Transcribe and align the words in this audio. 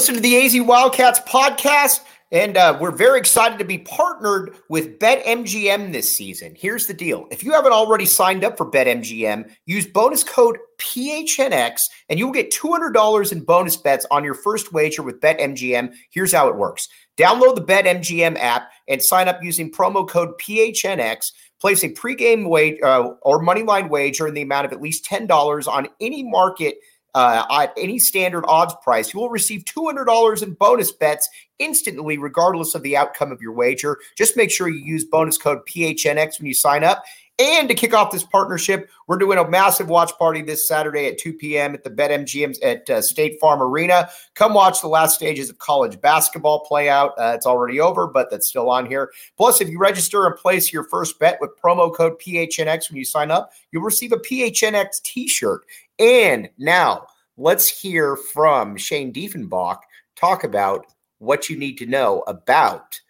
Listen 0.00 0.14
to 0.14 0.20
the 0.22 0.42
AZ 0.42 0.58
Wildcats 0.62 1.20
podcast, 1.28 2.00
and 2.32 2.56
uh, 2.56 2.74
we're 2.80 2.90
very 2.90 3.18
excited 3.18 3.58
to 3.58 3.66
be 3.66 3.76
partnered 3.76 4.56
with 4.70 4.98
BetMGM 4.98 5.92
this 5.92 6.16
season. 6.16 6.54
Here's 6.56 6.86
the 6.86 6.94
deal 6.94 7.26
if 7.30 7.44
you 7.44 7.52
haven't 7.52 7.74
already 7.74 8.06
signed 8.06 8.42
up 8.42 8.56
for 8.56 8.70
BetMGM, 8.70 9.50
use 9.66 9.86
bonus 9.86 10.24
code 10.24 10.56
PHNX, 10.78 11.76
and 12.08 12.18
you'll 12.18 12.32
get 12.32 12.50
$200 12.50 13.30
in 13.30 13.40
bonus 13.44 13.76
bets 13.76 14.06
on 14.10 14.24
your 14.24 14.32
first 14.32 14.72
wager 14.72 15.02
with 15.02 15.20
BetMGM. 15.20 15.92
Here's 16.08 16.32
how 16.32 16.48
it 16.48 16.56
works 16.56 16.88
download 17.18 17.56
the 17.56 17.60
BetMGM 17.60 18.38
app 18.38 18.70
and 18.88 19.02
sign 19.02 19.28
up 19.28 19.42
using 19.42 19.70
promo 19.70 20.08
code 20.08 20.30
PHNX. 20.40 21.30
Place 21.60 21.84
a 21.84 21.90
pregame 21.90 22.48
wage 22.48 22.78
uh, 22.82 23.10
or 23.20 23.44
moneyline 23.44 23.90
wager 23.90 24.26
in 24.26 24.32
the 24.32 24.40
amount 24.40 24.64
of 24.64 24.72
at 24.72 24.80
least 24.80 25.04
$10 25.04 25.68
on 25.68 25.88
any 26.00 26.22
market 26.22 26.76
uh, 27.14 27.44
at 27.50 27.72
any 27.76 27.98
standard 27.98 28.44
odds 28.46 28.74
price, 28.82 29.12
you 29.12 29.20
will 29.20 29.30
receive 29.30 29.64
$200 29.64 30.42
in 30.42 30.54
bonus 30.54 30.92
bets 30.92 31.28
instantly, 31.58 32.18
regardless 32.18 32.74
of 32.74 32.82
the 32.82 32.96
outcome 32.96 33.32
of 33.32 33.40
your 33.40 33.52
wager. 33.52 33.98
Just 34.16 34.36
make 34.36 34.50
sure 34.50 34.68
you 34.68 34.84
use 34.84 35.04
bonus 35.04 35.38
code 35.38 35.60
PHNX 35.66 36.38
when 36.38 36.46
you 36.46 36.54
sign 36.54 36.84
up. 36.84 37.04
And 37.40 37.70
to 37.70 37.74
kick 37.74 37.94
off 37.94 38.10
this 38.10 38.22
partnership, 38.22 38.90
we're 39.06 39.16
doing 39.16 39.38
a 39.38 39.48
massive 39.48 39.88
watch 39.88 40.12
party 40.18 40.42
this 40.42 40.68
Saturday 40.68 41.06
at 41.06 41.16
2 41.16 41.32
p.m. 41.32 41.72
at 41.72 41.82
the 41.82 41.88
BetMGM 41.88 42.58
at 42.62 42.90
uh, 42.90 43.00
State 43.00 43.40
Farm 43.40 43.62
Arena. 43.62 44.10
Come 44.34 44.52
watch 44.52 44.82
the 44.82 44.88
last 44.88 45.14
stages 45.14 45.48
of 45.48 45.56
college 45.56 45.98
basketball 46.02 46.60
play 46.66 46.90
out. 46.90 47.12
Uh, 47.18 47.32
it's 47.34 47.46
already 47.46 47.80
over, 47.80 48.06
but 48.06 48.30
that's 48.30 48.46
still 48.46 48.68
on 48.68 48.84
here. 48.84 49.10
Plus, 49.38 49.62
if 49.62 49.70
you 49.70 49.78
register 49.78 50.26
and 50.26 50.36
place 50.36 50.70
your 50.70 50.84
first 50.84 51.18
bet 51.18 51.38
with 51.40 51.58
promo 51.58 51.94
code 51.94 52.20
PHNX 52.20 52.90
when 52.90 52.98
you 52.98 53.06
sign 53.06 53.30
up, 53.30 53.52
you'll 53.72 53.84
receive 53.84 54.12
a 54.12 54.18
PHNX 54.18 55.00
t 55.02 55.26
shirt. 55.26 55.62
And 55.98 56.50
now 56.58 57.06
let's 57.38 57.70
hear 57.70 58.16
from 58.16 58.76
Shane 58.76 59.14
Diefenbach 59.14 59.78
talk 60.14 60.44
about 60.44 60.84
what 61.20 61.48
you 61.48 61.56
need 61.56 61.78
to 61.78 61.86
know 61.86 62.22
about 62.26 63.00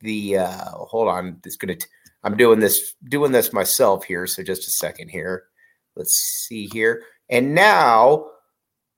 the. 0.00 0.38
Uh, 0.38 0.70
hold 0.70 1.08
on, 1.08 1.38
it's 1.44 1.56
going 1.56 1.78
to. 1.78 1.86
I'm 2.24 2.36
doing 2.36 2.58
this 2.58 2.94
doing 3.08 3.32
this 3.32 3.52
myself 3.52 4.04
here. 4.04 4.26
So 4.26 4.42
just 4.42 4.66
a 4.66 4.72
second 4.72 5.08
here. 5.10 5.44
Let's 5.94 6.46
see 6.48 6.68
here. 6.72 7.02
And 7.28 7.54
now 7.54 8.26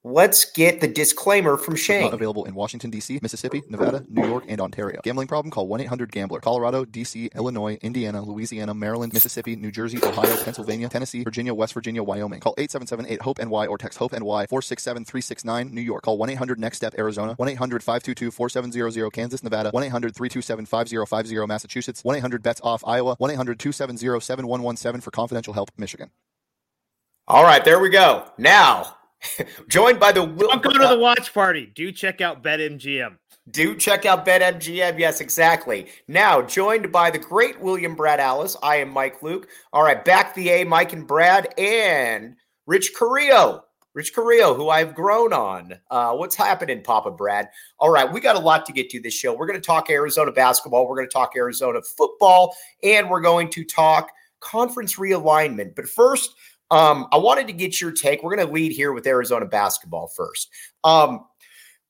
Let's 0.09 0.45
get 0.45 0.81
the 0.81 0.87
disclaimer 0.87 1.57
from 1.57 1.75
Shane. 1.75 2.03
Not 2.03 2.15
available 2.15 2.45
in 2.45 2.55
Washington, 2.55 2.91
D.C., 2.91 3.19
Mississippi, 3.23 3.65
Nevada, 3.69 4.05
New 4.09 4.25
York, 4.25 4.45
and 4.47 4.61
Ontario. 4.61 5.01
Gambling 5.03 5.27
problem? 5.27 5.51
Call 5.51 5.67
1 5.67 5.81
800 5.81 6.13
Gambler. 6.13 6.39
Colorado, 6.39 6.85
D.C., 6.85 7.29
Illinois, 7.35 7.77
Indiana, 7.83 8.23
Louisiana, 8.23 8.73
Maryland, 8.73 9.13
Mississippi, 9.13 9.57
New 9.57 9.73
Jersey, 9.73 9.99
Ohio, 10.01 10.37
Pennsylvania, 10.45 10.89
Tennessee, 10.89 11.25
Virginia, 11.25 11.53
West 11.53 11.75
Virginia, 11.75 12.05
Wyoming. 12.05 12.39
Call 12.39 12.55
877 12.57 13.15
8 13.15 13.23
HOPE 13.23 13.39
NY 13.41 13.67
or 13.67 13.79
text 13.79 13.99
HOPE 13.99 14.13
NY 14.13 14.47
467 14.47 15.05
369 15.07 15.75
New 15.75 15.81
York. 15.81 16.05
Call 16.05 16.19
1 16.19 16.31
800 16.31 16.61
Next 16.61 16.77
Step 16.77 16.95
Arizona. 16.97 17.35
1 17.35 17.49
800 17.49 17.83
522 17.83 18.31
4700 18.31 19.11
Kansas, 19.13 19.43
Nevada. 19.43 19.71
1 19.71 19.83
800 19.83 20.15
327 20.15 20.67
5050 20.67 21.47
Massachusetts. 21.49 22.05
1 22.05 22.15
800 22.15 22.45
Bets 22.45 22.61
Off 22.63 22.85
Iowa. 22.87 23.17
1 23.19 23.31
800 23.33 23.59
270 23.59 24.21
7117 24.21 25.01
for 25.01 25.11
confidential 25.11 25.53
help 25.53 25.73
Michigan. 25.77 26.11
All 27.27 27.43
right, 27.43 27.65
there 27.65 27.81
we 27.81 27.89
go. 27.89 28.31
Now, 28.39 28.96
Joined 29.69 29.99
by 29.99 30.13
the 30.13 30.25
Will. 30.25 30.49
Don't 30.49 30.63
go 30.63 30.71
to 30.71 30.89
the 30.89 30.99
watch 30.99 31.33
party. 31.33 31.73
Do 31.75 31.93
check 31.93 32.21
out 32.21 32.43
BetMGM. 32.43 33.17
Do 33.51 33.77
check 33.77 34.05
out 34.05 34.27
BetMGM. 34.27 34.99
Yes, 34.99 35.21
exactly. 35.21 35.87
Now, 36.09 36.43
joined 36.43 36.91
by 36.91 37.11
the 37.11 37.19
great 37.19 37.61
William 37.61 37.95
Brad 37.95 38.19
Allis. 38.19 38.57
I 38.61 38.77
am 38.77 38.91
Mike 38.91 39.23
Luke. 39.23 39.49
All 39.73 39.85
right, 39.85 40.05
back 40.05 40.35
the 40.35 40.49
A, 40.51 40.65
Mike 40.65 40.93
and 40.93 41.07
Brad, 41.07 41.55
and 41.57 42.35
Rich 42.67 42.93
Carrillo. 42.99 43.63
Rich 43.95 44.15
Carrillo, 44.15 44.53
who 44.53 44.69
I've 44.69 44.95
grown 44.95 45.33
on. 45.33 45.73
Uh, 45.91 46.15
what's 46.17 46.35
happening, 46.35 46.83
Papa 46.83 47.13
Brad? 47.13 47.49
All 47.79 47.89
right, 47.89 48.13
we 48.13 48.21
got 48.21 48.37
a 48.37 48.41
lot 48.41 48.67
to 48.67 48.73
get 48.73 48.91
to 48.91 49.01
this 49.01 49.15
show. 49.15 49.33
We're 49.33 49.47
going 49.47 49.61
to 49.61 49.67
talk 49.67 49.91
Arizona 49.91 50.33
basketball. 50.33 50.87
We're 50.87 50.97
going 50.97 51.09
to 51.09 51.13
talk 51.13 51.33
Arizona 51.37 51.81
football, 51.81 52.55
and 52.83 53.09
we're 53.09 53.23
going 53.23 53.49
to 53.51 53.65
talk 53.65 54.11
conference 54.41 54.97
realignment. 54.97 55.75
But 55.75 55.89
first, 55.89 56.35
um, 56.71 57.07
I 57.13 57.19
wanted 57.19 57.47
to 57.47 57.53
get 57.53 57.81
your 57.81 57.93
take. 57.93 58.23
We're 58.23 58.35
going 58.35 58.47
to 58.47 58.53
lead 58.53 58.73
here 58.73 58.93
with 58.93 59.07
Arizona 59.07 59.47
basketball 59.47 60.09
first. 60.09 60.49
Um, 60.83 61.25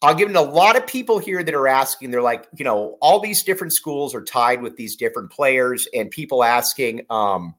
I'll 0.02 0.14
give 0.14 0.28
it 0.28 0.36
a 0.36 0.42
lot 0.42 0.76
of 0.76 0.86
people 0.86 1.18
here 1.18 1.42
that 1.42 1.54
are 1.54 1.66
asking. 1.66 2.10
They're 2.10 2.22
like, 2.22 2.46
you 2.56 2.64
know, 2.64 2.98
all 3.00 3.18
these 3.18 3.42
different 3.42 3.72
schools 3.72 4.14
are 4.14 4.22
tied 4.22 4.60
with 4.60 4.76
these 4.76 4.96
different 4.96 5.32
players, 5.32 5.88
and 5.94 6.10
people 6.10 6.44
asking, 6.44 7.06
um, 7.08 7.54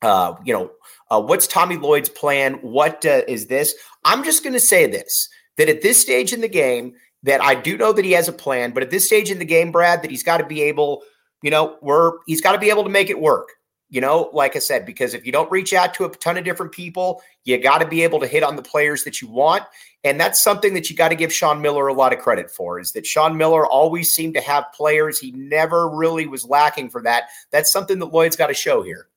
uh, 0.00 0.34
you 0.44 0.52
know, 0.52 0.70
uh, 1.10 1.20
what's 1.20 1.48
Tommy 1.48 1.76
Lloyd's 1.76 2.08
plan? 2.08 2.54
What 2.54 3.04
uh, 3.04 3.22
is 3.26 3.48
this? 3.48 3.74
I'm 4.04 4.22
just 4.22 4.44
going 4.44 4.52
to 4.52 4.60
say 4.60 4.86
this: 4.86 5.28
that 5.56 5.68
at 5.68 5.82
this 5.82 6.00
stage 6.00 6.32
in 6.32 6.40
the 6.40 6.48
game, 6.48 6.94
that 7.24 7.42
I 7.42 7.56
do 7.56 7.76
know 7.76 7.92
that 7.92 8.04
he 8.04 8.12
has 8.12 8.28
a 8.28 8.32
plan, 8.32 8.70
but 8.70 8.84
at 8.84 8.90
this 8.90 9.06
stage 9.06 9.30
in 9.32 9.40
the 9.40 9.44
game, 9.44 9.72
Brad, 9.72 10.02
that 10.02 10.12
he's 10.12 10.22
got 10.22 10.38
to 10.38 10.46
be 10.46 10.62
able, 10.62 11.02
you 11.42 11.50
know, 11.50 11.78
we're 11.82 12.12
he's 12.28 12.40
got 12.40 12.52
to 12.52 12.58
be 12.58 12.70
able 12.70 12.84
to 12.84 12.90
make 12.90 13.10
it 13.10 13.20
work 13.20 13.48
you 13.90 14.00
know, 14.00 14.30
like 14.32 14.56
I 14.56 14.58
said, 14.58 14.86
because 14.86 15.14
if 15.14 15.24
you 15.26 15.32
don't 15.32 15.50
reach 15.50 15.72
out 15.72 15.94
to 15.94 16.04
a 16.04 16.08
ton 16.08 16.36
of 16.36 16.44
different 16.44 16.72
people, 16.72 17.22
you 17.44 17.58
got 17.58 17.78
to 17.78 17.86
be 17.86 18.02
able 18.02 18.18
to 18.20 18.26
hit 18.26 18.42
on 18.42 18.56
the 18.56 18.62
players 18.62 19.04
that 19.04 19.20
you 19.20 19.28
want. 19.28 19.62
And 20.02 20.18
that's 20.18 20.42
something 20.42 20.74
that 20.74 20.90
you 20.90 20.96
got 20.96 21.08
to 21.10 21.14
give 21.14 21.32
Sean 21.32 21.62
Miller 21.62 21.86
a 21.86 21.94
lot 21.94 22.12
of 22.12 22.18
credit 22.18 22.50
for 22.50 22.80
is 22.80 22.92
that 22.92 23.06
Sean 23.06 23.36
Miller 23.36 23.66
always 23.66 24.12
seemed 24.12 24.34
to 24.34 24.40
have 24.40 24.64
players. 24.74 25.18
He 25.18 25.32
never 25.32 25.88
really 25.88 26.26
was 26.26 26.44
lacking 26.44 26.90
for 26.90 27.02
that. 27.02 27.24
That's 27.50 27.70
something 27.70 27.98
that 28.00 28.06
Lloyd's 28.06 28.36
got 28.36 28.48
to 28.48 28.54
show 28.54 28.82
here. 28.82 29.08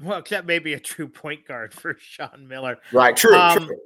Well, 0.00 0.18
except 0.18 0.46
maybe 0.46 0.74
a 0.74 0.80
true 0.80 1.08
point 1.08 1.46
guard 1.46 1.72
for 1.72 1.96
Sean 1.98 2.46
Miller. 2.46 2.78
Right. 2.92 3.16
True. 3.16 3.36
Um, 3.36 3.66
true. 3.66 3.78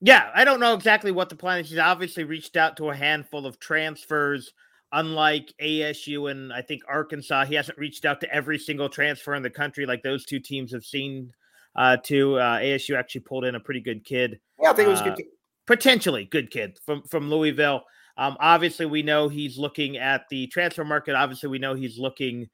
Yeah. 0.00 0.30
I 0.34 0.44
don't 0.44 0.60
know 0.60 0.74
exactly 0.74 1.12
what 1.12 1.28
the 1.28 1.36
plan 1.36 1.60
is. 1.60 1.70
He's 1.70 1.78
obviously 1.78 2.24
reached 2.24 2.56
out 2.56 2.76
to 2.76 2.90
a 2.90 2.94
handful 2.94 3.46
of 3.46 3.58
transfers 3.58 4.52
unlike 4.92 5.52
ASU 5.60 6.30
and 6.30 6.52
I 6.52 6.62
think 6.62 6.82
Arkansas, 6.88 7.46
he 7.46 7.54
hasn't 7.54 7.78
reached 7.78 8.04
out 8.04 8.20
to 8.20 8.32
every 8.32 8.58
single 8.58 8.88
transfer 8.88 9.34
in 9.34 9.42
the 9.42 9.50
country 9.50 9.86
like 9.86 10.02
those 10.02 10.24
two 10.24 10.40
teams 10.40 10.72
have 10.72 10.84
seen. 10.84 11.32
Uh, 11.74 11.96
to 11.96 12.38
uh, 12.38 12.58
ASU 12.58 12.94
actually 12.94 13.22
pulled 13.22 13.46
in 13.46 13.54
a 13.54 13.60
pretty 13.60 13.80
good 13.80 14.04
kid. 14.04 14.38
Yeah, 14.60 14.72
I 14.72 14.74
think 14.74 14.88
it 14.88 14.90
was 14.90 15.00
uh, 15.00 15.04
good. 15.04 15.16
Kid. 15.16 15.26
Potentially 15.66 16.26
good 16.26 16.50
kid 16.50 16.78
from 16.84 17.02
from 17.04 17.30
Louisville. 17.30 17.84
Um, 18.18 18.36
obviously, 18.40 18.84
we 18.84 19.02
know 19.02 19.28
he's 19.28 19.56
looking 19.56 19.96
at 19.96 20.24
the 20.28 20.48
transfer 20.48 20.84
market. 20.84 21.14
Obviously, 21.14 21.48
we 21.48 21.58
know 21.58 21.72
he's 21.72 21.98
looking 21.98 22.48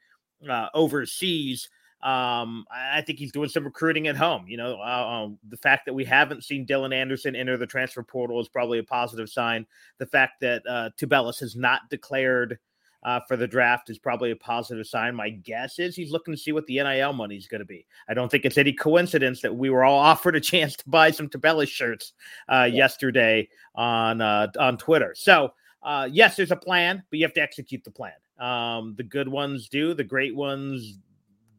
uh, 0.48 0.68
overseas. 0.72 1.68
Um, 2.00 2.64
I 2.70 3.02
think 3.02 3.18
he's 3.18 3.32
doing 3.32 3.48
some 3.48 3.64
recruiting 3.64 4.06
at 4.06 4.16
home. 4.16 4.46
You 4.46 4.56
know, 4.56 4.80
uh, 4.80 5.24
um, 5.24 5.38
the 5.48 5.56
fact 5.56 5.84
that 5.86 5.94
we 5.94 6.04
haven't 6.04 6.44
seen 6.44 6.64
Dylan 6.64 6.94
Anderson 6.94 7.34
enter 7.34 7.56
the 7.56 7.66
transfer 7.66 8.04
portal 8.04 8.40
is 8.40 8.48
probably 8.48 8.78
a 8.78 8.84
positive 8.84 9.28
sign. 9.28 9.66
The 9.98 10.06
fact 10.06 10.40
that 10.40 10.62
uh, 10.68 10.90
Tubelis 10.96 11.40
has 11.40 11.56
not 11.56 11.90
declared 11.90 12.58
uh, 13.02 13.20
for 13.26 13.36
the 13.36 13.48
draft 13.48 13.90
is 13.90 13.98
probably 13.98 14.30
a 14.30 14.36
positive 14.36 14.86
sign. 14.86 15.14
My 15.16 15.30
guess 15.30 15.80
is 15.80 15.96
he's 15.96 16.12
looking 16.12 16.34
to 16.34 16.38
see 16.38 16.52
what 16.52 16.66
the 16.66 16.80
NIL 16.82 17.12
money 17.12 17.36
is 17.36 17.48
going 17.48 17.60
to 17.60 17.64
be. 17.64 17.84
I 18.08 18.14
don't 18.14 18.30
think 18.30 18.44
it's 18.44 18.58
any 18.58 18.72
coincidence 18.72 19.40
that 19.42 19.54
we 19.54 19.70
were 19.70 19.84
all 19.84 19.98
offered 19.98 20.36
a 20.36 20.40
chance 20.40 20.76
to 20.76 20.88
buy 20.88 21.10
some 21.10 21.28
Tubelis 21.28 21.68
shirts 21.68 22.12
uh, 22.48 22.68
yeah. 22.70 22.76
yesterday 22.76 23.48
on 23.74 24.20
uh, 24.20 24.48
on 24.58 24.78
Twitter. 24.78 25.14
So. 25.16 25.52
Uh, 25.80 26.08
yes, 26.10 26.34
there's 26.34 26.50
a 26.50 26.56
plan, 26.56 27.00
but 27.08 27.20
you 27.20 27.24
have 27.24 27.32
to 27.32 27.40
execute 27.40 27.84
the 27.84 27.90
plan. 27.90 28.12
Um, 28.40 28.96
the 28.96 29.04
good 29.04 29.28
ones 29.28 29.68
do, 29.68 29.94
the 29.94 30.02
great 30.02 30.34
ones 30.34 30.98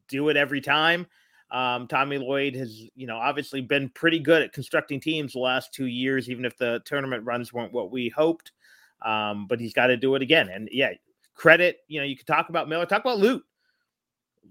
do 0.09 0.29
it 0.29 0.37
every 0.37 0.61
time. 0.61 1.07
Um, 1.51 1.87
Tommy 1.87 2.17
Lloyd 2.17 2.55
has, 2.55 2.83
you 2.95 3.07
know, 3.07 3.17
obviously 3.17 3.61
been 3.61 3.89
pretty 3.89 4.19
good 4.19 4.41
at 4.41 4.53
constructing 4.53 4.99
teams 4.99 5.33
the 5.33 5.39
last 5.39 5.73
two 5.73 5.87
years, 5.87 6.29
even 6.29 6.45
if 6.45 6.57
the 6.57 6.81
tournament 6.85 7.25
runs 7.25 7.51
weren't 7.51 7.73
what 7.73 7.91
we 7.91 8.09
hoped. 8.09 8.51
Um, 9.01 9.47
but 9.47 9.59
he's 9.59 9.73
got 9.73 9.87
to 9.87 9.97
do 9.97 10.15
it 10.15 10.21
again. 10.21 10.49
And 10.49 10.69
yeah, 10.71 10.91
credit, 11.33 11.79
you 11.87 11.99
know, 11.99 12.05
you 12.05 12.17
could 12.17 12.27
talk 12.27 12.49
about 12.49 12.69
Miller, 12.69 12.85
talk 12.85 13.01
about 13.01 13.17
Lute. 13.17 13.43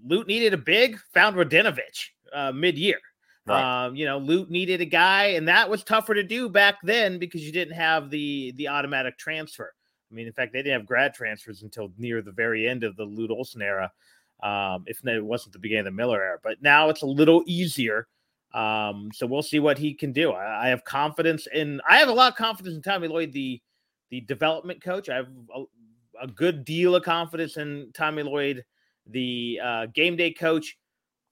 Lute 0.03 0.27
needed 0.27 0.53
a 0.53 0.57
big, 0.57 0.97
found 1.13 1.35
Radenovic 1.35 2.09
uh, 2.33 2.51
mid 2.51 2.77
year. 2.77 2.99
Right. 3.45 3.85
Um, 3.85 3.95
you 3.95 4.05
know, 4.05 4.17
Lute 4.17 4.49
needed 4.49 4.81
a 4.81 4.85
guy, 4.85 5.27
and 5.27 5.47
that 5.47 5.69
was 5.69 5.83
tougher 5.83 6.13
to 6.13 6.23
do 6.23 6.49
back 6.49 6.75
then 6.83 7.17
because 7.17 7.43
you 7.43 7.51
didn't 7.51 7.73
have 7.73 8.09
the 8.09 8.53
the 8.57 8.67
automatic 8.67 9.17
transfer. 9.17 9.73
I 10.11 10.15
mean, 10.15 10.27
in 10.27 10.33
fact, 10.33 10.53
they 10.53 10.59
didn't 10.59 10.79
have 10.79 10.85
grad 10.85 11.13
transfers 11.13 11.63
until 11.63 11.91
near 11.97 12.21
the 12.21 12.31
very 12.31 12.67
end 12.67 12.83
of 12.83 12.95
the 12.95 13.03
Lute 13.03 13.31
Olson 13.31 13.61
era, 13.61 13.91
um, 14.41 14.83
if 14.87 15.05
it 15.05 15.23
wasn't 15.23 15.53
the 15.53 15.59
beginning 15.59 15.81
of 15.81 15.85
the 15.85 15.91
Miller 15.91 16.21
era. 16.21 16.37
But 16.41 16.61
now 16.61 16.89
it's 16.89 17.01
a 17.01 17.07
little 17.07 17.43
easier. 17.45 18.07
Um, 18.53 19.11
so 19.13 19.27
we'll 19.27 19.43
see 19.43 19.59
what 19.59 19.77
he 19.77 19.93
can 19.93 20.11
do. 20.11 20.31
I, 20.31 20.65
I, 20.65 20.69
have 20.69 20.83
confidence 20.83 21.47
in. 21.53 21.81
I 21.87 21.97
have 21.97 22.09
a 22.09 22.13
lot 22.13 22.31
of 22.31 22.37
confidence 22.37 22.75
in 22.75 22.81
Tommy 22.81 23.07
Lloyd, 23.07 23.31
the 23.31 23.61
the 24.09 24.21
development 24.21 24.81
coach. 24.81 25.07
I 25.07 25.17
have 25.17 25.27
a, 25.55 25.63
a 26.23 26.27
good 26.27 26.65
deal 26.65 26.95
of 26.95 27.03
confidence 27.03 27.57
in 27.57 27.91
Tommy 27.93 28.23
Lloyd, 28.23 28.65
the 29.05 29.59
uh, 29.63 29.85
game 29.93 30.15
day 30.15 30.31
coach. 30.31 30.77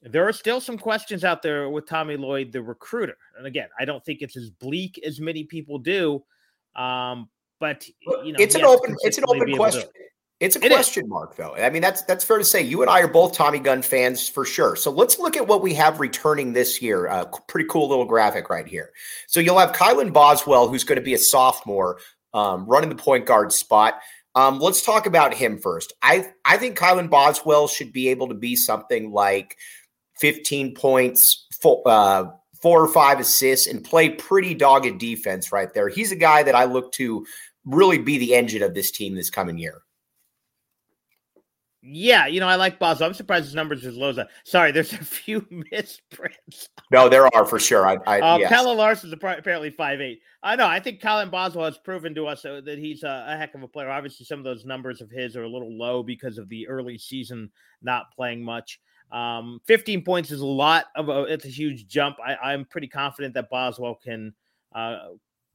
There 0.03 0.27
are 0.27 0.33
still 0.33 0.61
some 0.61 0.77
questions 0.77 1.23
out 1.23 1.41
there 1.41 1.69
with 1.71 1.87
Tommy 1.87 2.17
Lloyd, 2.17 2.51
the 2.51 2.61
recruiter. 2.61 3.17
And 3.35 3.47
again, 3.47 3.69
I 3.79 3.85
don't 3.85 4.05
think 4.05 4.21
it's 4.21 4.37
as 4.37 4.51
bleak 4.51 4.99
as 5.03 5.19
many 5.19 5.43
people 5.43 5.79
do. 5.79 6.23
Um, 6.75 7.29
but 7.59 7.87
you 8.23 8.33
know, 8.33 8.37
it's 8.39 8.53
an 8.53 8.63
open 8.63 8.95
it's 9.01 9.17
an 9.17 9.23
open 9.27 9.55
question. 9.55 9.89
It's 10.39 10.55
a 10.55 10.63
it 10.63 10.71
question 10.71 11.05
is. 11.05 11.09
mark, 11.09 11.35
though. 11.35 11.55
I 11.55 11.71
mean, 11.71 11.81
that's 11.81 12.03
that's 12.03 12.23
fair 12.23 12.37
to 12.37 12.45
say. 12.45 12.61
You 12.61 12.83
and 12.83 12.91
I 12.91 13.01
are 13.01 13.07
both 13.07 13.33
Tommy 13.33 13.59
Gunn 13.59 13.81
fans 13.81 14.29
for 14.29 14.45
sure. 14.45 14.75
So 14.75 14.91
let's 14.91 15.17
look 15.17 15.35
at 15.35 15.47
what 15.47 15.63
we 15.63 15.73
have 15.73 15.99
returning 15.99 16.53
this 16.53 16.79
year. 16.79 17.07
A 17.07 17.21
uh, 17.21 17.25
pretty 17.47 17.67
cool 17.67 17.89
little 17.89 18.05
graphic 18.05 18.49
right 18.49 18.67
here. 18.67 18.91
So 19.25 19.39
you'll 19.39 19.57
have 19.57 19.71
Kylan 19.71 20.13
Boswell, 20.13 20.67
who's 20.67 20.83
going 20.83 20.97
to 20.97 21.03
be 21.03 21.15
a 21.15 21.19
sophomore, 21.19 21.97
um, 22.35 22.67
running 22.67 22.89
the 22.89 22.95
point 22.95 23.25
guard 23.25 23.51
spot. 23.51 23.95
Um, 24.35 24.59
let's 24.59 24.85
talk 24.85 25.07
about 25.07 25.33
him 25.33 25.57
first. 25.57 25.93
I 26.03 26.31
I 26.45 26.57
think 26.57 26.77
Kylan 26.77 27.09
Boswell 27.09 27.67
should 27.67 27.91
be 27.91 28.09
able 28.09 28.27
to 28.27 28.35
be 28.35 28.55
something 28.55 29.11
like 29.11 29.57
15 30.19 30.75
points, 30.75 31.47
four, 31.59 31.81
uh, 31.87 32.25
four 32.61 32.83
or 32.83 32.87
five 32.87 33.19
assists, 33.19 33.65
and 33.65 33.83
play 33.83 34.09
pretty 34.09 34.53
dogged 34.53 34.99
defense 34.99 35.51
right 35.51 35.73
there. 35.73 35.89
He's 35.89 36.11
a 36.11 36.15
guy 36.15 36.43
that 36.43 36.53
I 36.53 36.65
look 36.65 36.91
to 36.93 37.25
really 37.65 37.97
be 37.97 38.19
the 38.19 38.35
engine 38.35 38.61
of 38.61 38.75
this 38.75 38.91
team 38.91 39.15
this 39.15 39.31
coming 39.31 39.57
year. 39.57 39.81
Yeah, 41.89 42.27
you 42.27 42.41
know, 42.41 42.47
I 42.47 42.55
like 42.55 42.79
Boswell. 42.79 43.07
I'm 43.07 43.13
surprised 43.13 43.45
his 43.45 43.55
numbers 43.55 43.85
as 43.85 43.95
low 43.95 44.09
as 44.09 44.17
that. 44.17 44.29
Sorry, 44.43 44.71
there's 44.71 44.91
a 44.93 44.97
few 44.97 45.45
misprints. 45.49 46.69
No, 46.91 47.07
there 47.07 47.33
are 47.33 47.45
for 47.45 47.59
sure. 47.59 47.87
I, 47.87 47.97
I 48.05 48.19
uh, 48.19 48.37
yes. 48.39 48.65
Larsson's 48.65 49.13
apparently 49.13 49.69
five 49.69 50.01
eight. 50.01 50.19
I 50.43 50.55
know. 50.55 50.67
I 50.67 50.79
think 50.79 51.01
Kylan 51.01 51.31
Boswell 51.31 51.65
has 51.65 51.77
proven 51.77 52.13
to 52.15 52.27
us 52.27 52.43
uh, 52.43 52.61
that 52.65 52.77
he's 52.77 53.03
a, 53.03 53.25
a, 53.29 53.37
heck 53.37 53.55
of 53.55 53.63
a 53.63 53.67
player. 53.67 53.89
Obviously, 53.89 54.25
some 54.25 54.39
of 54.39 54.45
those 54.45 54.65
numbers 54.65 55.01
of 55.01 55.09
his 55.09 55.35
are 55.37 55.43
a 55.43 55.49
little 55.49 55.71
low 55.77 56.03
because 56.03 56.37
of 56.37 56.49
the 56.49 56.67
early 56.67 56.97
season 56.97 57.49
not 57.81 58.11
playing 58.13 58.43
much. 58.43 58.79
Um, 59.11 59.61
15 59.65 60.03
points 60.03 60.31
is 60.31 60.41
a 60.41 60.45
lot 60.45 60.85
of 60.95 61.07
a, 61.07 61.23
it's 61.23 61.45
a 61.45 61.49
huge 61.49 61.87
jump. 61.87 62.17
I, 62.25 62.53
am 62.53 62.65
pretty 62.65 62.87
confident 62.87 63.33
that 63.35 63.49
Boswell 63.49 63.95
can 63.95 64.33
uh, 64.75 64.99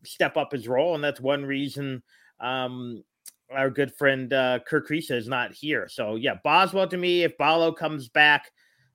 step 0.05 0.39
up 0.39 0.53
his 0.53 0.67
role, 0.67 0.95
and 0.95 1.05
that's 1.05 1.21
one 1.21 1.45
reason 1.45 2.03
um, 2.41 3.05
our 3.55 3.71
good 3.71 3.95
friend 3.95 4.33
uh, 4.33 4.59
Kerr 4.67 4.83
Kriisa 4.83 5.13
is 5.13 5.29
not 5.29 5.53
here. 5.53 5.89
So 5.89 6.17
yeah, 6.17 6.35
Boswell 6.43 6.89
to 6.89 6.97
me, 6.97 7.23
if 7.23 7.37
Ballo 7.39 7.73
comes 7.73 8.09
back, 8.09 8.51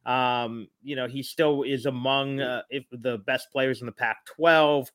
um, 0.06 0.68
you 0.82 0.96
know 0.96 1.08
he 1.08 1.24
still 1.24 1.64
is 1.64 1.86
among 1.86 2.40
uh, 2.40 2.64
if 2.70 2.86
the 2.92 3.18
best 3.20 3.52
players 3.52 3.82
in 3.82 3.86
the 3.86 3.92
Pac-12. 3.92 4.88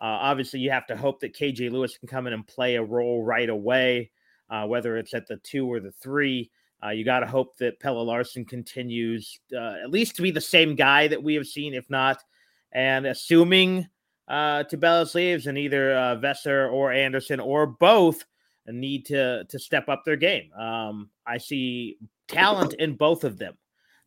Uh, 0.00 0.04
obviously, 0.04 0.60
you 0.60 0.70
have 0.70 0.86
to 0.86 0.96
hope 0.96 1.20
that 1.20 1.34
KJ 1.34 1.72
Lewis 1.72 1.98
can 1.98 2.08
come 2.08 2.26
in 2.26 2.32
and 2.32 2.46
play 2.46 2.76
a 2.76 2.82
role 2.82 3.24
right 3.24 3.48
away, 3.48 4.10
uh, 4.48 4.64
whether 4.64 4.96
it's 4.96 5.14
at 5.14 5.26
the 5.26 5.38
two 5.38 5.66
or 5.70 5.80
the 5.80 5.92
three. 5.92 6.50
Uh, 6.84 6.90
you 6.90 7.04
got 7.04 7.20
to 7.20 7.26
hope 7.26 7.56
that 7.56 7.80
Pelle 7.80 8.04
Larsson 8.04 8.44
continues 8.44 9.40
uh, 9.52 9.74
at 9.82 9.90
least 9.90 10.14
to 10.16 10.22
be 10.22 10.30
the 10.30 10.40
same 10.40 10.76
guy 10.76 11.08
that 11.08 11.22
we 11.22 11.34
have 11.34 11.46
seen, 11.46 11.74
if 11.74 11.90
not. 11.90 12.22
And 12.70 13.06
assuming 13.06 13.88
uh, 14.28 14.64
Tubelis 14.64 15.14
leaves 15.14 15.46
and 15.46 15.58
either 15.58 15.96
uh, 15.96 16.16
Veesaar 16.16 16.70
or 16.70 16.92
Anderson 16.92 17.40
or 17.40 17.66
both 17.66 18.24
need 18.72 19.06
to 19.06 19.44
to 19.44 19.58
step 19.58 19.88
up 19.88 20.04
their 20.04 20.16
game. 20.16 20.52
Um, 20.52 21.10
I 21.26 21.38
see 21.38 21.98
talent 22.26 22.74
in 22.74 22.94
both 22.94 23.24
of 23.24 23.38
them. 23.38 23.56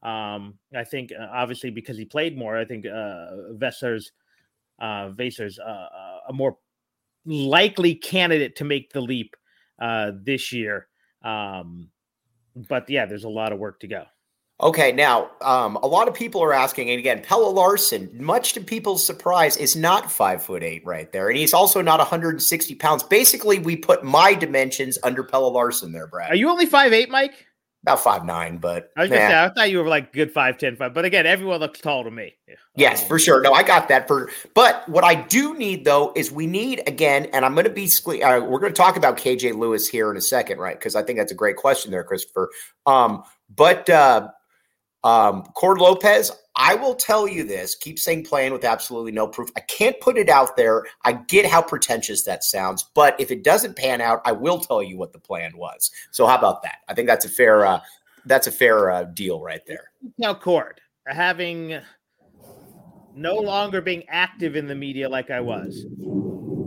Um, 0.04 0.58
I 0.76 0.84
think 0.84 1.12
uh, 1.12 1.28
obviously 1.32 1.70
because 1.70 1.98
he 1.98 2.06
played 2.06 2.38
more, 2.38 2.58
I 2.58 2.66
think 2.66 2.86
uh, 2.86 3.54
Veesaar's 3.54 4.12
uh, 4.80 5.10
Veesaar's 5.10 5.60
uh, 5.60 5.64
uh, 5.64 6.20
a 6.30 6.34
more 6.34 6.58
likely 7.26 7.96
candidate 7.96 8.56
to 8.58 8.64
make 8.64 8.92
the 8.92 9.02
leap 9.02 9.36
uh, 9.80 10.12
this 10.24 10.52
year. 10.52 10.88
Um, 11.24 11.90
but 12.56 12.90
yeah, 12.90 13.06
there's 13.06 13.26
a 13.26 13.30
lot 13.30 13.54
of 13.54 13.60
work 13.60 13.80
to 13.82 13.88
go. 13.88 14.06
Okay, 14.62 14.92
now 14.92 15.32
um, 15.42 15.76
a 15.78 15.88
lot 15.88 16.08
of 16.08 16.14
people 16.14 16.44
are 16.44 16.54
asking, 16.54 16.92
and 16.92 17.00
again, 17.00 17.22
Pelle 17.24 17.52
Larsson, 17.52 18.12
much 18.14 18.54
to 18.54 18.62
people's 18.62 19.04
surprise, 19.04 19.58
is 19.58 19.76
not 19.76 20.12
five 20.12 20.44
foot 20.44 20.62
eight 20.62 20.86
right 20.86 21.12
there, 21.12 21.30
and 21.30 21.38
he's 21.38 21.54
also 21.54 21.82
not 21.82 21.98
160 21.98 22.76
pounds. 22.76 23.02
Basically, 23.02 23.58
we 23.58 23.76
put 23.76 24.04
my 24.04 24.36
dimensions 24.36 25.00
under 25.04 25.24
Pelle 25.24 25.52
Larsson 25.52 25.92
there, 25.92 26.06
Brad. 26.06 26.30
Are 26.30 26.36
you 26.36 26.48
only 26.50 26.68
five 26.68 26.94
eight, 26.94 27.10
Mike? 27.10 27.48
About 27.84 28.00
five 28.00 28.24
nine, 28.24 28.58
but 28.58 28.92
I 28.96 29.02
was 29.02 29.10
gonna 29.10 29.28
say 29.28 29.44
I 29.44 29.50
thought 29.50 29.72
you 29.72 29.80
were 29.80 29.88
like 29.88 30.14
good 30.14 30.32
five 30.32 30.60
ten 30.60 30.76
five. 30.76 30.94
But 30.94 31.06
again, 31.06 31.26
everyone 31.26 31.60
looks 31.60 31.80
tall 31.80 32.04
to 32.04 32.12
me. 32.12 32.36
Yes, 32.76 33.02
um, 33.02 33.08
for 33.08 33.18
sure. 33.18 33.42
No, 33.42 33.54
I 33.54 33.64
got 33.64 33.88
that 33.88 34.08
for. 34.08 34.30
But 34.54 34.88
what 34.88 35.04
I 35.04 35.16
do 35.16 35.58
need 35.58 35.84
though 35.84 36.14
is 36.16 36.32
we 36.32 36.46
need 36.46 36.84
again, 36.86 37.26
and 37.34 37.44
I'm 37.44 37.56
going 37.56 37.64
to 37.64 37.72
be 37.72 37.86
uh, 37.88 38.42
we're 38.42 38.60
going 38.60 38.72
to 38.72 38.78
talk 38.78 38.98
about 38.98 39.18
KJ 39.18 39.58
Lewis 39.58 39.88
here 39.88 40.12
in 40.12 40.18
a 40.18 40.22
second, 40.22 40.60
right? 40.60 40.78
Because 40.78 40.96
I 40.96 41.02
think 41.02 41.18
that's 41.18 41.32
a 41.32 41.36
great 41.36 41.56
question 41.56 41.90
there, 41.90 42.04
Christopher. 42.04 42.52
Um, 42.86 43.24
but 43.50 43.90
uh, 43.90 44.30
um, 45.04 45.44
Cord 45.56 45.80
Lopez, 45.80 46.32
I 46.56 46.76
will 46.76 46.96
tell 46.96 47.28
you 47.28 47.44
this 47.44 47.76
keep 47.76 47.98
saying 47.98 48.26
playing 48.26 48.54
with 48.54 48.66
absolutely 48.66 49.12
no 49.12 49.28
proof. 49.28 49.50
I 49.56 49.62
can't 49.62 50.00
put 50.00 50.18
it 50.18 50.30
out 50.30 50.56
there. 50.58 50.86
I 51.04 51.14
get 51.14 51.46
how 51.46 51.62
pretentious 51.62 52.24
that 52.24 52.44
sounds, 52.44 52.84
but 52.94 53.20
if 53.20 53.32
it 53.32 53.44
doesn't 53.44 53.78
pan 53.78 54.02
out, 54.02 54.22
I 54.26 54.32
will 54.32 54.60
tell 54.60 54.84
you 54.84 54.98
what 54.98 55.14
the 55.14 55.20
plan 55.20 55.56
was. 55.56 55.90
So 56.12 56.28
how 56.28 56.38
about 56.38 56.62
that? 56.64 56.80
I 56.88 56.94
think 56.94 57.08
that's 57.08 57.26
a 57.26 57.30
fair 57.30 57.66
uh, 57.66 57.82
that's 58.26 58.48
a 58.48 58.52
fair 58.52 58.92
uh, 58.92 59.04
deal 59.06 59.42
right 59.42 59.66
there. 59.66 59.92
Now, 60.18 60.34
Cord, 60.34 60.80
having 61.08 61.80
no 63.16 63.36
longer 63.36 63.82
being 63.82 64.04
active 64.08 64.56
in 64.56 64.68
the 64.68 64.76
media 64.76 65.10
like 65.10 65.32
I 65.32 65.40
was, 65.40 65.86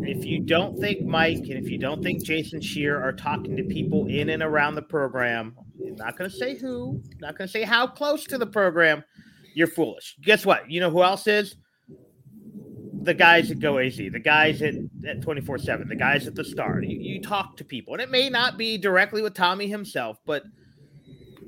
if 0.02 0.24
you 0.24 0.40
don't 0.40 0.78
think 0.78 1.02
Mike 1.02 1.38
and 1.38 1.64
if 1.64 1.70
you 1.70 1.78
don't 1.78 2.02
think 2.02 2.24
Jason 2.24 2.60
Scheer 2.60 3.00
are 3.00 3.12
talking 3.12 3.56
to 3.56 3.64
people 3.64 4.06
in 4.06 4.30
and 4.30 4.42
around 4.42 4.74
the 4.74 4.82
program 4.82 5.56
not 5.92 6.16
going 6.16 6.30
to 6.30 6.36
say 6.36 6.56
who, 6.56 7.00
not 7.20 7.36
going 7.36 7.48
to 7.48 7.52
say 7.52 7.62
how 7.62 7.86
close 7.86 8.24
to 8.24 8.38
the 8.38 8.46
program. 8.46 9.04
You're 9.54 9.68
foolish. 9.68 10.16
Guess 10.22 10.44
what? 10.44 10.70
You 10.70 10.80
know 10.80 10.90
who 10.90 11.02
else 11.02 11.26
is? 11.26 11.56
The 13.02 13.14
guys 13.14 13.50
at 13.50 13.60
Go 13.60 13.78
AZ, 13.78 13.96
the 13.96 14.18
guys 14.18 14.62
at, 14.62 14.74
at 15.06 15.22
24 15.22 15.58
7, 15.58 15.88
the 15.88 15.94
guys 15.94 16.26
at 16.26 16.34
the 16.34 16.44
Star. 16.44 16.82
You, 16.82 16.98
you 16.98 17.20
talk 17.20 17.56
to 17.58 17.64
people, 17.64 17.94
and 17.94 18.02
it 18.02 18.10
may 18.10 18.30
not 18.30 18.56
be 18.56 18.78
directly 18.78 19.22
with 19.22 19.34
Tommy 19.34 19.68
himself, 19.68 20.18
but 20.24 20.44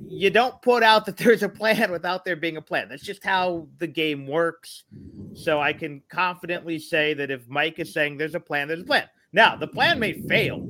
you 0.08 0.30
don't 0.30 0.60
put 0.62 0.82
out 0.82 1.06
that 1.06 1.16
there's 1.18 1.42
a 1.42 1.48
plan 1.48 1.90
without 1.90 2.24
there 2.24 2.36
being 2.36 2.56
a 2.56 2.62
plan. 2.62 2.88
That's 2.88 3.02
just 3.02 3.24
how 3.24 3.68
the 3.78 3.86
game 3.86 4.26
works. 4.26 4.84
So 5.34 5.60
I 5.60 5.72
can 5.72 6.02
confidently 6.08 6.78
say 6.78 7.14
that 7.14 7.30
if 7.30 7.48
Mike 7.48 7.78
is 7.78 7.92
saying 7.92 8.16
there's 8.16 8.34
a 8.34 8.40
plan, 8.40 8.68
there's 8.68 8.80
a 8.82 8.84
plan. 8.84 9.08
Now, 9.32 9.56
the 9.56 9.66
plan 9.66 9.98
may 9.98 10.14
fail. 10.22 10.68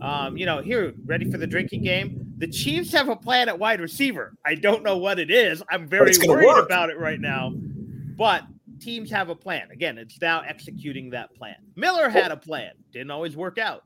Um, 0.00 0.36
you 0.36 0.46
know, 0.46 0.60
here, 0.60 0.92
ready 1.04 1.30
for 1.30 1.38
the 1.38 1.46
drinking 1.46 1.84
game? 1.84 2.21
The 2.42 2.48
Chiefs 2.48 2.90
have 2.90 3.08
a 3.08 3.14
plan 3.14 3.48
at 3.48 3.56
wide 3.56 3.80
receiver. 3.80 4.36
I 4.44 4.56
don't 4.56 4.82
know 4.82 4.96
what 4.96 5.20
it 5.20 5.30
is. 5.30 5.62
I'm 5.70 5.86
very 5.86 6.10
worried 6.26 6.44
work. 6.44 6.66
about 6.66 6.90
it 6.90 6.98
right 6.98 7.20
now. 7.20 7.52
But 7.54 8.42
teams 8.80 9.12
have 9.12 9.28
a 9.28 9.34
plan. 9.36 9.70
Again, 9.70 9.96
it's 9.96 10.20
now 10.20 10.40
executing 10.40 11.10
that 11.10 11.32
plan. 11.36 11.54
Miller 11.76 12.08
had 12.08 12.32
a 12.32 12.36
plan, 12.36 12.72
didn't 12.90 13.12
always 13.12 13.36
work 13.36 13.58
out. 13.58 13.84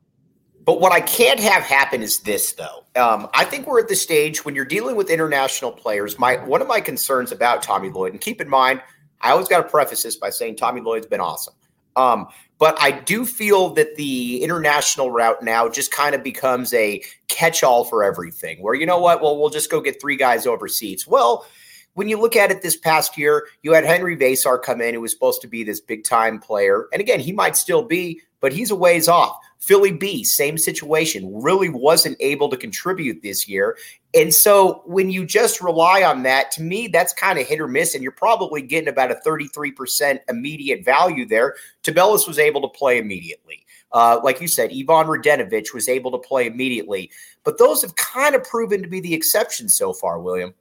But 0.65 0.81
what 0.81 0.91
I 0.91 1.03
can't 1.03 1.39
have 1.39 1.65
happen 1.65 2.01
is 2.03 2.21
this, 2.21 2.55
though. 2.55 2.87
Um, 2.99 3.29
I 3.35 3.45
think 3.45 3.67
we're 3.67 3.81
at 3.81 3.89
the 3.89 3.95
stage 3.95 4.47
when 4.47 4.55
you're 4.55 4.65
dealing 4.65 4.97
with 4.97 5.11
international 5.11 5.71
players. 5.71 6.19
My 6.19 6.37
one 6.37 6.63
of 6.63 6.67
my 6.67 6.81
concerns 6.81 7.33
about 7.33 7.63
Tommy 7.63 7.91
Lloyd, 7.91 8.13
and 8.13 8.23
keep 8.23 8.41
in 8.41 8.49
mind, 8.49 8.81
I 9.21 9.33
always 9.33 9.49
got 9.49 9.59
to 9.59 9.69
preface 9.69 10.03
this 10.03 10.17
by 10.17 10.31
saying 10.31 10.57
Tommy 10.57 10.81
Lloyd's 10.81 11.07
been 11.07 11.21
awesome. 11.21 11.53
Um, 11.95 12.29
but 12.59 12.77
I 12.81 12.91
do 12.91 13.27
feel 13.27 13.71
that 13.71 13.97
the 13.97 14.43
international 14.43 15.11
route 15.11 15.43
now 15.43 15.69
just 15.69 15.93
kind 15.93 16.15
of 16.15 16.23
becomes 16.23 16.73
a 16.73 17.03
catch 17.29 17.63
all 17.63 17.85
for 17.85 18.03
everything, 18.03 18.63
where 18.63 18.75
you 18.75 18.87
know 18.87 18.99
what? 18.99 19.23
Well, 19.23 19.39
we'll 19.39 19.51
just 19.51 19.71
go 19.71 19.81
get 19.81 20.01
three 20.01 20.17
guys 20.17 20.47
overseas. 20.47 21.07
Well, 21.07 21.47
when 21.95 22.09
you 22.09 22.21
look 22.21 22.37
at 22.37 22.51
it 22.51 22.63
this 22.63 22.77
past 22.77 23.17
year, 23.17 23.47
you 23.63 23.73
had 23.73 23.85
Henri 23.85 24.17
Veesaar 24.17 24.63
come 24.63 24.81
in, 24.81 24.95
who 24.95 25.01
was 25.01 25.13
supposed 25.13 25.41
to 25.41 25.49
be 25.49 25.65
this 25.65 25.81
big 25.81 26.05
time 26.05 26.39
player. 26.39 26.89
And 26.93 27.01
again, 27.01 27.21
he 27.21 27.33
might 27.33 27.57
still 27.57 27.83
be, 27.83 28.21
but 28.41 28.53
he's 28.53 28.71
a 28.71 28.77
ways 28.77 29.09
off. 29.09 29.39
Philly 29.59 29.93
B, 29.93 30.23
same 30.23 30.59
situation, 30.59 31.43
really 31.43 31.71
wasn't 31.71 32.19
able 32.21 32.49
to 32.51 32.57
contribute 32.57 33.23
this 33.23 33.49
year. 33.49 33.77
And 34.17 34.33
so 34.33 34.83
when 34.87 35.11
you 35.11 35.27
just 35.27 35.61
rely 35.61 36.03
on 36.03 36.23
that, 36.23 36.51
to 36.53 36.63
me, 36.63 36.89
that's 36.89 37.13
kind 37.13 37.39
of 37.39 37.47
hit 37.47 37.61
or 37.61 37.69
miss. 37.69 37.95
And 37.95 38.03
you're 38.03 38.13
probably 38.13 38.63
getting 38.63 38.89
about 38.89 39.11
a 39.11 39.17
33% 39.17 40.21
immediate 40.31 40.83
value 40.83 41.27
there. 41.27 41.55
Tubelis 41.83 42.27
was 42.27 42.39
able 42.39 42.63
to 42.63 42.69
play 42.69 42.99
immediately. 42.99 43.67
Uh, 43.93 44.19
like 44.25 44.41
you 44.41 44.49
said, 44.49 44.71
Ivan 44.71 45.07
Radenovic 45.07 45.75
was 45.75 45.87
able 45.87 46.11
to 46.13 46.19
play 46.19 46.47
immediately, 46.47 47.11
but 47.45 47.59
those 47.59 47.83
have 47.83 47.95
kind 47.97 48.35
of 48.35 48.43
proven 48.43 48.83
to 48.83 48.89
be 48.89 49.01
the 49.01 49.15
exception 49.15 49.69
so 49.69 49.93
far, 49.93 50.19
William. 50.19 50.55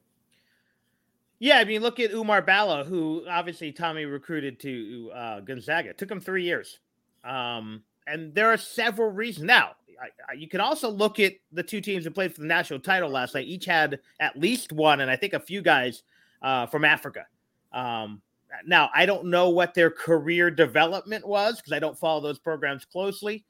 Yeah, 1.39 1.57
I 1.57 1.63
mean, 1.65 1.81
look 1.81 1.99
at 1.99 2.11
Oumar 2.11 2.45
Ballo, 2.45 2.83
who 2.83 3.25
obviously 3.29 3.71
Tommy 3.71 4.05
recruited 4.05 4.59
to 4.61 5.11
uh, 5.13 5.39
Gonzaga. 5.41 5.89
It 5.89 5.97
took 5.97 6.11
him 6.11 6.21
three 6.21 6.43
years. 6.43 6.79
Um, 7.23 7.83
and 8.07 8.33
there 8.35 8.51
are 8.51 8.57
several 8.57 9.09
reasons. 9.11 9.45
Now, 9.45 9.71
I, 10.01 10.31
I, 10.31 10.33
you 10.33 10.47
can 10.47 10.61
also 10.61 10.89
look 10.89 11.19
at 11.19 11.33
the 11.51 11.63
two 11.63 11.81
teams 11.81 12.03
that 12.03 12.11
played 12.11 12.33
for 12.33 12.41
the 12.41 12.47
national 12.47 12.79
title 12.79 13.09
last 13.09 13.35
night. 13.35 13.47
Each 13.47 13.65
had 13.65 13.99
at 14.19 14.37
least 14.37 14.71
one, 14.71 15.01
and 15.01 15.09
I 15.09 15.15
think 15.15 15.33
a 15.33 15.39
few 15.39 15.61
guys 15.61 16.03
uh, 16.41 16.65
from 16.67 16.85
Africa. 16.85 17.25
Um, 17.73 18.21
now, 18.65 18.89
I 18.93 19.05
don't 19.05 19.25
know 19.25 19.49
what 19.49 19.73
their 19.73 19.91
career 19.91 20.49
development 20.49 21.27
was 21.27 21.57
because 21.57 21.73
I 21.73 21.79
don't 21.79 21.97
follow 21.97 22.21
those 22.21 22.39
programs 22.39 22.85
closely. 22.85 23.43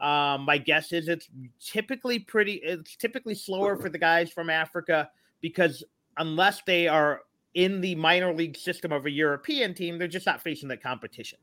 Um, 0.00 0.42
my 0.42 0.58
guess 0.58 0.92
is 0.92 1.08
it's 1.08 1.28
typically 1.60 2.18
pretty. 2.18 2.54
It's 2.54 2.96
typically 2.96 3.34
slower 3.34 3.76
for 3.76 3.88
the 3.88 3.98
guys 3.98 4.30
from 4.30 4.50
Africa 4.50 5.10
because 5.40 5.84
unless 6.16 6.62
they 6.62 6.88
are 6.88 7.22
in 7.54 7.80
the 7.80 7.94
minor 7.96 8.32
league 8.32 8.56
system 8.56 8.92
of 8.92 9.06
a 9.06 9.10
European 9.10 9.74
team, 9.74 9.98
they're 9.98 10.08
just 10.08 10.26
not 10.26 10.40
facing 10.42 10.68
that 10.68 10.82
competition. 10.82 11.38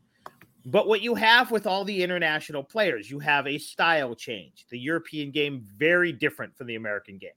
But 0.66 0.88
what 0.88 1.02
you 1.02 1.14
have 1.14 1.52
with 1.52 1.68
all 1.68 1.86
the 1.86 2.04
international 2.04 2.64
players, 2.64 3.10
you 3.10 3.20
have 3.20 3.46
a 3.46 3.60
style 3.60 4.16
change. 4.16 4.66
The 4.70 4.80
European 4.80 5.30
game 5.30 5.64
very 5.78 6.12
different 6.12 6.58
from 6.58 6.66
the 6.66 6.76
American 6.76 7.20
game. 7.20 7.30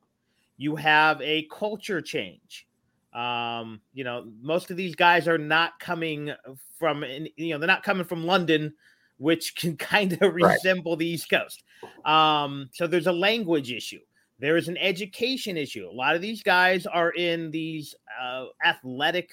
You 0.57 0.77
have 0.77 1.21
a 1.21 1.47
culture 1.53 2.01
change. 2.01 2.67
Um, 3.13 3.81
you 3.93 4.03
know, 4.03 4.31
most 4.41 4.71
of 4.71 4.79
these 4.79 4.95
guys 4.95 5.29
are 5.29 5.39
not 5.39 5.79
coming 5.79 6.33
from, 6.79 7.05
you 7.37 7.51
know, 7.51 7.59
they're 7.59 7.67
not 7.67 7.83
coming 7.83 8.05
from 8.05 8.25
London, 8.25 8.73
which 9.19 9.55
can 9.57 9.77
kind 9.77 10.17
of 10.23 10.35
resemble 10.35 10.93
right. 10.93 10.99
the 10.99 11.07
East 11.07 11.29
Coast. 11.29 11.65
Um, 12.07 12.71
so 12.73 12.87
there's 12.87 13.07
a 13.07 13.13
language 13.13 13.73
issue. 13.73 14.01
There 14.39 14.57
is 14.57 14.69
an 14.69 14.79
education 14.79 15.57
issue. 15.57 15.87
A 15.87 15.93
lot 15.93 16.15
of 16.15 16.23
these 16.23 16.43
guys 16.43 16.87
are 16.87 17.11
in 17.11 17.51
these 17.51 17.95
uh, 18.23 18.47
athletic 18.65 19.31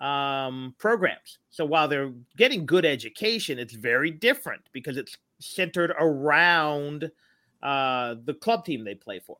um, 0.00 0.74
programs. 0.78 1.38
So 1.50 1.64
while 1.64 1.88
they're 1.88 2.12
getting 2.36 2.66
good 2.66 2.84
education, 2.84 3.58
it's 3.58 3.74
very 3.74 4.10
different 4.10 4.62
because 4.72 4.96
it's 4.96 5.16
centered 5.38 5.92
around 5.98 7.10
uh, 7.62 8.16
the 8.24 8.34
club 8.34 8.64
team 8.64 8.84
they 8.84 8.94
play 8.94 9.20
for. 9.20 9.36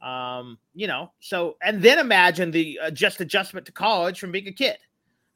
Um, 0.00 0.58
you 0.74 0.86
know, 0.86 1.10
so 1.18 1.56
and 1.60 1.82
then 1.82 1.98
imagine 1.98 2.52
the 2.52 2.78
uh, 2.80 2.90
just 2.90 3.20
adjustment 3.20 3.66
to 3.66 3.72
college 3.72 4.20
from 4.20 4.30
being 4.30 4.46
a 4.46 4.52
kid. 4.52 4.78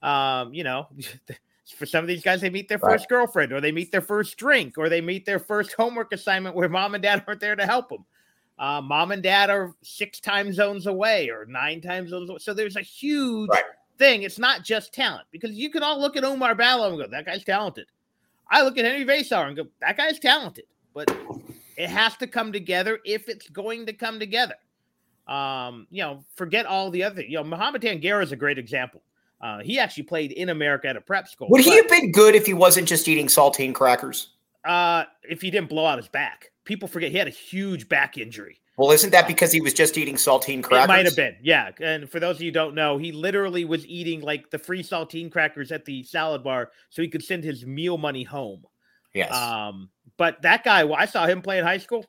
Um, 0.02 0.54
you 0.54 0.62
know, 0.62 0.86
for 1.76 1.84
some 1.86 2.04
of 2.04 2.08
these 2.08 2.22
guys, 2.22 2.40
they 2.40 2.50
meet 2.50 2.68
their 2.68 2.78
first 2.78 3.08
girlfriend, 3.08 3.52
or 3.52 3.60
they 3.60 3.72
meet 3.72 3.90
their 3.90 4.00
first 4.00 4.36
drink, 4.36 4.78
or 4.78 4.88
they 4.88 5.00
meet 5.00 5.26
their 5.26 5.40
first 5.40 5.72
homework 5.72 6.12
assignment 6.12 6.54
where 6.54 6.68
mom 6.68 6.94
and 6.94 7.02
dad 7.02 7.24
aren't 7.26 7.40
there 7.40 7.56
to 7.56 7.66
help 7.66 7.88
them. 7.88 8.04
Uh, 8.56 8.80
mom 8.80 9.10
and 9.10 9.24
dad 9.24 9.50
are 9.50 9.74
six 9.82 10.20
time 10.20 10.52
zones 10.52 10.86
away 10.86 11.28
or 11.28 11.44
nine 11.46 11.80
time 11.80 12.06
zones 12.06 12.30
away. 12.30 12.38
So 12.38 12.54
there's 12.54 12.76
a 12.76 12.82
huge 12.82 13.50
right 13.50 13.64
thing. 14.02 14.22
It's 14.22 14.38
not 14.38 14.64
just 14.64 14.92
talent 14.92 15.26
because 15.30 15.52
you 15.52 15.70
can 15.70 15.82
all 15.82 16.00
look 16.00 16.16
at 16.16 16.24
Oumar 16.24 16.56
Ballo 16.56 16.88
and 16.88 16.98
go, 16.98 17.06
that 17.06 17.24
guy's 17.24 17.44
talented. 17.44 17.86
I 18.50 18.62
look 18.62 18.76
at 18.76 18.84
Henri 18.84 19.04
Veesaar 19.04 19.46
and 19.46 19.56
go, 19.56 19.66
that 19.80 19.96
guy's 19.96 20.18
talented. 20.18 20.64
But 20.92 21.16
it 21.76 21.88
has 21.88 22.16
to 22.16 22.26
come 22.26 22.52
together 22.52 22.98
if 23.04 23.28
it's 23.28 23.48
going 23.48 23.86
to 23.86 23.92
come 23.92 24.18
together. 24.18 24.56
Um, 25.28 25.86
you 25.90 26.02
know, 26.02 26.24
forget 26.34 26.66
all 26.66 26.90
the 26.90 27.04
other. 27.04 27.22
You 27.22 27.36
know, 27.38 27.44
Mohamed 27.44 27.82
Tangara 27.82 28.24
is 28.24 28.32
a 28.32 28.36
great 28.36 28.58
example. 28.58 29.02
Uh, 29.40 29.60
he 29.60 29.78
actually 29.78 30.02
played 30.02 30.32
in 30.32 30.48
America 30.48 30.88
at 30.88 30.96
a 30.96 31.00
prep 31.00 31.28
school. 31.28 31.48
Would 31.50 31.62
he 31.62 31.76
have 31.76 31.88
been 31.88 32.12
good 32.12 32.34
if 32.34 32.44
he 32.44 32.54
wasn't 32.54 32.88
just 32.88 33.08
eating 33.08 33.28
saltine 33.28 33.72
crackers? 33.72 34.30
Uh, 34.64 35.04
if 35.22 35.40
he 35.40 35.50
didn't 35.50 35.68
blow 35.68 35.86
out 35.86 35.98
his 35.98 36.08
back. 36.08 36.50
People 36.64 36.88
forget 36.88 37.10
he 37.10 37.18
had 37.18 37.28
a 37.28 37.30
huge 37.30 37.88
back 37.88 38.18
injury. 38.18 38.60
Well, 38.76 38.90
isn't 38.90 39.10
that 39.10 39.26
because 39.26 39.52
he 39.52 39.60
was 39.60 39.74
just 39.74 39.98
eating 39.98 40.14
saltine 40.14 40.62
crackers? 40.62 40.84
It 40.84 40.88
might 40.88 41.04
have 41.04 41.16
been, 41.16 41.36
yeah. 41.42 41.70
And 41.80 42.10
for 42.10 42.18
those 42.18 42.36
of 42.36 42.42
you 42.42 42.48
who 42.48 42.52
don't 42.54 42.74
know, 42.74 42.96
he 42.96 43.12
literally 43.12 43.66
was 43.66 43.86
eating 43.86 44.22
like 44.22 44.50
the 44.50 44.58
free 44.58 44.82
saltine 44.82 45.30
crackers 45.30 45.70
at 45.70 45.84
the 45.84 46.02
salad 46.04 46.42
bar 46.42 46.70
so 46.88 47.02
he 47.02 47.08
could 47.08 47.22
send 47.22 47.44
his 47.44 47.66
meal 47.66 47.98
money 47.98 48.24
home. 48.24 48.64
Yes. 49.12 49.32
Um, 49.32 49.90
but 50.16 50.40
that 50.42 50.64
guy, 50.64 50.88
I 50.90 51.04
saw 51.04 51.26
him 51.26 51.42
play 51.42 51.58
in 51.58 51.64
high 51.64 51.78
school. 51.78 52.06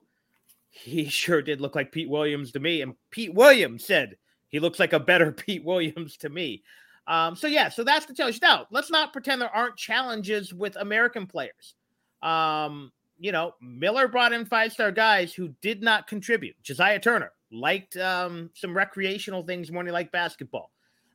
He 0.70 1.05
sure 1.10 1.41
did 1.41 1.60
look 1.60 1.75
like 1.75 1.91
Pete 1.91 2.10
Williams 2.10 2.53
to 2.53 2.60
me. 2.60 2.82
And 2.82 2.96
Pete 3.12 3.34
Williams 3.34 3.86
said 3.86 4.15
he 4.48 4.60
looks 4.60 4.79
like 4.79 4.93
a 4.93 5.00
better 5.00 5.32
Pete 5.34 5.65
Williams 5.65 6.15
to 6.17 6.29
me. 6.29 6.63
Um, 7.08 7.36
so 7.36 7.48
yeah, 7.48 7.67
so 7.67 7.84
that's 7.84 8.05
the 8.05 8.13
challenge. 8.13 8.41
Now, 8.41 8.67
let's 8.72 8.89
not 8.89 9.12
pretend 9.12 9.41
there 9.41 9.53
aren't 9.53 9.75
challenges 9.75 10.53
with 10.53 10.77
American 10.77 11.27
players. 11.27 11.75
Um, 12.22 12.93
you 13.24 13.32
know, 13.32 13.56
Miller 13.62 14.10
brought 14.10 14.34
in 14.34 14.46
five 14.46 14.74
star 14.74 14.92
guys 14.92 15.34
who 15.34 15.56
did 15.62 15.82
not 15.82 16.08
contribute. 16.08 16.62
Josiah 16.62 17.00
Turner 17.00 17.32
liked 17.53 17.96
um, 17.96 18.50
some 18.53 18.75
recreational 18.75 19.44
things 19.44 19.72
more 19.72 19.82
than 19.82 19.88
he 19.88 19.94
liked 19.94 20.12
basketball. 20.12 20.72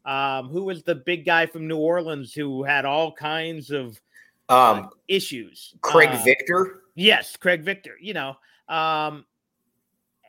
Um, 0.06 0.48
who 0.48 0.64
was 0.64 0.82
the 0.82 0.94
big 0.94 1.26
guy 1.26 1.44
from 1.44 1.68
New 1.68 1.76
Orleans 1.76 2.32
who 2.32 2.62
had 2.62 2.86
all 2.86 3.12
kinds 3.12 3.70
of 3.70 4.00
uh, 4.48 4.72
um, 4.72 4.90
issues? 5.06 5.74
Craig 5.82 6.08
uh, 6.08 6.22
Victor. 6.24 6.84
Yes, 6.94 7.36
Craig 7.36 7.62
Victor. 7.62 7.96
You 8.00 8.14
know, 8.14 8.36
um, 8.70 9.26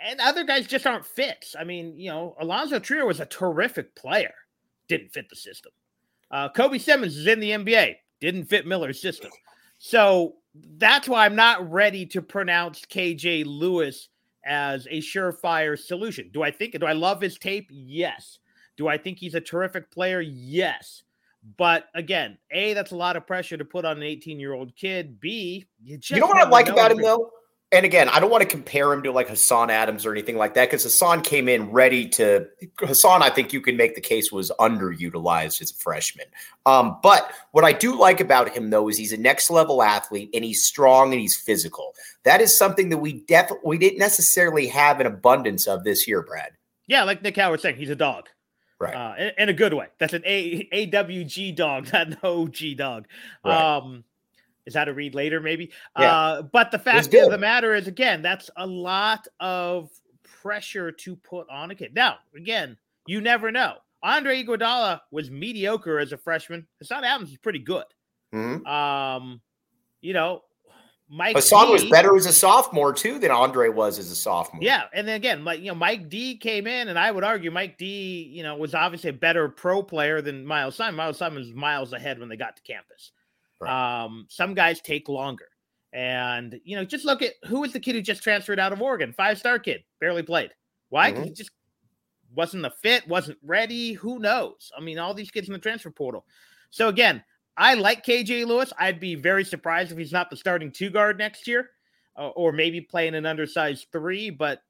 and 0.05 0.19
other 0.19 0.43
guys 0.43 0.67
just 0.67 0.85
aren't 0.85 1.05
fits. 1.05 1.55
I 1.57 1.63
mean, 1.63 1.97
you 1.97 2.09
know, 2.09 2.35
Alonzo 2.41 2.79
Trier 2.79 3.05
was 3.05 3.21
a 3.21 3.25
terrific 3.25 3.95
player, 3.95 4.33
didn't 4.89 5.13
fit 5.13 5.29
the 5.29 5.37
system. 5.37 5.71
Uh, 6.29 6.49
Kobe 6.49 6.77
Simmons 6.77 7.15
is 7.15 7.25
in 7.25 7.39
the 7.39 7.51
NBA, 7.51 7.95
didn't 8.19 8.45
fit 8.47 8.67
Miller's 8.67 9.01
system. 9.01 9.31
So 9.79 10.35
that's 10.77 11.07
why 11.07 11.25
I'm 11.25 11.35
not 11.35 11.71
ready 11.71 12.05
to 12.07 12.21
pronounce 12.21 12.81
KJ 12.81 13.45
Lewis 13.47 14.09
as 14.45 14.87
a 14.91 14.99
surefire 14.99 15.77
solution. 15.79 16.29
Do 16.33 16.43
I 16.43 16.51
think 16.51 16.77
do 16.79 16.85
I 16.85 16.93
love 16.93 17.21
his 17.21 17.37
tape? 17.37 17.67
Yes. 17.71 18.39
Do 18.77 18.87
I 18.87 18.97
think 18.97 19.17
he's 19.17 19.35
a 19.35 19.41
terrific 19.41 19.89
player? 19.91 20.21
Yes. 20.21 21.03
But 21.57 21.85
again, 21.95 22.37
A, 22.51 22.73
that's 22.73 22.91
a 22.91 22.95
lot 22.95 23.15
of 23.15 23.25
pressure 23.25 23.57
to 23.57 23.65
put 23.65 23.85
on 23.85 23.97
an 23.97 24.03
18 24.03 24.39
year 24.39 24.53
old 24.53 24.75
kid. 24.75 25.19
B, 25.19 25.65
you, 25.81 25.97
you 26.03 26.19
know 26.19 26.27
what 26.27 26.37
I 26.37 26.49
like 26.49 26.67
about 26.67 26.91
him 26.91 27.01
though? 27.01 27.31
And 27.71 27.85
again, 27.85 28.09
I 28.09 28.19
don't 28.19 28.31
want 28.31 28.41
to 28.41 28.47
compare 28.47 28.91
him 28.91 29.03
to 29.03 29.11
like 29.11 29.29
Hassan 29.29 29.69
Adams 29.69 30.03
or 30.03 30.11
anything 30.11 30.37
like 30.37 30.55
that 30.55 30.69
because 30.69 30.83
Hassan 30.83 31.21
came 31.21 31.47
in 31.47 31.71
ready 31.71 32.07
to. 32.09 32.47
Hassan, 32.79 33.21
I 33.21 33.29
think 33.29 33.53
you 33.53 33.61
can 33.61 33.77
make 33.77 33.93
the 33.93 34.01
case 34.01 34.31
was 34.31 34.51
underutilized 34.59 35.61
as 35.61 35.69
a 35.69 35.75
freshman. 35.75 36.25
Um, 36.65 36.97
but 37.03 37.31
what 37.51 37.63
I 37.63 37.73
do 37.73 37.97
like 37.97 38.19
about 38.19 38.49
him 38.49 38.71
though 38.71 38.89
is 38.89 38.97
he's 38.97 39.13
a 39.13 39.17
next 39.17 39.51
level 39.51 39.83
athlete 39.83 40.31
and 40.33 40.43
he's 40.43 40.63
strong 40.63 41.13
and 41.13 41.21
he's 41.21 41.35
physical. 41.35 41.93
That 42.23 42.41
is 42.41 42.57
something 42.57 42.89
that 42.89 42.97
we 42.97 43.21
definitely 43.25 43.61
we 43.63 43.77
didn't 43.77 43.99
necessarily 43.99 44.65
have 44.67 44.99
an 44.99 45.05
abundance 45.05 45.67
of 45.67 45.83
this 45.83 46.07
year, 46.07 46.23
Brad. 46.23 46.53
Yeah, 46.87 47.03
like 47.03 47.21
Nick 47.21 47.37
Howard 47.37 47.61
saying, 47.61 47.75
he's 47.75 47.91
a 47.91 47.95
dog. 47.95 48.29
Right. 48.79 48.95
Uh, 48.95 49.13
in, 49.19 49.31
in, 49.37 49.49
a 49.49 49.53
good 49.53 49.73
way. 49.73 49.87
That's 49.99 50.13
an 50.13 50.23
A 50.25 50.67
AWG 50.73 51.55
dog, 51.55 51.89
not 51.93 52.07
an 52.07 52.17
OG 52.23 52.77
dog. 52.77 53.07
Right. 53.45 53.75
Um, 53.75 54.05
is 54.69 54.75
that 54.75 54.87
a 54.87 54.93
read 54.93 55.15
later, 55.15 55.41
maybe? 55.41 55.71
Yeah. 55.97 56.15
Uh, 56.15 56.41
but 56.43 56.69
the 56.69 56.77
fact 56.77 57.11
of 57.15 57.31
the 57.31 57.37
matter 57.39 57.73
is, 57.73 57.87
again, 57.87 58.21
that's 58.21 58.51
a 58.55 58.67
lot 58.67 59.27
of 59.39 59.89
pressure 60.23 60.91
to 60.91 61.15
put 61.15 61.49
on 61.49 61.71
a 61.71 61.75
kid. 61.75 61.95
Now, 61.95 62.17
again, 62.37 62.77
you 63.07 63.19
never 63.19 63.51
know. 63.51 63.77
Andre 64.03 64.43
Iguodala 64.43 65.01
was 65.09 65.31
mediocre 65.31 65.97
as 65.97 66.13
a 66.13 66.17
freshman. 66.17 66.67
Hassan 66.77 67.03
Adams 67.03 67.31
was 67.31 67.39
pretty 67.39 67.59
good. 67.59 67.85
Mm-hmm. 68.31 68.65
Um, 68.67 69.41
you 70.01 70.13
know, 70.13 70.43
Mike 71.09 71.35
Hassan 71.35 71.65
D, 71.65 71.73
was 71.73 71.85
better 71.85 72.15
as 72.15 72.27
a 72.27 72.31
sophomore 72.31 72.93
too 72.93 73.17
than 73.17 73.31
Andre 73.31 73.69
was 73.69 73.97
as 73.97 74.11
a 74.11 74.15
sophomore. 74.15 74.61
Yeah, 74.61 74.83
and 74.93 75.07
then 75.07 75.15
again, 75.15 75.43
like 75.43 75.59
you 75.59 75.69
know, 75.69 75.75
Mike 75.75 76.07
D 76.07 76.37
came 76.37 76.67
in, 76.67 76.87
and 76.87 76.99
I 76.99 77.09
would 77.09 77.23
argue 77.23 77.49
Mike 77.49 77.79
D, 77.79 78.29
you 78.31 78.43
know, 78.43 78.55
was 78.55 78.75
obviously 78.75 79.09
a 79.09 79.13
better 79.13 79.49
pro 79.49 79.81
player 79.81 80.21
than 80.21 80.45
Miles 80.45 80.75
Simon. 80.75 80.95
Miles 80.95 81.17
Simon 81.17 81.39
was 81.39 81.51
miles 81.53 81.93
ahead 81.93 82.19
when 82.19 82.29
they 82.29 82.37
got 82.37 82.55
to 82.57 82.61
campus. 82.61 83.11
Right. 83.59 84.03
Um, 84.03 84.25
some 84.29 84.53
guys 84.53 84.81
take 84.81 85.09
longer. 85.09 85.47
And, 85.91 86.59
you 86.63 86.75
know, 86.75 86.85
just 86.85 87.05
look 87.05 87.21
at 87.21 87.33
who 87.45 87.61
was 87.61 87.73
the 87.73 87.79
kid 87.79 87.95
who 87.95 88.01
just 88.01 88.21
transferred 88.21 88.59
out 88.59 88.73
of 88.73 88.81
Oregon? 88.81 89.13
Five 89.13 89.39
star 89.39 89.57
kid, 89.57 89.83
barely 89.99 90.23
played. 90.23 90.51
Why? 90.89 91.11
Mm-hmm. 91.11 91.23
He 91.23 91.29
just 91.31 91.51
wasn't 92.35 92.63
the 92.63 92.69
fit, 92.69 93.07
wasn't 93.07 93.39
ready. 93.43 93.93
Who 93.93 94.19
knows? 94.19 94.71
I 94.77 94.81
mean, 94.81 94.99
all 94.99 95.13
these 95.13 95.31
kids 95.31 95.47
in 95.47 95.53
the 95.53 95.59
transfer 95.59 95.89
portal. 95.89 96.25
So, 96.69 96.89
again, 96.89 97.23
I 97.57 97.73
like 97.73 98.05
KJ 98.05 98.45
Lewis. 98.45 98.71
I'd 98.77 98.99
be 98.99 99.15
very 99.15 99.43
surprised 99.43 99.91
if 99.91 99.97
he's 99.97 100.11
not 100.11 100.29
the 100.29 100.37
starting 100.37 100.71
two 100.71 100.91
guard 100.91 101.17
next 101.17 101.47
year 101.47 101.71
uh, 102.15 102.29
or 102.29 102.51
maybe 102.51 102.81
playing 102.81 103.15
an 103.15 103.25
undersized 103.25 103.87
three, 103.91 104.29
but 104.29 104.61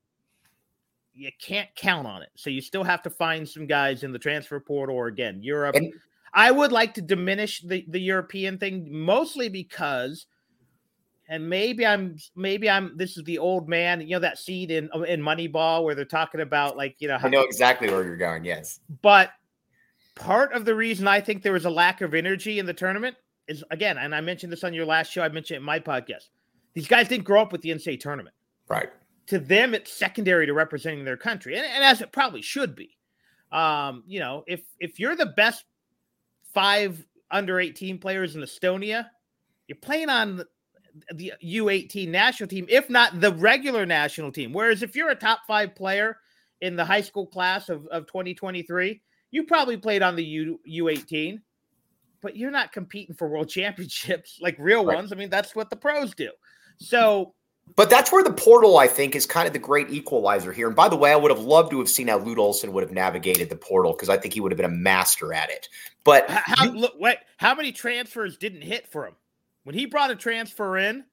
you 1.13 1.31
can't 1.41 1.69
count 1.75 2.07
on 2.07 2.21
it. 2.21 2.29
So, 2.35 2.49
you 2.49 2.61
still 2.61 2.85
have 2.85 3.03
to 3.03 3.09
find 3.09 3.47
some 3.47 3.67
guys 3.67 4.03
in 4.03 4.13
the 4.13 4.19
transfer 4.19 4.59
portal 4.61 4.95
or 4.95 5.07
again, 5.07 5.43
Europe. 5.43 5.75
And- 5.75 5.93
I 6.33 6.51
would 6.51 6.71
like 6.71 6.93
to 6.95 7.01
diminish 7.01 7.61
the, 7.61 7.85
the 7.87 7.99
European 7.99 8.57
thing 8.57 8.87
mostly 8.89 9.49
because 9.49 10.27
and 11.29 11.47
maybe 11.47 11.85
I'm 11.85 12.17
maybe 12.35 12.69
I'm 12.69 12.97
this 12.97 13.15
is 13.15 13.23
the 13.23 13.37
old 13.37 13.69
man, 13.69 14.01
you 14.01 14.15
know, 14.15 14.19
that 14.19 14.39
seed 14.39 14.71
in 14.71 14.89
in 15.07 15.21
Moneyball 15.21 15.83
where 15.83 15.93
they're 15.93 16.03
talking 16.03 16.41
about 16.41 16.75
like, 16.75 16.95
you 16.99 17.07
know, 17.07 17.17
how, 17.19 17.27
I 17.27 17.29
know 17.29 17.43
exactly 17.43 17.89
where 17.89 18.03
you're 18.03 18.17
going, 18.17 18.43
yes. 18.43 18.79
But 19.03 19.31
part 20.15 20.53
of 20.53 20.65
the 20.65 20.73
reason 20.73 21.07
I 21.07 21.21
think 21.21 21.43
there 21.43 21.53
was 21.53 21.65
a 21.65 21.69
lack 21.69 22.01
of 22.01 22.15
energy 22.15 22.57
in 22.57 22.65
the 22.65 22.73
tournament 22.73 23.15
is 23.47 23.63
again, 23.69 23.99
and 23.99 24.13
I 24.13 24.21
mentioned 24.21 24.51
this 24.51 24.63
on 24.63 24.73
your 24.73 24.85
last 24.85 25.11
show, 25.11 25.21
I 25.21 25.29
mentioned 25.29 25.55
it 25.55 25.59
in 25.59 25.65
my 25.65 25.79
podcast. 25.79 26.29
these 26.73 26.87
guys 26.87 27.07
didn't 27.07 27.25
grow 27.25 27.41
up 27.41 27.51
with 27.51 27.61
the 27.61 27.69
NCAA 27.69 27.99
tournament. 27.99 28.35
Right. 28.67 28.89
To 29.27 29.37
them, 29.37 29.75
it's 29.75 29.93
secondary 29.93 30.47
to 30.47 30.53
representing 30.53 31.05
their 31.05 31.17
country, 31.17 31.55
and, 31.55 31.65
and 31.65 31.83
as 31.83 32.01
it 32.01 32.11
probably 32.11 32.41
should 32.41 32.75
be. 32.75 32.97
Um, 33.51 34.03
you 34.07 34.19
know, 34.19 34.43
if 34.47 34.61
if 34.79 34.99
you're 34.99 35.15
the 35.15 35.27
best 35.27 35.65
five 36.53 37.05
under 37.31 37.59
18 37.59 37.99
players 37.99 38.35
in 38.35 38.41
Estonia, 38.41 39.07
you're 39.67 39.77
playing 39.77 40.09
on 40.09 40.43
the 41.13 41.33
U18 41.43 42.09
national 42.09 42.49
team, 42.49 42.65
if 42.69 42.89
not 42.89 43.21
the 43.21 43.33
regular 43.33 43.85
national 43.85 44.31
team. 44.31 44.51
Whereas 44.51 44.83
if 44.83 44.95
you're 44.95 45.09
a 45.09 45.15
top 45.15 45.41
five 45.47 45.75
player 45.75 46.17
in 46.61 46.75
the 46.75 46.85
high 46.85 47.01
school 47.01 47.27
class 47.27 47.69
of, 47.69 47.85
of 47.87 48.07
2023, 48.07 49.01
you 49.31 49.43
probably 49.43 49.77
played 49.77 50.01
on 50.01 50.15
the 50.15 50.23
U, 50.23 50.59
U18, 50.67 51.39
but 52.21 52.35
you're 52.35 52.51
not 52.51 52.71
competing 52.71 53.15
for 53.15 53.29
world 53.29 53.49
championships 53.49 54.39
like 54.41 54.55
real 54.59 54.85
right. 54.85 54.95
ones. 54.95 55.11
I 55.11 55.15
mean, 55.15 55.29
that's 55.29 55.55
what 55.55 55.69
the 55.69 55.75
pros 55.75 56.13
do. 56.15 56.31
So, 56.77 57.33
but 57.75 57.89
that's 57.89 58.11
where 58.11 58.23
the 58.23 58.33
portal, 58.33 58.77
I 58.77 58.87
think, 58.87 59.15
is 59.15 59.25
kind 59.25 59.47
of 59.47 59.53
the 59.53 59.59
great 59.59 59.89
equalizer 59.89 60.51
here. 60.51 60.67
And 60.67 60.75
by 60.75 60.89
the 60.89 60.95
way, 60.95 61.11
I 61.11 61.15
would 61.15 61.31
have 61.31 61.41
loved 61.41 61.71
to 61.71 61.79
have 61.79 61.89
seen 61.89 62.07
how 62.07 62.17
Lute 62.17 62.37
Olson 62.37 62.73
would 62.73 62.83
have 62.83 62.91
navigated 62.91 63.49
the 63.49 63.55
portal 63.55 63.93
because 63.93 64.09
I 64.09 64.17
think 64.17 64.33
he 64.33 64.41
would 64.41 64.51
have 64.51 64.57
been 64.57 64.65
a 64.65 64.75
master 64.75 65.33
at 65.33 65.49
it. 65.49 65.69
But 66.03 66.29
how, 66.29 66.65
look, 66.65 66.93
wait, 66.99 67.17
how 67.37 67.55
many 67.55 67.71
transfers 67.71 68.37
didn't 68.37 68.61
hit 68.61 68.87
for 68.87 69.07
him? 69.07 69.15
When 69.63 69.75
he 69.75 69.85
brought 69.85 70.11
a 70.11 70.15
transfer 70.15 70.77
in, 70.77 71.05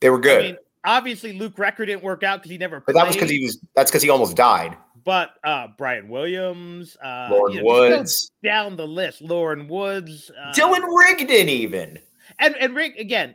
they 0.00 0.10
were 0.10 0.18
good. 0.18 0.38
I 0.38 0.42
mean, 0.48 0.56
obviously, 0.84 1.32
Luke 1.32 1.56
Recker 1.56 1.86
didn't 1.86 2.02
work 2.02 2.22
out 2.22 2.40
because 2.40 2.50
he 2.50 2.58
never. 2.58 2.80
But 2.80 2.94
that 2.94 3.06
was 3.06 3.16
because 3.16 3.30
he 3.30 3.44
was. 3.44 3.58
That's 3.74 3.90
because 3.90 4.02
he 4.02 4.10
almost 4.10 4.36
died. 4.36 4.76
But 5.02 5.30
uh 5.44 5.68
Brian 5.78 6.08
Williams, 6.08 6.96
uh, 7.02 7.28
Loren 7.30 7.54
you 7.54 7.62
know, 7.62 7.66
Woods, 7.66 8.32
down 8.42 8.76
the 8.76 8.86
list, 8.86 9.22
Loren 9.22 9.66
Woods, 9.66 10.30
uh, 10.30 10.52
Dylan 10.52 10.82
Rigdon, 10.82 11.48
even, 11.48 11.98
and 12.38 12.54
and 12.56 12.74
Rig 12.74 12.98
again, 12.98 13.34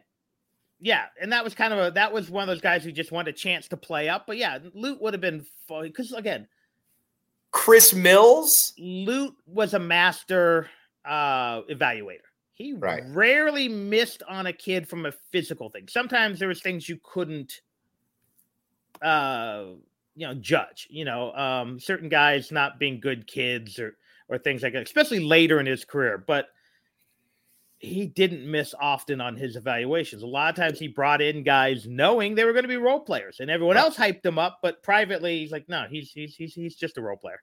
yeah, 0.86 1.06
and 1.20 1.32
that 1.34 1.44
was 1.44 1.56
kind 1.56 1.74
of 1.74 1.80
a 1.80 1.92
that 1.96 2.14
was 2.14 2.30
one 2.30 2.44
of 2.44 2.48
those 2.48 2.62
guys 2.62 2.84
who 2.84 2.92
just 2.92 3.12
wanted 3.12 3.34
a 3.34 3.38
chance 3.38 3.68
to 3.70 3.76
play 3.76 4.08
up. 4.08 4.28
But 4.28 4.38
yeah, 4.38 4.60
Lute 4.76 5.02
would 5.02 5.16
have 5.16 5.22
been 5.22 5.44
fun 5.68 5.82
because 5.82 6.14
again, 6.14 6.48
Chris 7.50 7.92
Mills, 7.92 8.72
Lute 8.78 9.36
was 9.48 9.74
a 9.74 9.80
master 9.80 10.70
uh 11.04 11.64
evaluator. 11.64 12.20
He 12.54 12.74
right. 12.74 13.02
rarely 13.08 13.68
missed 13.68 14.22
on 14.30 14.46
a 14.46 14.54
kid 14.54 14.88
from 14.88 15.08
a 15.08 15.12
physical 15.32 15.70
thing. 15.72 15.88
Sometimes 15.90 16.38
there 16.38 16.48
was 16.48 16.62
things 16.62 16.88
you 16.88 17.00
couldn't 17.02 17.62
uh 19.02 19.64
you 20.16 20.28
know 20.28 20.36
judge, 20.36 20.86
you 20.92 21.04
know, 21.04 21.34
um 21.34 21.80
certain 21.80 22.10
guys 22.10 22.52
not 22.52 22.78
being 22.78 23.00
good 23.00 23.26
kids 23.26 23.80
or 23.80 23.98
or 24.30 24.38
things 24.38 24.62
like 24.62 24.74
that, 24.74 24.84
especially 24.84 25.20
later 25.20 25.60
in 25.60 25.66
his 25.66 25.84
career, 25.84 26.20
but 26.20 26.50
he 27.86 28.06
didn't 28.06 28.50
miss 28.50 28.74
often 28.80 29.22
on 29.22 29.36
his 29.36 29.56
evaluations. 29.56 30.24
A 30.24 30.28
lot 30.28 30.50
of 30.50 30.56
times 30.56 30.80
he 30.80 30.88
brought 30.88 31.22
in 31.22 31.44
guys 31.44 31.88
knowing 31.88 32.36
they 32.36 32.44
were 32.44 32.54
going 32.54 32.64
to 32.64 32.70
be 32.70 32.78
role 32.78 33.00
players 33.00 33.40
and 33.40 33.50
everyone 33.50 33.78
else 33.78 33.96
hyped 33.96 34.26
him 34.26 34.40
up, 34.40 34.60
but 34.62 34.84
privately 34.84 35.40
he's 35.40 35.52
like, 35.52 35.70
no, 35.70 35.86
he's 35.90 36.12
he's 36.12 36.36
he's 36.36 36.54
he's 36.54 36.76
just 36.76 36.98
a 36.98 37.02
role 37.02 37.18
player. 37.18 37.42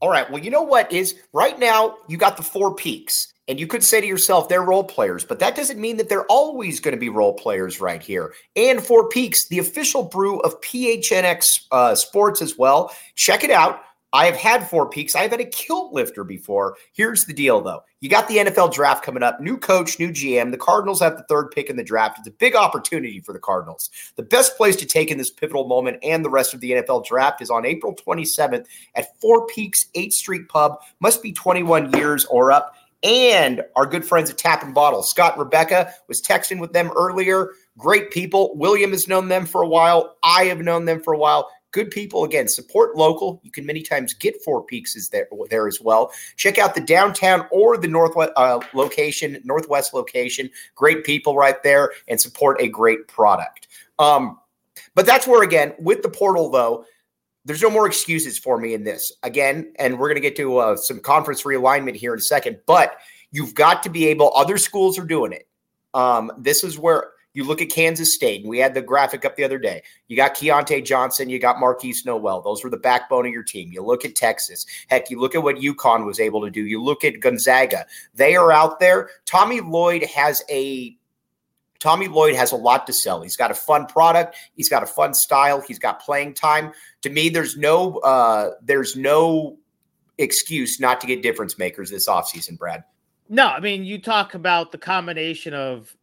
All 0.00 0.10
right. 0.10 0.28
Well, 0.28 0.42
you 0.42 0.50
know 0.50 0.62
what 0.62 0.92
is 0.92 1.14
right 1.32 1.58
now 1.58 1.96
you 2.08 2.16
got 2.16 2.36
the 2.36 2.42
four 2.42 2.74
peaks. 2.74 3.32
And 3.48 3.58
you 3.58 3.66
could 3.66 3.82
say 3.82 4.00
to 4.00 4.06
yourself, 4.06 4.48
they're 4.48 4.62
role 4.62 4.84
players, 4.84 5.24
but 5.24 5.40
that 5.40 5.56
doesn't 5.56 5.80
mean 5.80 5.96
that 5.96 6.08
they're 6.08 6.26
always 6.26 6.78
going 6.78 6.94
to 6.94 7.00
be 7.00 7.08
role 7.08 7.34
players 7.34 7.80
right 7.80 8.00
here. 8.00 8.32
And 8.54 8.80
Four 8.80 9.08
Peaks, 9.08 9.48
the 9.48 9.58
official 9.58 10.04
brew 10.04 10.38
of 10.40 10.60
PHNX 10.60 11.62
uh, 11.72 11.94
Sports 11.96 12.40
as 12.40 12.56
well. 12.56 12.94
Check 13.16 13.42
it 13.42 13.50
out. 13.50 13.82
I 14.12 14.26
have 14.26 14.36
had 14.36 14.68
Four 14.68 14.90
Peaks. 14.90 15.16
I've 15.16 15.30
had 15.30 15.40
a 15.40 15.46
kilt 15.46 15.92
lifter 15.92 16.22
before. 16.22 16.76
Here's 16.92 17.24
the 17.24 17.32
deal, 17.32 17.62
though. 17.62 17.82
You 18.00 18.10
got 18.10 18.28
the 18.28 18.38
NFL 18.38 18.72
draft 18.72 19.04
coming 19.04 19.22
up. 19.22 19.40
New 19.40 19.56
coach, 19.56 19.98
new 19.98 20.10
GM. 20.10 20.50
The 20.50 20.58
Cardinals 20.58 21.00
have 21.00 21.16
the 21.16 21.24
third 21.24 21.50
pick 21.50 21.70
in 21.70 21.76
the 21.76 21.84
draft. 21.84 22.18
It's 22.18 22.28
a 22.28 22.32
big 22.32 22.54
opportunity 22.54 23.20
for 23.20 23.32
the 23.32 23.38
Cardinals. 23.38 23.90
The 24.16 24.22
best 24.22 24.56
place 24.56 24.76
to 24.76 24.86
take 24.86 25.10
in 25.10 25.18
this 25.18 25.30
pivotal 25.30 25.66
moment 25.66 25.98
and 26.02 26.24
the 26.24 26.30
rest 26.30 26.52
of 26.52 26.60
the 26.60 26.72
NFL 26.72 27.06
draft 27.06 27.40
is 27.40 27.50
on 27.50 27.64
April 27.64 27.94
27th 27.94 28.66
at 28.94 29.20
Four 29.20 29.46
Peaks 29.46 29.86
8th 29.94 30.12
Street 30.12 30.48
Pub. 30.48 30.80
Must 31.00 31.22
be 31.22 31.32
21 31.32 31.92
years 31.94 32.24
or 32.26 32.52
up 32.52 32.74
and 33.02 33.62
our 33.74 33.86
good 33.86 34.04
friends 34.04 34.30
at 34.30 34.38
Tap 34.38 34.62
and 34.62 34.74
Bottle. 34.74 35.02
Scott 35.02 35.36
Rebecca 35.36 35.92
was 36.06 36.22
texting 36.22 36.60
with 36.60 36.72
them 36.72 36.90
earlier. 36.94 37.50
Great 37.78 38.10
people. 38.10 38.54
William 38.56 38.90
has 38.90 39.08
known 39.08 39.28
them 39.28 39.46
for 39.46 39.62
a 39.62 39.68
while. 39.68 40.16
I 40.22 40.44
have 40.44 40.60
known 40.60 40.84
them 40.84 41.02
for 41.02 41.12
a 41.12 41.18
while. 41.18 41.50
Good 41.72 41.90
people. 41.90 42.24
Again, 42.24 42.48
support 42.48 42.96
local. 42.96 43.40
You 43.42 43.50
can 43.50 43.66
many 43.66 43.82
times 43.82 44.14
get 44.14 44.42
Four 44.44 44.62
Peaks 44.62 44.94
is 44.94 45.08
there, 45.08 45.26
there 45.50 45.66
as 45.66 45.80
well. 45.80 46.12
Check 46.36 46.58
out 46.58 46.74
the 46.74 46.80
downtown 46.80 47.46
or 47.50 47.76
the 47.76 47.88
northwest 47.88 48.32
uh, 48.36 48.60
location, 48.74 49.40
northwest 49.44 49.94
location. 49.94 50.50
Great 50.74 51.04
people 51.04 51.34
right 51.34 51.62
there, 51.62 51.92
and 52.08 52.20
support 52.20 52.60
a 52.60 52.68
great 52.68 53.08
product. 53.08 53.68
Um, 53.98 54.38
but 54.94 55.06
that's 55.06 55.26
where 55.26 55.42
again 55.42 55.74
with 55.78 56.02
the 56.02 56.08
portal 56.08 56.50
though 56.50 56.84
there's 57.44 57.62
no 57.62 57.70
more 57.70 57.86
excuses 57.86 58.38
for 58.38 58.58
me 58.58 58.74
in 58.74 58.84
this 58.84 59.12
again 59.22 59.72
and 59.76 59.98
we're 59.98 60.08
going 60.08 60.20
to 60.20 60.28
get 60.28 60.36
to 60.36 60.58
uh, 60.58 60.76
some 60.76 61.00
conference 61.00 61.42
realignment 61.42 61.94
here 61.94 62.12
in 62.12 62.18
a 62.18 62.22
second 62.22 62.58
but 62.66 62.96
you've 63.30 63.54
got 63.54 63.82
to 63.82 63.90
be 63.90 64.06
able 64.06 64.32
other 64.34 64.58
schools 64.58 64.98
are 64.98 65.04
doing 65.04 65.32
it 65.32 65.48
um, 65.94 66.32
this 66.38 66.64
is 66.64 66.78
where 66.78 67.10
you 67.34 67.44
look 67.44 67.60
at 67.60 67.68
kansas 67.70 68.14
state 68.14 68.40
and 68.40 68.48
we 68.48 68.58
had 68.58 68.74
the 68.74 68.82
graphic 68.82 69.24
up 69.24 69.36
the 69.36 69.44
other 69.44 69.58
day 69.58 69.82
you 70.08 70.16
got 70.16 70.34
Keyontae 70.34 70.84
johnson 70.84 71.28
you 71.28 71.38
got 71.38 71.56
markquis 71.56 72.04
nowell 72.04 72.40
those 72.40 72.62
were 72.62 72.70
the 72.70 72.76
backbone 72.76 73.26
of 73.26 73.32
your 73.32 73.42
team 73.42 73.72
you 73.72 73.82
look 73.82 74.04
at 74.04 74.14
texas 74.14 74.66
heck 74.88 75.10
you 75.10 75.20
look 75.20 75.34
at 75.34 75.42
what 75.42 75.56
UConn 75.56 76.04
was 76.04 76.20
able 76.20 76.42
to 76.42 76.50
do 76.50 76.64
you 76.64 76.82
look 76.82 77.04
at 77.04 77.20
gonzaga 77.20 77.86
they 78.14 78.36
are 78.36 78.52
out 78.52 78.80
there 78.80 79.10
tommy 79.24 79.60
lloyd 79.60 80.04
has 80.04 80.42
a 80.50 80.96
Tommy 81.82 82.06
Lloyd 82.06 82.36
has 82.36 82.52
a 82.52 82.56
lot 82.56 82.86
to 82.86 82.92
sell. 82.92 83.22
He's 83.22 83.34
got 83.34 83.50
a 83.50 83.54
fun 83.54 83.86
product. 83.86 84.36
He's 84.54 84.68
got 84.68 84.84
a 84.84 84.86
fun 84.86 85.14
style. 85.14 85.60
He's 85.60 85.80
got 85.80 86.00
playing 86.00 86.34
time. 86.34 86.72
To 87.02 87.10
me, 87.10 87.28
there's 87.28 87.56
no 87.56 87.96
uh, 87.98 88.52
there's 88.62 88.94
no 88.94 89.58
excuse 90.16 90.78
not 90.78 91.00
to 91.00 91.08
get 91.08 91.22
difference 91.22 91.58
makers 91.58 91.90
this 91.90 92.08
offseason, 92.08 92.56
Brad. 92.56 92.84
No, 93.28 93.48
I 93.48 93.58
mean 93.58 93.84
you 93.84 94.00
talk 94.00 94.34
about 94.34 94.70
the 94.70 94.78
combination 94.78 95.54
of 95.54 95.96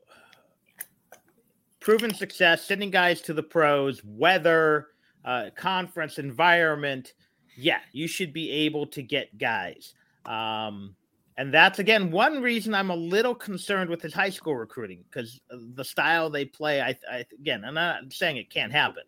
proven 1.89 2.13
success, 2.13 2.63
sending 2.63 2.91
guys 2.91 3.19
to 3.19 3.33
the 3.33 3.41
pros, 3.41 4.03
weather, 4.05 4.89
uh, 5.25 5.49
conference 5.55 6.19
environment. 6.19 7.15
Yeah, 7.57 7.79
you 7.93 8.07
should 8.07 8.31
be 8.31 8.51
able 8.51 8.85
to 8.85 9.01
get 9.01 9.35
guys. 9.39 9.95
Um, 10.23 10.95
and 11.39 11.51
that's 11.51 11.79
again 11.79 12.11
one 12.11 12.43
reason 12.43 12.75
I'm 12.75 12.91
a 12.91 12.95
little 12.95 13.33
concerned 13.33 13.89
with 13.89 14.03
his 14.03 14.13
high 14.13 14.29
school 14.29 14.55
recruiting 14.55 15.03
because 15.09 15.41
the 15.49 15.83
style 15.83 16.29
they 16.29 16.45
play. 16.45 16.79
I, 16.79 16.95
I 17.11 17.25
again, 17.33 17.65
I'm 17.65 17.73
not 17.73 18.13
saying 18.13 18.37
it 18.37 18.51
can't 18.51 18.71
happen 18.71 19.03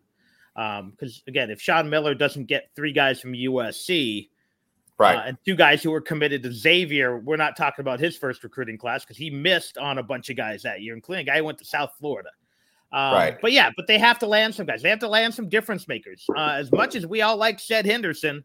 because 0.56 1.18
um, 1.18 1.22
again, 1.28 1.52
if 1.52 1.60
Sean 1.60 1.88
Miller 1.88 2.16
doesn't 2.16 2.46
get 2.46 2.70
three 2.74 2.92
guys 2.92 3.20
from 3.20 3.34
USC, 3.34 4.28
right, 4.98 5.18
uh, 5.18 5.22
and 5.26 5.38
two 5.44 5.54
guys 5.54 5.84
who 5.84 5.94
are 5.94 6.00
committed 6.00 6.42
to 6.42 6.52
Xavier, 6.52 7.20
we're 7.20 7.36
not 7.36 7.56
talking 7.56 7.84
about 7.84 8.00
his 8.00 8.16
first 8.16 8.42
recruiting 8.42 8.76
class 8.76 9.04
because 9.04 9.16
he 9.16 9.30
missed 9.30 9.78
on 9.78 9.98
a 9.98 10.02
bunch 10.02 10.30
of 10.30 10.36
guys 10.36 10.64
that 10.64 10.82
year, 10.82 10.96
including 10.96 11.22
a 11.22 11.30
guy 11.30 11.38
who 11.38 11.44
went 11.44 11.58
to 11.58 11.64
South 11.64 11.92
Florida. 12.00 12.30
Um, 12.92 13.14
right. 13.14 13.38
But 13.40 13.52
yeah, 13.52 13.70
but 13.76 13.86
they 13.86 13.98
have 13.98 14.18
to 14.18 14.26
land 14.26 14.54
some 14.54 14.66
guys. 14.66 14.82
They 14.82 14.90
have 14.90 14.98
to 15.00 15.08
land 15.08 15.34
some 15.34 15.48
difference 15.48 15.88
makers. 15.88 16.24
Uh, 16.36 16.56
as 16.58 16.70
much 16.70 16.94
as 16.94 17.06
we 17.06 17.22
all 17.22 17.36
like 17.36 17.58
Sed 17.58 17.86
Henderson, 17.86 18.44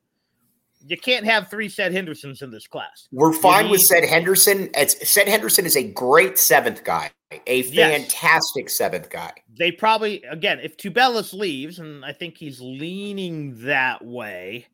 you 0.86 0.98
can't 0.98 1.26
have 1.26 1.50
three 1.50 1.68
Sed 1.68 1.92
Hendersons 1.92 2.42
in 2.42 2.52
this 2.52 2.68
class. 2.68 3.08
We're 3.12 3.34
fine 3.34 3.66
need- 3.66 3.72
with 3.72 3.82
Sed 3.82 4.06
Henderson. 4.06 4.70
It's, 4.74 5.10
Sed 5.10 5.28
Henderson 5.28 5.66
is 5.66 5.76
a 5.76 5.84
great 5.84 6.38
seventh 6.38 6.84
guy, 6.84 7.12
a 7.46 7.64
fantastic 7.64 8.66
yes. 8.66 8.78
seventh 8.78 9.10
guy. 9.10 9.34
They 9.58 9.72
probably 9.72 10.24
again, 10.24 10.60
if 10.62 10.78
Tubelis 10.78 11.34
leaves, 11.34 11.80
and 11.80 12.06
I 12.06 12.14
think 12.14 12.38
he's 12.38 12.62
leaning 12.62 13.66
that 13.66 14.06
way, 14.06 14.68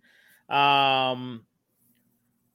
um, 0.50 1.46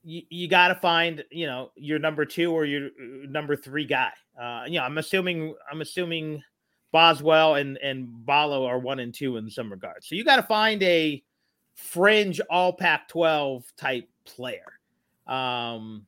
you, 0.05 0.23
you 0.31 0.49
got 0.49 0.69
to 0.69 0.75
find 0.77 1.25
you 1.31 1.47
know 1.47 1.71
your 1.75 1.99
number 1.99 2.25
two 2.25 2.53
or 2.53 2.65
your 2.65 2.87
uh, 2.87 3.27
number 3.29 3.57
three 3.57 3.87
guy. 3.87 4.13
Uh, 4.41 4.65
you 4.67 4.79
know, 4.79 4.85
I'm 4.85 4.99
assuming 4.99 5.55
I'm 5.71 5.81
assuming 5.81 6.43
Boswell 6.93 7.57
and 7.57 7.77
and 7.79 8.09
Ballo 8.25 8.67
are 8.67 8.79
one 8.79 9.01
and 9.01 9.13
two 9.13 9.37
in 9.37 9.51
some 9.51 9.71
regards. 9.71 10.09
So 10.09 10.15
you 10.15 10.25
got 10.25 10.37
to 10.37 10.43
find 10.43 10.83
a 10.83 11.23
fringe 11.75 12.41
all 12.51 12.73
Pac 12.73 13.09
12 13.09 13.65
type 13.77 14.09
player. 14.25 14.81
Um, 15.27 16.07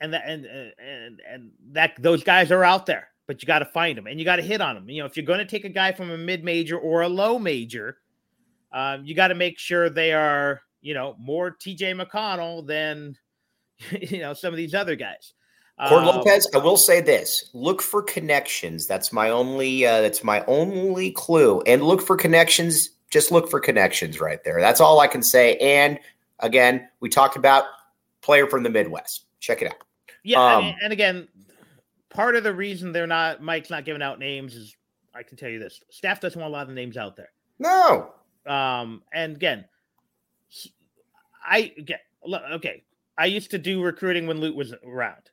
and 0.00 0.12
that 0.12 0.28
and 0.28 0.44
and 0.46 1.20
and 1.28 1.50
that 1.72 1.92
those 1.98 2.22
guys 2.22 2.52
are 2.52 2.64
out 2.64 2.86
there, 2.86 3.08
but 3.26 3.42
you 3.42 3.46
got 3.46 3.60
to 3.60 3.64
find 3.64 3.96
them 3.96 4.06
and 4.06 4.18
you 4.18 4.24
got 4.24 4.36
to 4.36 4.42
hit 4.42 4.60
on 4.60 4.74
them. 4.74 4.88
You 4.88 5.00
know, 5.00 5.06
if 5.06 5.16
you're 5.16 5.26
going 5.26 5.38
to 5.38 5.44
take 5.44 5.64
a 5.64 5.70
guy 5.70 5.92
from 5.92 6.10
a 6.10 6.18
mid 6.18 6.44
major 6.44 6.78
or 6.78 7.02
a 7.02 7.08
low 7.08 7.38
major, 7.38 7.98
um, 8.72 9.04
you 9.04 9.14
got 9.14 9.28
to 9.28 9.34
make 9.34 9.58
sure 9.58 9.88
they 9.88 10.12
are 10.12 10.60
you 10.82 10.94
know 10.94 11.16
more 11.18 11.56
TJ 11.56 12.00
McConnell 12.00 12.66
than 12.66 13.16
you 14.10 14.20
know 14.20 14.34
some 14.34 14.52
of 14.52 14.56
these 14.56 14.74
other 14.74 14.96
guys. 14.96 15.32
Cord 15.88 16.04
um, 16.04 16.16
Lopez, 16.16 16.48
I 16.54 16.58
will 16.58 16.76
say 16.76 17.00
this: 17.00 17.50
look 17.52 17.82
for 17.82 18.02
connections. 18.02 18.86
That's 18.86 19.12
my 19.12 19.30
only. 19.30 19.84
Uh, 19.84 20.02
that's 20.02 20.22
my 20.22 20.44
only 20.46 21.10
clue. 21.10 21.62
And 21.62 21.82
look 21.82 22.00
for 22.00 22.16
connections 22.16 22.90
just 23.14 23.30
look 23.30 23.48
for 23.48 23.60
connections 23.60 24.20
right 24.20 24.42
there. 24.42 24.60
That's 24.60 24.80
all 24.80 24.98
I 24.98 25.06
can 25.06 25.22
say. 25.22 25.56
And 25.58 26.00
again, 26.40 26.88
we 26.98 27.08
talked 27.08 27.36
about 27.36 27.64
player 28.22 28.48
from 28.48 28.64
the 28.64 28.70
Midwest. 28.70 29.26
Check 29.38 29.62
it 29.62 29.68
out. 29.68 29.76
Yeah, 30.24 30.56
um, 30.56 30.74
and 30.82 30.92
again, 30.92 31.28
part 32.10 32.34
of 32.34 32.42
the 32.42 32.52
reason 32.52 32.90
they're 32.90 33.06
not 33.06 33.40
Mike's 33.40 33.70
not 33.70 33.84
giving 33.84 34.02
out 34.02 34.18
names 34.18 34.56
is 34.56 34.74
I 35.14 35.22
can 35.22 35.36
tell 35.36 35.48
you 35.48 35.60
this: 35.60 35.80
staff 35.90 36.20
doesn't 36.20 36.40
want 36.40 36.50
a 36.50 36.52
lot 36.52 36.68
of 36.68 36.74
names 36.74 36.96
out 36.96 37.14
there. 37.14 37.30
No. 37.60 38.10
Um, 38.46 39.02
and 39.12 39.36
again, 39.36 39.64
I 41.46 41.72
get 41.84 42.00
okay. 42.26 42.82
I 43.16 43.26
used 43.26 43.52
to 43.52 43.58
do 43.58 43.80
recruiting 43.80 44.26
when 44.26 44.40
Lute 44.40 44.56
was 44.56 44.74
around, 44.84 45.30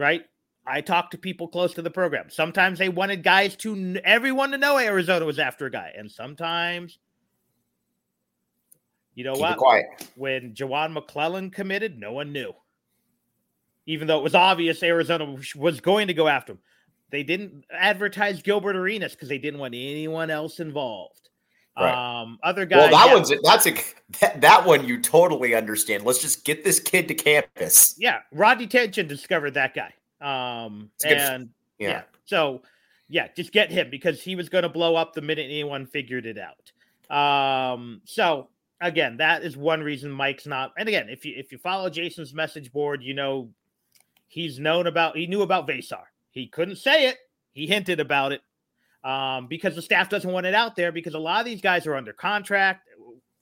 right? 0.00 0.24
I 0.66 0.80
talked 0.80 1.12
to 1.12 1.18
people 1.18 1.46
close 1.46 1.74
to 1.74 1.82
the 1.82 1.90
program. 1.90 2.30
Sometimes 2.30 2.78
they 2.78 2.88
wanted 2.88 3.22
guys 3.22 3.54
to 3.56 4.00
everyone 4.04 4.50
to 4.50 4.58
know 4.58 4.78
Arizona 4.78 5.24
was 5.24 5.38
after 5.38 5.66
a 5.66 5.70
guy, 5.70 5.92
and 5.96 6.10
sometimes, 6.10 6.98
you 9.14 9.24
know 9.24 9.34
Keep 9.34 9.42
what? 9.42 9.58
quiet. 9.58 9.86
When 10.16 10.54
Jawann 10.54 10.92
McClellan 10.92 11.50
committed, 11.50 11.98
no 11.98 12.12
one 12.12 12.32
knew, 12.32 12.52
even 13.86 14.08
though 14.08 14.18
it 14.18 14.24
was 14.24 14.34
obvious 14.34 14.82
Arizona 14.82 15.36
was 15.54 15.80
going 15.80 16.08
to 16.08 16.14
go 16.14 16.28
after 16.28 16.52
him. 16.52 16.58
They 17.10 17.22
didn't 17.24 17.64
advertise 17.72 18.40
Gilbert 18.40 18.76
Arenas 18.76 19.12
because 19.12 19.28
they 19.28 19.38
didn't 19.38 19.58
want 19.60 19.74
anyone 19.74 20.30
else 20.30 20.60
involved. 20.60 21.29
Right. 21.78 22.20
Um, 22.22 22.38
other 22.42 22.66
guys. 22.66 22.78
Well, 22.78 22.90
that 22.90 23.06
yeah. 23.06 23.14
one's 23.14 23.32
that's 23.42 23.66
a 23.66 23.74
that, 24.20 24.40
that 24.40 24.66
one 24.66 24.86
you 24.86 25.00
totally 25.00 25.54
understand. 25.54 26.04
Let's 26.04 26.20
just 26.20 26.44
get 26.44 26.64
this 26.64 26.78
kid 26.80 27.08
to 27.08 27.14
campus. 27.14 27.94
yeah, 27.98 28.20
Rodney 28.32 28.66
Tention 28.66 29.06
discovered 29.06 29.54
that 29.54 29.74
guy. 29.74 29.94
Um, 30.20 30.90
and 31.04 31.50
Yeah. 31.78 31.88
yeah. 31.88 32.02
so 32.26 32.62
yeah, 33.08 33.28
just 33.36 33.52
get 33.52 33.70
him 33.70 33.88
because 33.90 34.22
he 34.22 34.36
was 34.36 34.48
going 34.48 34.62
to 34.62 34.68
blow 34.68 34.94
up 34.94 35.14
the 35.14 35.22
minute 35.22 35.44
anyone 35.44 35.86
figured 35.86 36.26
it 36.26 36.38
out. 36.38 36.72
Um, 37.74 38.02
so 38.04 38.48
again, 38.80 39.16
that 39.18 39.42
is 39.42 39.56
one 39.56 39.80
reason 39.82 40.10
Mike's 40.10 40.46
not. 40.46 40.72
And 40.76 40.88
again, 40.88 41.08
if 41.08 41.24
you 41.24 41.34
if 41.36 41.52
you 41.52 41.58
follow 41.58 41.88
Jason's 41.88 42.34
message 42.34 42.72
board, 42.72 43.02
you 43.02 43.14
know 43.14 43.48
he's 44.28 44.58
known 44.58 44.86
about 44.86 45.16
he 45.16 45.26
knew 45.26 45.42
about 45.42 45.66
Veesaar. 45.66 46.04
He 46.30 46.46
couldn't 46.46 46.76
say 46.76 47.08
it. 47.08 47.18
He 47.52 47.66
hinted 47.66 48.00
about 48.00 48.32
it 48.32 48.42
um, 49.04 49.46
because 49.48 49.74
the 49.74 49.82
staff 49.82 50.08
doesn't 50.08 50.30
want 50.30 50.46
it 50.46 50.54
out 50.54 50.76
there 50.76 50.92
because 50.92 51.14
a 51.14 51.18
lot 51.18 51.40
of 51.40 51.46
these 51.46 51.60
guys 51.60 51.86
are 51.86 51.94
under 51.96 52.12
contract, 52.12 52.86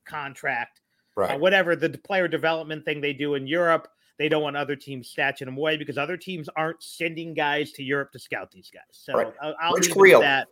contract, 0.05 0.81
Right. 1.16 1.33
uh, 1.35 1.38
whatever 1.38 1.75
the 1.75 1.90
player 1.90 2.29
development 2.29 2.85
thing 2.85 3.01
they 3.01 3.12
do 3.12 3.35
in 3.35 3.47
Europe. 3.47 3.88
They 4.18 4.29
don't 4.29 4.42
want 4.42 4.57
other 4.57 4.75
teams 4.77 5.11
snatching 5.11 5.47
them 5.47 5.57
away 5.57 5.77
because 5.77 5.97
other 5.99 6.16
teams 6.16 6.49
aren't 6.57 6.83
sending 6.83 7.35
guys 7.35 7.71
to 7.73 7.83
Europe 7.85 8.11
to 8.12 8.18
scout 8.18 8.51
these 8.51 8.71
guys. 8.73 8.83
So 8.90 9.14
Right. 9.14 9.33
I'll, 9.40 9.55
I'll 9.61 9.73
Rich 9.75 9.85
leave 9.85 9.90
it 9.90 9.92
at 9.92 9.99
Creel. 9.99 10.21
that. 10.21 10.49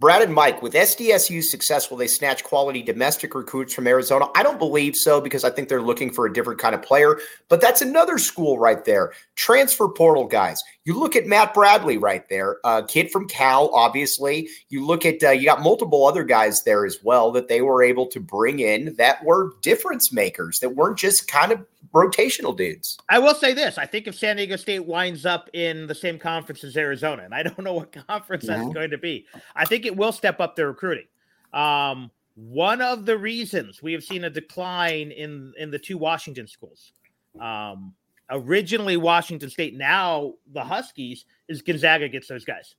Brad 0.00 0.22
and 0.22 0.32
Mike, 0.32 0.62
with 0.62 0.72
SDSU 0.72 1.44
successful, 1.44 1.94
they 1.94 2.06
snatch 2.06 2.42
quality 2.42 2.80
domestic 2.80 3.34
recruits 3.34 3.74
from 3.74 3.86
Arizona. 3.86 4.28
I 4.34 4.42
don't 4.42 4.58
believe 4.58 4.96
so 4.96 5.20
because 5.20 5.44
I 5.44 5.50
think 5.50 5.68
they're 5.68 5.82
looking 5.82 6.10
for 6.10 6.24
a 6.24 6.32
different 6.32 6.58
kind 6.58 6.74
of 6.74 6.80
player. 6.80 7.18
But 7.50 7.60
that's 7.60 7.82
another 7.82 8.16
school 8.16 8.58
right 8.58 8.82
there. 8.82 9.12
Transfer 9.36 9.90
portal 9.90 10.24
guys. 10.24 10.62
You 10.84 10.98
look 10.98 11.16
at 11.16 11.26
Matt 11.26 11.52
Bradley 11.52 11.98
right 11.98 12.26
there, 12.30 12.56
a 12.64 12.82
kid 12.82 13.10
from 13.10 13.28
Cal, 13.28 13.68
obviously. 13.74 14.48
You 14.70 14.86
look 14.86 15.04
at 15.04 15.22
uh, 15.22 15.32
you 15.32 15.44
got 15.44 15.60
multiple 15.60 16.06
other 16.06 16.24
guys 16.24 16.62
there 16.62 16.86
as 16.86 16.96
well 17.04 17.30
that 17.32 17.48
they 17.48 17.60
were 17.60 17.82
able 17.82 18.06
to 18.06 18.20
bring 18.20 18.60
in 18.60 18.94
that 18.96 19.22
were 19.22 19.52
difference 19.60 20.14
makers 20.14 20.60
that 20.60 20.76
weren't 20.76 20.96
just 20.96 21.28
kind 21.28 21.52
of 21.52 21.62
rotational 21.92 22.56
dudes. 22.56 22.98
I 23.08 23.18
will 23.18 23.34
say 23.34 23.52
this: 23.52 23.78
I 23.78 23.86
think 23.86 24.06
if 24.06 24.14
San 24.14 24.36
Diego 24.36 24.56
State 24.56 24.84
winds 24.84 25.26
up 25.26 25.50
in 25.52 25.86
the 25.86 25.94
same 25.94 26.18
conference 26.18 26.64
as 26.64 26.76
Arizona, 26.76 27.22
and 27.24 27.34
I 27.34 27.42
don't 27.42 27.60
know 27.60 27.74
what 27.74 27.92
conference 28.08 28.46
that's 28.46 28.72
going 28.72 28.90
to 28.90 28.98
be, 28.98 29.26
I 29.54 29.64
think 29.64 29.86
it 29.86 29.96
will 29.96 30.12
step 30.12 30.40
up 30.40 30.56
their 30.56 30.68
recruiting. 30.68 31.06
Um, 31.52 32.10
one 32.34 32.80
of 32.80 33.06
the 33.06 33.18
reasons 33.18 33.82
we 33.82 33.92
have 33.92 34.04
seen 34.04 34.24
a 34.24 34.30
decline 34.30 35.10
in 35.10 35.52
in 35.58 35.70
the 35.70 35.78
two 35.78 35.98
Washington 35.98 36.46
schools, 36.46 36.92
um, 37.40 37.94
originally 38.30 38.96
Washington 38.96 39.50
State, 39.50 39.76
now 39.76 40.34
the 40.52 40.62
Huskies, 40.62 41.24
is 41.48 41.60
Gonzaga 41.62 42.08
gets 42.08 42.28
those 42.28 42.44
guys, 42.44 42.76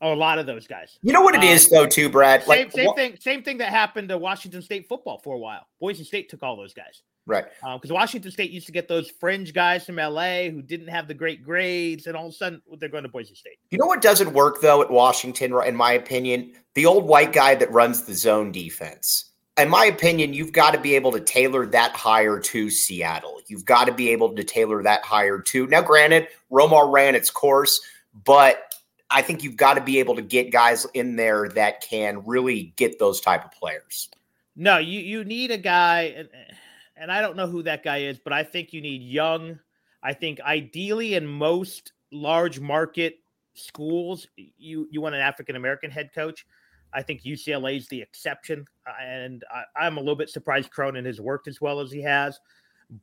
oh, 0.00 0.12
a 0.12 0.14
lot 0.14 0.38
of 0.38 0.46
those 0.46 0.66
guys. 0.66 0.98
You 1.02 1.12
know 1.12 1.22
what 1.22 1.34
it 1.34 1.42
is 1.44 1.66
Um, 1.66 1.70
though, 1.72 1.86
too, 1.86 2.08
Brad. 2.08 2.44
Same, 2.44 2.70
same 2.70 2.86
wha- 2.86 2.94
thing. 2.94 3.16
Same 3.20 3.42
thing 3.42 3.58
that 3.58 3.70
happened 3.70 4.08
to 4.10 4.18
Washington 4.18 4.62
State 4.62 4.88
football 4.88 5.18
for 5.18 5.34
a 5.34 5.38
while. 5.38 5.66
Boise 5.80 6.04
State 6.04 6.28
took 6.28 6.42
all 6.42 6.56
those 6.56 6.72
guys 6.72 7.02
Right. 7.28 7.44
Um, 7.62 7.76
because 7.76 7.92
Washington 7.92 8.30
State 8.30 8.50
used 8.50 8.64
to 8.66 8.72
get 8.72 8.88
those 8.88 9.10
fringe 9.10 9.52
guys 9.52 9.84
from 9.84 9.96
LA 9.96 10.44
who 10.44 10.62
didn't 10.62 10.88
have 10.88 11.06
the 11.06 11.14
great 11.14 11.44
grades, 11.44 12.06
and 12.06 12.16
all 12.16 12.28
of 12.28 12.32
a 12.32 12.34
sudden 12.34 12.62
they're 12.78 12.88
going 12.88 13.02
to 13.02 13.10
Boise 13.10 13.34
State. 13.34 13.58
You 13.70 13.76
know 13.76 13.84
what 13.84 14.00
doesn't 14.00 14.32
work 14.32 14.62
though 14.62 14.80
at 14.80 14.90
Washington, 14.90 15.54
in 15.66 15.76
my 15.76 15.92
opinion? 15.92 16.52
The 16.74 16.86
old 16.86 17.04
white 17.04 17.34
guy 17.34 17.54
that 17.54 17.70
runs 17.70 18.04
the 18.04 18.14
zone 18.14 18.50
defense. 18.50 19.26
In 19.58 19.68
my 19.68 19.84
opinion, 19.84 20.32
you've 20.32 20.52
got 20.52 20.72
to 20.72 20.80
be 20.80 20.94
able 20.94 21.12
to 21.12 21.20
tailor 21.20 21.66
that 21.66 21.92
hire 21.92 22.40
to 22.40 22.70
Seattle. 22.70 23.40
You've 23.48 23.66
got 23.66 23.84
to 23.84 23.92
be 23.92 24.08
able 24.08 24.34
to 24.34 24.42
tailor 24.42 24.82
that 24.84 25.04
hire 25.04 25.40
to. 25.40 25.66
Now, 25.66 25.82
granted, 25.82 26.28
Romar 26.50 26.90
ran 26.90 27.14
its 27.14 27.28
course, 27.28 27.78
but 28.24 28.74
I 29.10 29.20
think 29.20 29.42
you've 29.42 29.56
got 29.56 29.74
to 29.74 29.82
be 29.82 29.98
able 29.98 30.14
to 30.14 30.22
get 30.22 30.50
guys 30.50 30.86
in 30.94 31.16
there 31.16 31.50
that 31.50 31.82
can 31.82 32.24
really 32.24 32.72
get 32.76 32.98
those 32.98 33.20
type 33.20 33.44
of 33.44 33.50
players. 33.50 34.08
No, 34.56 34.78
you 34.78 35.00
you 35.00 35.24
need 35.24 35.50
a 35.50 35.58
guy, 35.58 36.14
and, 36.16 36.28
eh, 36.32 36.54
and 36.98 37.10
I 37.12 37.20
don't 37.20 37.36
know 37.36 37.46
who 37.46 37.62
that 37.62 37.82
guy 37.82 37.98
is, 37.98 38.18
but 38.18 38.32
I 38.32 38.42
think 38.42 38.72
you 38.72 38.80
need 38.80 39.02
young. 39.02 39.58
I 40.02 40.12
think 40.12 40.40
ideally 40.40 41.14
in 41.14 41.26
most 41.26 41.92
large 42.12 42.60
market 42.60 43.16
schools, 43.54 44.26
you 44.36 44.88
you 44.90 45.00
want 45.00 45.14
an 45.14 45.20
African 45.20 45.56
American 45.56 45.90
head 45.90 46.10
coach. 46.14 46.46
I 46.92 47.02
think 47.02 47.22
UCLA 47.22 47.76
is 47.76 47.88
the 47.88 48.00
exception, 48.00 48.64
uh, 48.86 48.92
and 49.02 49.44
I, 49.52 49.64
I'm 49.84 49.98
a 49.98 50.00
little 50.00 50.16
bit 50.16 50.30
surprised 50.30 50.70
Cronin 50.70 51.04
has 51.04 51.20
worked 51.20 51.46
as 51.46 51.60
well 51.60 51.80
as 51.80 51.92
he 51.92 52.02
has. 52.02 52.40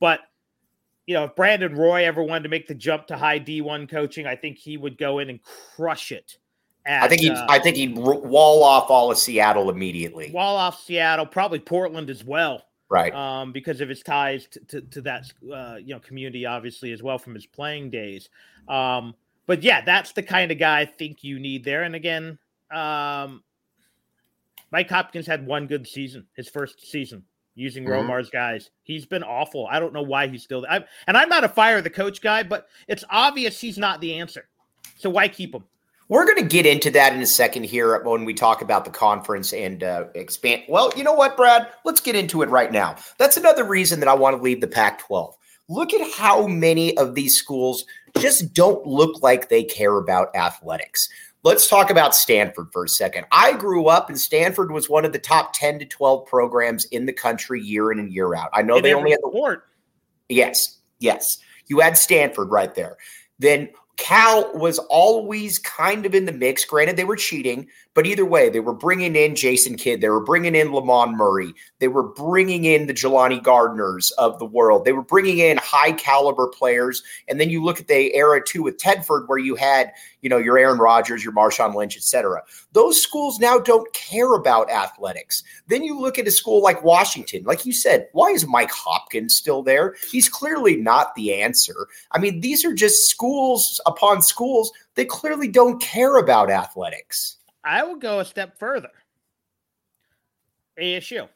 But 0.00 0.20
you 1.06 1.14
know, 1.14 1.24
if 1.24 1.36
Brandon 1.36 1.74
Roy 1.74 2.04
ever 2.04 2.22
wanted 2.22 2.44
to 2.44 2.48
make 2.48 2.66
the 2.66 2.74
jump 2.74 3.06
to 3.08 3.16
high 3.16 3.38
D1 3.38 3.88
coaching, 3.88 4.26
I 4.26 4.34
think 4.34 4.58
he 4.58 4.76
would 4.76 4.98
go 4.98 5.20
in 5.20 5.30
and 5.30 5.40
crush 5.76 6.10
it. 6.10 6.36
At, 6.84 7.04
I 7.04 7.08
think 7.08 7.20
he, 7.20 7.30
uh, 7.30 7.46
I 7.48 7.58
think 7.60 7.76
he'd 7.76 7.96
wall 7.96 8.64
off 8.64 8.90
all 8.90 9.10
of 9.10 9.18
Seattle 9.18 9.70
immediately. 9.70 10.30
wall 10.32 10.56
off 10.56 10.82
Seattle, 10.82 11.26
probably 11.26 11.60
Portland 11.60 12.10
as 12.10 12.24
well 12.24 12.66
Right. 12.88 13.12
um, 13.12 13.50
because 13.52 13.80
of 13.80 13.88
his 13.88 14.02
ties 14.02 14.46
to, 14.46 14.60
to, 14.60 14.80
to 14.80 15.00
that 15.02 15.32
uh, 15.52 15.76
you 15.76 15.94
know 15.94 16.00
community, 16.00 16.46
obviously 16.46 16.92
as 16.92 17.02
well 17.02 17.18
from 17.18 17.34
his 17.34 17.44
playing 17.46 17.90
days. 17.90 18.28
Um, 18.68 19.14
but 19.46 19.62
yeah, 19.62 19.80
that's 19.80 20.12
the 20.12 20.22
kind 20.22 20.50
of 20.52 20.58
guy 20.58 20.80
I 20.80 20.84
think 20.84 21.22
you 21.24 21.38
need 21.38 21.64
there. 21.64 21.82
And 21.82 21.94
again, 21.94 22.38
um, 22.72 23.42
Mike 24.70 24.90
Hopkins 24.90 25.26
had 25.26 25.46
one 25.46 25.66
good 25.66 25.86
season, 25.86 26.26
his 26.36 26.48
first 26.48 26.86
season 26.90 27.24
using 27.54 27.84
Mhm. 27.84 27.90
Romar's 27.90 28.28
guys. 28.30 28.70
He's 28.82 29.06
been 29.06 29.22
awful. 29.22 29.66
I 29.70 29.78
don't 29.80 29.92
know 29.92 30.02
why 30.02 30.26
he's 30.28 30.42
still. 30.42 30.66
I'm, 30.68 30.84
and 31.06 31.16
I'm 31.16 31.28
not 31.28 31.42
a 31.44 31.48
fire 31.48 31.80
the 31.80 31.90
coach 31.90 32.20
guy, 32.20 32.42
but 32.42 32.68
it's 32.86 33.04
obvious 33.10 33.60
he's 33.60 33.78
not 33.78 34.00
the 34.00 34.14
answer. 34.14 34.48
So 34.96 35.10
why 35.10 35.28
keep 35.28 35.54
him? 35.54 35.64
We're 36.08 36.24
going 36.24 36.38
to 36.38 36.44
get 36.44 36.66
into 36.66 36.90
that 36.92 37.14
in 37.14 37.20
a 37.20 37.26
second 37.26 37.64
here 37.64 38.00
when 38.04 38.24
we 38.24 38.32
talk 38.32 38.62
about 38.62 38.84
the 38.84 38.92
conference 38.92 39.52
and 39.52 39.82
uh, 39.82 40.04
expand. 40.14 40.62
Well, 40.68 40.92
you 40.96 41.02
know 41.02 41.14
what, 41.14 41.36
Brad? 41.36 41.68
Let's 41.84 42.00
get 42.00 42.14
into 42.14 42.42
it 42.42 42.48
right 42.48 42.70
now. 42.70 42.96
That's 43.18 43.36
another 43.36 43.64
reason 43.64 43.98
that 44.00 44.08
I 44.08 44.14
want 44.14 44.36
to 44.36 44.42
leave 44.42 44.60
the 44.60 44.68
Pac 44.68 45.00
12. 45.00 45.36
Look 45.68 45.92
at 45.92 46.12
how 46.12 46.46
many 46.46 46.96
of 46.96 47.16
these 47.16 47.36
schools 47.36 47.84
just 48.18 48.54
don't 48.54 48.86
look 48.86 49.20
like 49.20 49.48
they 49.48 49.64
care 49.64 49.98
about 49.98 50.34
athletics. 50.36 51.08
Let's 51.42 51.68
talk 51.68 51.90
about 51.90 52.14
Stanford 52.14 52.68
for 52.72 52.84
a 52.84 52.88
second. 52.88 53.26
I 53.32 53.52
grew 53.52 53.86
up 53.86 54.08
and 54.08 54.18
Stanford 54.18 54.70
was 54.72 54.88
one 54.88 55.04
of 55.04 55.12
the 55.12 55.18
top 55.18 55.52
10 55.54 55.80
to 55.80 55.84
12 55.84 56.26
programs 56.26 56.84
in 56.86 57.06
the 57.06 57.12
country 57.12 57.60
year 57.60 57.90
in 57.90 57.98
and 57.98 58.12
year 58.12 58.34
out. 58.34 58.50
I 58.52 58.62
know 58.62 58.80
they 58.80 58.90
every 58.90 58.94
only 58.94 59.10
had 59.10 59.20
the. 59.22 59.60
Yes, 60.28 60.78
yes. 61.00 61.38
You 61.66 61.80
had 61.80 61.98
Stanford 61.98 62.50
right 62.50 62.74
there. 62.74 62.96
Then 63.38 63.68
Cal 63.96 64.50
was 64.54 64.78
always 64.78 65.58
kind 65.58 66.06
of 66.06 66.14
in 66.14 66.26
the 66.26 66.32
mix. 66.32 66.64
Granted, 66.64 66.96
they 66.96 67.04
were 67.04 67.16
cheating, 67.16 67.68
but 67.96 68.06
either 68.06 68.26
way, 68.26 68.50
they 68.50 68.60
were 68.60 68.74
bringing 68.74 69.16
in 69.16 69.34
Jason 69.34 69.74
Kidd. 69.76 70.02
They 70.02 70.10
were 70.10 70.22
bringing 70.22 70.54
in 70.54 70.70
Lamond 70.70 71.16
Murray. 71.16 71.54
They 71.78 71.88
were 71.88 72.02
bringing 72.02 72.64
in 72.64 72.86
the 72.86 72.92
Jelani 72.92 73.42
Gardners 73.42 74.12
of 74.18 74.38
the 74.38 74.44
world. 74.44 74.84
They 74.84 74.92
were 74.92 75.00
bringing 75.00 75.38
in 75.38 75.56
high 75.56 75.92
caliber 75.92 76.46
players. 76.46 77.02
And 77.26 77.40
then 77.40 77.48
you 77.48 77.64
look 77.64 77.80
at 77.80 77.88
the 77.88 78.14
era 78.14 78.44
too 78.46 78.62
with 78.62 78.76
Tedford, 78.76 79.26
where 79.28 79.38
you 79.38 79.54
had, 79.54 79.92
you 80.20 80.28
know, 80.28 80.36
your 80.36 80.58
Aaron 80.58 80.78
Rodgers, 80.78 81.24
your 81.24 81.32
Marshawn 81.32 81.74
Lynch, 81.74 81.96
et 81.96 82.02
cetera. 82.02 82.42
Those 82.72 83.00
schools 83.00 83.40
now 83.40 83.58
don't 83.58 83.90
care 83.94 84.34
about 84.34 84.70
athletics. 84.70 85.42
Then 85.68 85.82
you 85.82 85.98
look 85.98 86.18
at 86.18 86.28
a 86.28 86.30
school 86.30 86.62
like 86.62 86.84
Washington. 86.84 87.44
Like 87.44 87.64
you 87.64 87.72
said, 87.72 88.08
why 88.12 88.28
is 88.28 88.46
Mike 88.46 88.72
Hopkins 88.72 89.38
still 89.38 89.62
there? 89.62 89.96
He's 90.10 90.28
clearly 90.28 90.76
not 90.76 91.14
the 91.14 91.32
answer. 91.32 91.88
I 92.12 92.18
mean, 92.18 92.42
these 92.42 92.62
are 92.62 92.74
just 92.74 93.08
schools 93.08 93.80
upon 93.86 94.20
schools 94.20 94.70
that 94.96 95.08
clearly 95.08 95.48
don't 95.48 95.80
care 95.80 96.18
about 96.18 96.50
athletics. 96.50 97.38
I 97.66 97.82
will 97.82 97.96
go 97.96 98.20
a 98.20 98.24
step 98.24 98.58
further. 98.58 98.90
ASU. 100.80 101.28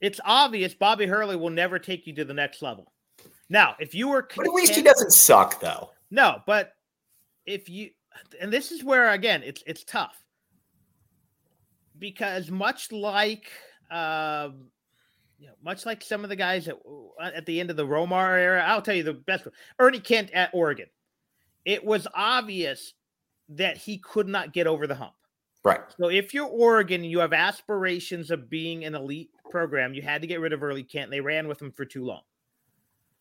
It's 0.00 0.20
obvious 0.24 0.74
Bobby 0.74 1.06
Hurley 1.06 1.36
will 1.36 1.50
never 1.50 1.78
take 1.78 2.06
you 2.06 2.14
to 2.16 2.24
the 2.24 2.34
next 2.34 2.60
level. 2.60 2.92
Now, 3.48 3.76
if 3.78 3.94
you 3.94 4.08
were 4.08 4.28
But 4.36 4.46
at 4.46 4.52
least 4.52 4.74
he 4.74 4.82
doesn't 4.82 5.12
suck, 5.12 5.60
though. 5.60 5.90
No, 6.10 6.42
but 6.46 6.72
if 7.46 7.68
you 7.68 7.90
and 8.40 8.52
this 8.52 8.70
is 8.70 8.84
where 8.84 9.10
again 9.10 9.42
it's 9.42 9.62
it's 9.66 9.84
tough. 9.84 10.16
Because 11.98 12.50
much 12.50 12.92
like 12.92 13.50
um 13.90 14.66
you 15.38 15.46
know, 15.46 15.54
much 15.62 15.86
like 15.86 16.02
some 16.02 16.24
of 16.24 16.30
the 16.30 16.36
guys 16.36 16.68
at, 16.68 16.76
at 17.20 17.46
the 17.46 17.58
end 17.58 17.70
of 17.70 17.76
the 17.76 17.86
Romar 17.86 18.38
era, 18.38 18.62
I'll 18.66 18.82
tell 18.82 18.94
you 18.94 19.02
the 19.02 19.14
best 19.14 19.46
one. 19.46 19.54
Ernie 19.78 20.00
Kent 20.00 20.30
at 20.32 20.50
Oregon. 20.52 20.86
It 21.64 21.84
was 21.84 22.06
obvious 22.14 22.94
that 23.50 23.76
he 23.76 23.98
could 23.98 24.28
not 24.28 24.52
get 24.52 24.66
over 24.66 24.86
the 24.86 24.94
hump. 24.94 25.14
Right. 25.64 25.80
So 25.98 26.08
if 26.08 26.34
you're 26.34 26.46
Oregon 26.46 27.02
and 27.02 27.10
you 27.10 27.20
have 27.20 27.32
aspirations 27.32 28.30
of 28.30 28.50
being 28.50 28.84
an 28.84 28.94
elite 28.94 29.30
program, 29.50 29.94
you 29.94 30.02
had 30.02 30.20
to 30.20 30.26
get 30.26 30.40
rid 30.40 30.52
of 30.52 30.60
Hurley 30.60 30.82
Kent. 30.82 31.10
They 31.10 31.20
ran 31.20 31.48
with 31.48 31.60
him 31.60 31.72
for 31.72 31.84
too 31.84 32.04
long. 32.04 32.22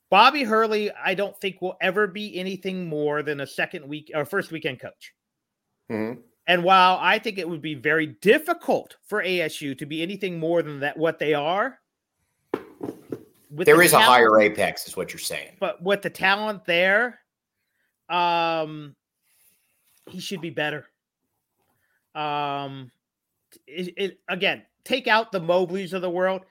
Bobby 0.10 0.44
Hurley, 0.44 0.92
I 0.92 1.16
don't 1.16 1.40
think 1.40 1.62
will 1.62 1.78
ever 1.82 2.06
be 2.06 2.38
anything 2.38 2.88
more 2.88 3.24
than 3.24 3.40
a 3.40 3.48
second 3.48 3.88
week 3.88 4.12
or 4.14 4.26
first 4.26 4.52
weekend 4.52 4.80
coach. 4.80 5.14
Mm-hmm. 5.90 6.20
And 6.46 6.64
while 6.64 6.98
I 7.02 7.18
think 7.20 7.38
it 7.38 7.48
would 7.48 7.62
be 7.62 7.76
very 7.76 8.08
difficult 8.08 8.98
for 9.08 9.24
ASU 9.24 9.78
to 9.78 9.86
be 9.86 10.02
anything 10.02 10.38
more 10.38 10.62
than 10.62 10.82
that, 10.82 10.98
what 10.98 11.18
they 11.18 11.34
are, 11.34 11.80
there 13.50 13.76
the 13.78 13.82
is 13.82 13.92
talent, 13.92 14.08
a 14.08 14.12
higher 14.12 14.40
apex, 14.42 14.88
is 14.88 14.98
what 14.98 15.14
you're 15.14 15.20
saying. 15.20 15.56
But 15.60 15.82
with 15.82 16.02
the 16.02 16.10
talent 16.10 16.66
there, 16.66 17.20
um, 18.10 18.96
he 20.14 20.20
should 20.20 20.42
be 20.42 20.52
better. 20.52 20.86
Um, 22.16 22.92
it, 23.68 23.94
it, 23.98 24.20
again, 24.30 24.64
take 24.86 25.08
out 25.08 25.32
the 25.32 25.42
Mobleys 25.42 25.94
of 25.94 26.02
the 26.02 26.10
world. 26.10 26.42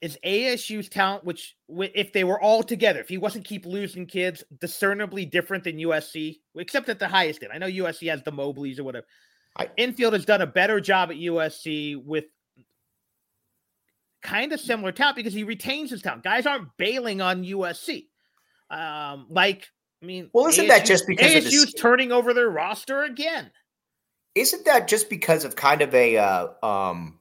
Is 0.00 0.18
ASU's 0.24 0.88
talent, 0.88 1.24
which 1.24 1.56
if 1.68 2.10
they 2.14 2.24
were 2.24 2.40
all 2.40 2.62
together, 2.62 3.00
if 3.00 3.08
he 3.10 3.18
wasn't 3.18 3.44
keep 3.44 3.66
losing 3.66 4.06
kids, 4.06 4.42
discernibly 4.58 5.26
different 5.26 5.64
than 5.64 5.76
USC, 5.76 6.38
except 6.56 6.88
at 6.88 6.98
the 6.98 7.06
highest 7.06 7.42
end. 7.42 7.52
I 7.52 7.58
know 7.58 7.66
USC 7.66 8.08
has 8.08 8.22
the 8.22 8.32
Mobleys 8.32 8.78
or 8.78 8.84
whatever. 8.84 9.06
I, 9.56 9.68
Enfield 9.76 10.14
has 10.14 10.24
done 10.24 10.40
a 10.40 10.46
better 10.46 10.80
job 10.80 11.10
at 11.10 11.16
USC 11.16 12.02
with 12.02 12.24
kind 14.22 14.54
of 14.54 14.60
similar 14.60 14.92
talent 14.92 15.16
because 15.16 15.34
he 15.34 15.44
retains 15.44 15.90
his 15.90 16.00
talent. 16.00 16.24
Guys 16.24 16.46
aren't 16.46 16.74
bailing 16.78 17.20
on 17.20 17.44
USC. 17.44 18.06
Um, 18.70 19.26
like, 19.28 19.68
I 20.02 20.06
mean, 20.06 20.30
well, 20.32 20.46
isn't 20.46 20.64
ASU, 20.64 20.68
that 20.68 20.86
just 20.86 21.06
because 21.06 21.32
ASU's 21.32 21.74
turning 21.74 22.10
over 22.10 22.32
their 22.32 22.48
roster 22.48 23.02
again? 23.02 23.50
Isn't 24.34 24.64
that 24.64 24.88
just 24.88 25.10
because 25.10 25.44
of 25.44 25.56
kind 25.56 25.82
of 25.82 25.94
a 25.94 26.16
uh, 26.16 26.48
um, 26.62 27.18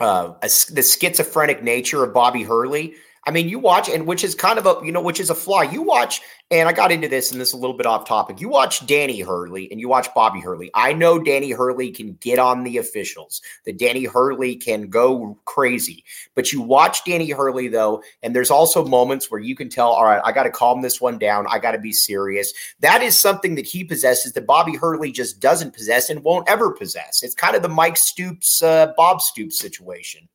uh, 0.00 0.34
a, 0.42 0.48
the 0.72 0.82
schizophrenic 0.82 1.62
nature 1.62 2.02
of 2.02 2.12
Bobby 2.12 2.42
Hurley? 2.42 2.94
I 3.28 3.30
mean, 3.30 3.46
you 3.46 3.58
watch, 3.58 3.90
and 3.90 4.06
which 4.06 4.24
is 4.24 4.34
kind 4.34 4.58
of 4.58 4.64
a 4.64 4.80
you 4.82 4.90
know, 4.90 5.02
which 5.02 5.20
is 5.20 5.28
a 5.28 5.34
flaw. 5.34 5.60
You 5.60 5.82
watch, 5.82 6.22
and 6.50 6.66
I 6.66 6.72
got 6.72 6.90
into 6.90 7.08
this, 7.08 7.30
and 7.30 7.38
this 7.38 7.48
is 7.48 7.54
a 7.54 7.58
little 7.58 7.76
bit 7.76 7.84
off 7.84 8.08
topic. 8.08 8.40
You 8.40 8.48
watch 8.48 8.86
Danny 8.86 9.20
Hurley 9.20 9.70
and 9.70 9.78
you 9.78 9.86
watch 9.86 10.08
Bobby 10.14 10.40
Hurley. 10.40 10.70
I 10.72 10.94
know 10.94 11.18
Danny 11.18 11.50
Hurley 11.50 11.90
can 11.90 12.14
get 12.22 12.38
on 12.38 12.64
the 12.64 12.78
officials. 12.78 13.42
That 13.66 13.76
Danny 13.76 14.04
Hurley 14.04 14.56
can 14.56 14.88
go 14.88 15.38
crazy. 15.44 16.04
But 16.34 16.54
you 16.54 16.62
watch 16.62 17.04
Danny 17.04 17.28
Hurley 17.28 17.68
though, 17.68 18.02
and 18.22 18.34
there's 18.34 18.50
also 18.50 18.82
moments 18.82 19.30
where 19.30 19.42
you 19.42 19.54
can 19.54 19.68
tell, 19.68 19.88
all 19.90 20.06
right, 20.06 20.22
I 20.24 20.32
got 20.32 20.44
to 20.44 20.50
calm 20.50 20.80
this 20.80 20.98
one 20.98 21.18
down. 21.18 21.46
I 21.50 21.58
got 21.58 21.72
to 21.72 21.78
be 21.78 21.92
serious. 21.92 22.54
That 22.80 23.02
is 23.02 23.14
something 23.14 23.56
that 23.56 23.66
he 23.66 23.84
possesses 23.84 24.32
that 24.32 24.46
Bobby 24.46 24.74
Hurley 24.74 25.12
just 25.12 25.38
doesn't 25.38 25.74
possess 25.74 26.08
and 26.08 26.24
won't 26.24 26.48
ever 26.48 26.72
possess. 26.72 27.22
It's 27.22 27.34
kind 27.34 27.54
of 27.54 27.60
the 27.60 27.68
Mike 27.68 27.98
Stoops, 27.98 28.62
uh, 28.62 28.94
Bob 28.96 29.20
Stoops 29.20 29.58
situation. 29.58 30.30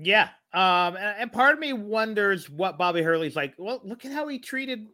Yeah, 0.00 0.28
um, 0.52 0.96
and, 0.96 1.16
and, 1.18 1.32
part 1.32 1.54
of 1.54 1.58
me 1.58 1.72
wonders 1.72 2.48
what 2.48 2.78
Bobby 2.78 3.02
Hurley's 3.02 3.34
like. 3.34 3.54
Well, 3.58 3.80
look 3.82 4.04
at 4.04 4.12
how 4.12 4.28
he 4.28 4.38
treated 4.38 4.86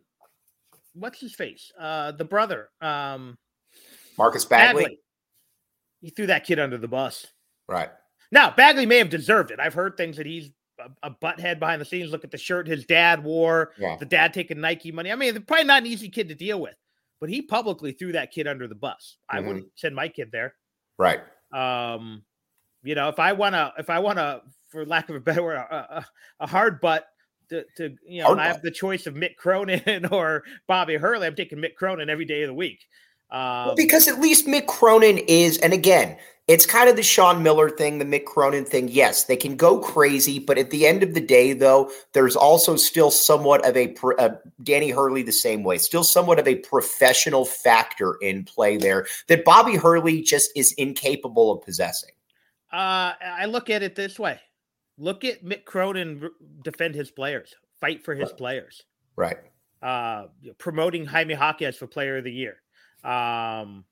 what's 0.95 1.21
his 1.21 1.35
face, 1.35 1.71
uh, 1.79 2.13
the 2.13 2.25
brother, 2.25 2.71
um, 2.81 3.37
Marcus 4.17 4.45
Bagley. 4.45 4.85
Bagley. 4.85 4.99
He 6.01 6.11
threw 6.11 6.27
that 6.27 6.45
kid 6.45 6.59
under 6.59 6.79
the 6.79 6.89
bus. 6.89 7.27
Right 7.69 7.91
now, 8.31 8.51
Bagley 8.51 8.87
may 8.87 8.99
have 8.99 9.11
deserved 9.11 9.51
it. 9.51 9.61
I've 9.61 9.75
heard 9.75 9.97
things 9.97 10.17
that 10.17 10.27
he's 10.27 10.51
a, 10.79 11.09
a 11.09 11.11
butthead 11.11 11.59
behind 11.59 11.81
the 11.81 11.87
scenes. 11.87 12.11
Look 12.11 12.25
at 12.25 12.31
the 12.31 12.39
shirt 12.39 12.67
his 12.67 12.85
dad 12.85 13.23
wore. 13.23 13.73
Yeah. 13.79 13.97
The 13.97 14.07
dad 14.07 14.35
taking 14.35 14.61
Nike 14.61 14.93
money. 14.93 15.13
I 15.13 15.17
mean, 15.17 15.41
probably 15.43 15.65
not 15.65 15.83
an 15.83 15.87
easy 15.87 16.09
kid 16.09 16.29
to 16.29 16.35
deal 16.35 16.61
with, 16.61 16.75
but 17.21 17.29
he 17.29 17.43
publicly 17.43 17.93
threw 17.93 18.13
that 18.13 18.33
kid 18.33 18.47
under 18.47 18.69
the 18.69 18.75
bus. 18.75 19.17
Mm-hmm. 19.31 19.37
I 19.37 19.47
wouldn't 19.47 19.67
send 19.77 19.95
my 19.95 20.09
kid 20.09 20.31
there. 20.33 20.55
Right. 20.99 21.21
Um, 21.53 22.25
you 22.83 22.95
know, 22.95 23.09
if 23.09 23.19
I 23.19 23.33
want 23.33 23.55
to, 23.55 23.73
if 23.79 23.89
I 23.89 23.99
want 24.01 24.19
to 24.19 24.43
for 24.75 24.85
lack 24.85 25.09
of 25.09 25.17
a 25.17 25.21
better 25.21 25.43
word, 25.43 25.57
a, 25.57 25.75
a, 25.75 26.07
a 26.41 26.47
hard 26.47 26.81
butt 26.81 27.07
to, 27.49 27.65
to 27.77 27.97
you 28.07 28.23
know, 28.23 28.37
I 28.37 28.47
have 28.47 28.63
the 28.63 28.71
choice 28.71 29.07
of 29.07 29.15
Mick 29.15 29.37
Cronin 29.37 30.07
or 30.11 30.45
Bobby 30.67 30.97
Hurley. 30.97 31.27
I'm 31.27 31.35
taking 31.35 31.59
Mick 31.59 31.77
Cronin 31.77 32.11
every 32.11 32.25
day 32.25 32.43
of 32.43 32.49
the 32.49 32.55
week. 32.55 32.85
Um, 33.31 33.67
well, 33.67 33.75
because 33.75 34.07
at 34.09 34.21
least 34.21 34.47
Mick 34.47 34.67
Cronin 34.67 35.19
is, 35.19 35.59
and 35.59 35.73
again, 35.73 36.17
it's 36.47 36.67
kind 36.67 36.91
of 36.91 36.97
the 36.97 37.03
Sean 37.03 37.43
Miller 37.43 37.71
thing, 37.71 37.99
the 37.99 38.05
Mick 38.05 38.27
Cronin 38.27 38.67
thing. 38.67 38.89
Yes, 38.89 39.25
they 39.25 39.37
can 39.37 39.57
go 39.57 39.79
crazy, 39.79 40.39
but 40.39 40.59
at 40.59 40.71
the 40.71 40.87
end 40.87 41.03
of 41.03 41.15
the 41.15 41.21
day, 41.21 41.55
though, 41.55 41.91
there's 42.13 42.37
also 42.37 42.77
still 42.77 43.11
somewhat 43.11 43.67
of 43.67 43.77
a, 43.77 43.95
a 44.19 44.37
Danny 44.63 44.91
Hurley 44.91 45.23
the 45.23 45.33
same 45.33 45.65
way, 45.65 45.79
still 45.79 46.05
somewhat 46.05 46.39
of 46.39 46.47
a 46.47 46.57
professional 46.57 47.47
factor 47.47 48.17
in 48.21 48.45
play 48.45 48.77
there 48.77 49.07
that 49.29 49.45
Bobby 49.45 49.77
Hurley 49.77 50.21
just 50.21 50.51
is 50.55 50.73
incapable 50.73 51.51
of 51.51 51.63
possessing. 51.63 52.11
Uh, 52.71 53.15
I 53.23 53.47
look 53.47 53.71
at 53.71 53.83
it 53.83 53.95
this 53.95 54.19
way: 54.19 54.39
Look 54.99 55.25
at 55.25 55.45
Mick 55.45 55.65
Cronin 55.65 56.31
defend 56.63 56.95
his 56.95 57.11
players, 57.11 57.55
fight 57.81 58.05
for 58.05 58.15
his 58.15 58.31
right. 58.31 58.39
players. 58.39 58.83
Right. 59.17 59.37
Uh, 59.83 60.27
promoting 60.59 61.05
Jaime 61.05 61.35
Jaquez 61.35 61.77
for 61.77 61.87
Player 61.87 62.19
of 62.19 62.25
the 62.25 62.33
Year. 62.33 62.57
Um, 63.03 63.85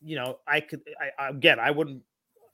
you 0.00 0.16
know, 0.16 0.38
I 0.46 0.60
could 0.60 0.80
I, 1.18 1.28
again, 1.28 1.58
I 1.58 1.70
wouldn't. 1.70 2.02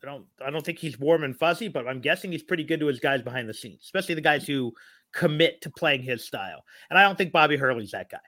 I 0.02 0.06
don't. 0.06 0.26
I 0.44 0.50
don't 0.50 0.64
think 0.64 0.78
he's 0.78 0.98
warm 0.98 1.24
and 1.24 1.36
fuzzy, 1.36 1.68
but 1.68 1.86
I'm 1.86 2.00
guessing 2.00 2.32
he's 2.32 2.42
pretty 2.42 2.64
good 2.64 2.80
to 2.80 2.86
his 2.86 3.00
guys 3.00 3.22
behind 3.22 3.48
the 3.48 3.54
scenes, 3.54 3.80
especially 3.84 4.14
the 4.14 4.20
guys 4.20 4.46
who 4.46 4.72
commit 5.12 5.60
to 5.62 5.70
playing 5.70 6.02
his 6.02 6.24
style. 6.24 6.64
And 6.90 6.98
I 6.98 7.02
don't 7.02 7.16
think 7.16 7.32
Bobby 7.32 7.56
Hurley's 7.56 7.92
that 7.92 8.10
guy. 8.10 8.18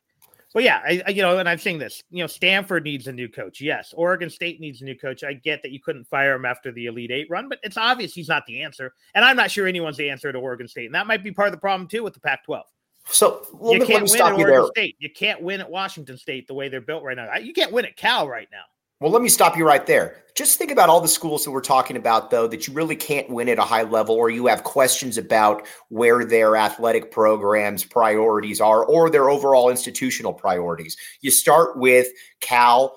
Well, 0.54 0.64
yeah, 0.64 0.80
I, 0.84 1.02
I, 1.06 1.10
you 1.10 1.20
know, 1.20 1.38
and 1.38 1.48
I'm 1.48 1.58
saying 1.58 1.78
this. 1.78 2.02
You 2.08 2.22
know, 2.22 2.26
Stanford 2.26 2.84
needs 2.84 3.08
a 3.08 3.12
new 3.12 3.28
coach. 3.28 3.60
Yes, 3.60 3.92
Oregon 3.94 4.30
State 4.30 4.58
needs 4.58 4.80
a 4.80 4.84
new 4.84 4.96
coach. 4.96 5.22
I 5.22 5.34
get 5.34 5.62
that 5.62 5.70
you 5.70 5.80
couldn't 5.80 6.04
fire 6.04 6.34
him 6.34 6.46
after 6.46 6.72
the 6.72 6.86
Elite 6.86 7.10
Eight 7.10 7.26
run, 7.28 7.48
but 7.48 7.58
it's 7.62 7.76
obvious 7.76 8.14
he's 8.14 8.28
not 8.28 8.46
the 8.46 8.62
answer. 8.62 8.94
And 9.14 9.24
I'm 9.24 9.36
not 9.36 9.50
sure 9.50 9.66
anyone's 9.66 9.98
the 9.98 10.08
answer 10.08 10.32
to 10.32 10.38
Oregon 10.38 10.66
State, 10.66 10.86
and 10.86 10.94
that 10.94 11.06
might 11.06 11.22
be 11.22 11.30
part 11.32 11.48
of 11.48 11.52
the 11.52 11.60
problem 11.60 11.88
too 11.88 12.02
with 12.02 12.14
the 12.14 12.20
Pac-12. 12.20 12.62
So 13.08 13.46
you 13.70 13.84
can't 13.84 14.10
win 14.10 14.20
at 14.20 14.32
Oregon 14.32 14.46
there. 14.46 14.66
State. 14.66 14.96
You 14.98 15.10
can't 15.10 15.42
win 15.42 15.60
at 15.60 15.70
Washington 15.70 16.16
State 16.16 16.46
the 16.46 16.54
way 16.54 16.68
they're 16.68 16.80
built 16.80 17.02
right 17.04 17.16
now. 17.16 17.34
You 17.36 17.52
can't 17.52 17.72
win 17.72 17.84
at 17.84 17.96
Cal 17.96 18.28
right 18.28 18.48
now. 18.50 18.64
Well, 18.98 19.12
let 19.12 19.20
me 19.20 19.28
stop 19.28 19.58
you 19.58 19.66
right 19.66 19.86
there. 19.86 20.22
Just 20.34 20.56
think 20.56 20.70
about 20.70 20.88
all 20.88 21.02
the 21.02 21.08
schools 21.08 21.44
that 21.44 21.50
we're 21.50 21.60
talking 21.60 21.98
about, 21.98 22.30
though, 22.30 22.46
that 22.46 22.66
you 22.66 22.72
really 22.72 22.96
can't 22.96 23.28
win 23.28 23.50
at 23.50 23.58
a 23.58 23.62
high 23.62 23.82
level, 23.82 24.14
or 24.14 24.30
you 24.30 24.46
have 24.46 24.64
questions 24.64 25.18
about 25.18 25.66
where 25.90 26.24
their 26.24 26.56
athletic 26.56 27.10
programs' 27.10 27.84
priorities 27.84 28.58
are, 28.58 28.84
or 28.84 29.10
their 29.10 29.28
overall 29.28 29.68
institutional 29.68 30.32
priorities. 30.32 30.96
You 31.20 31.30
start 31.30 31.78
with 31.78 32.08
Cal, 32.40 32.96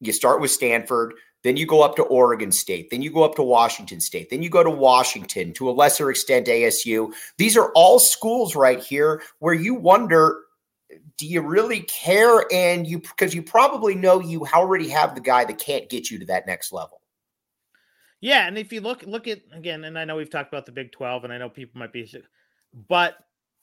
you 0.00 0.12
start 0.12 0.40
with 0.40 0.50
Stanford, 0.50 1.12
then 1.44 1.58
you 1.58 1.66
go 1.66 1.82
up 1.82 1.96
to 1.96 2.02
Oregon 2.04 2.50
State, 2.50 2.88
then 2.90 3.02
you 3.02 3.10
go 3.10 3.22
up 3.22 3.34
to 3.34 3.42
Washington 3.42 4.00
State, 4.00 4.30
then 4.30 4.42
you 4.42 4.48
go 4.48 4.62
to 4.62 4.70
Washington, 4.70 5.52
to 5.52 5.68
a 5.68 5.70
lesser 5.70 6.10
extent, 6.10 6.46
ASU. 6.46 7.12
These 7.36 7.58
are 7.58 7.70
all 7.74 7.98
schools 7.98 8.56
right 8.56 8.82
here 8.82 9.22
where 9.40 9.54
you 9.54 9.74
wonder 9.74 10.45
do 11.16 11.26
you 11.26 11.40
really 11.40 11.80
care? 11.80 12.44
And 12.52 12.86
you 12.86 12.98
because 12.98 13.34
you 13.34 13.42
probably 13.42 13.94
know 13.94 14.20
you 14.20 14.46
already 14.54 14.88
have 14.88 15.14
the 15.14 15.20
guy 15.20 15.44
that 15.44 15.58
can't 15.58 15.88
get 15.88 16.10
you 16.10 16.18
to 16.20 16.26
that 16.26 16.46
next 16.46 16.72
level. 16.72 17.00
Yeah, 18.20 18.46
and 18.46 18.56
if 18.56 18.72
you 18.72 18.80
look 18.80 19.02
look 19.02 19.28
at 19.28 19.40
again, 19.52 19.84
and 19.84 19.98
I 19.98 20.04
know 20.04 20.16
we've 20.16 20.30
talked 20.30 20.52
about 20.52 20.66
the 20.66 20.72
Big 20.72 20.92
Twelve, 20.92 21.24
and 21.24 21.32
I 21.32 21.38
know 21.38 21.48
people 21.48 21.78
might 21.78 21.92
be, 21.92 22.10
but 22.88 23.16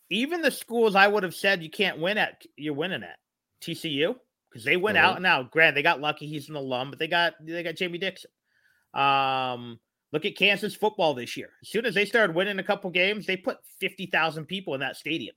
even 0.10 0.42
the 0.42 0.52
schools 0.52 0.96
I 0.96 1.08
would 1.08 1.24
have 1.24 1.36
said 1.36 1.64
you 1.64 1.70
can't 1.70 2.00
win 2.00 2.18
at, 2.18 2.44
you're 2.56 2.74
winning 2.74 3.04
at 3.04 3.18
TCU 3.62 4.16
because 4.50 4.64
they 4.64 4.78
went 4.78 4.98
mm-hmm. 4.98 5.06
out 5.06 5.16
and 5.16 5.24
now. 5.24 5.44
Grant, 5.44 5.76
they 5.76 5.82
got 5.82 6.02
lucky; 6.02 6.28
he's 6.28 6.50
an 6.50 6.56
alum, 6.56 6.90
but 6.90 7.00
they 7.00 7.08
got 7.08 7.34
they 7.42 7.64
got 7.64 7.76
Jamie 7.76 7.98
Dixon. 7.98 8.30
Um, 8.94 9.80
look 10.12 10.26
at 10.26 10.38
Kansas 10.38 10.76
football 10.76 11.14
this 11.14 11.36
year. 11.36 11.50
As 11.62 11.70
soon 11.70 11.86
as 11.86 11.96
they 11.96 12.06
started 12.06 12.36
winning 12.36 12.60
a 12.60 12.64
couple 12.64 12.92
games, 12.92 13.26
they 13.26 13.38
put 13.38 13.58
fifty 13.80 14.06
thousand 14.06 14.46
people 14.46 14.76
in 14.76 14.82
that 14.82 14.98
stadium. 14.98 15.36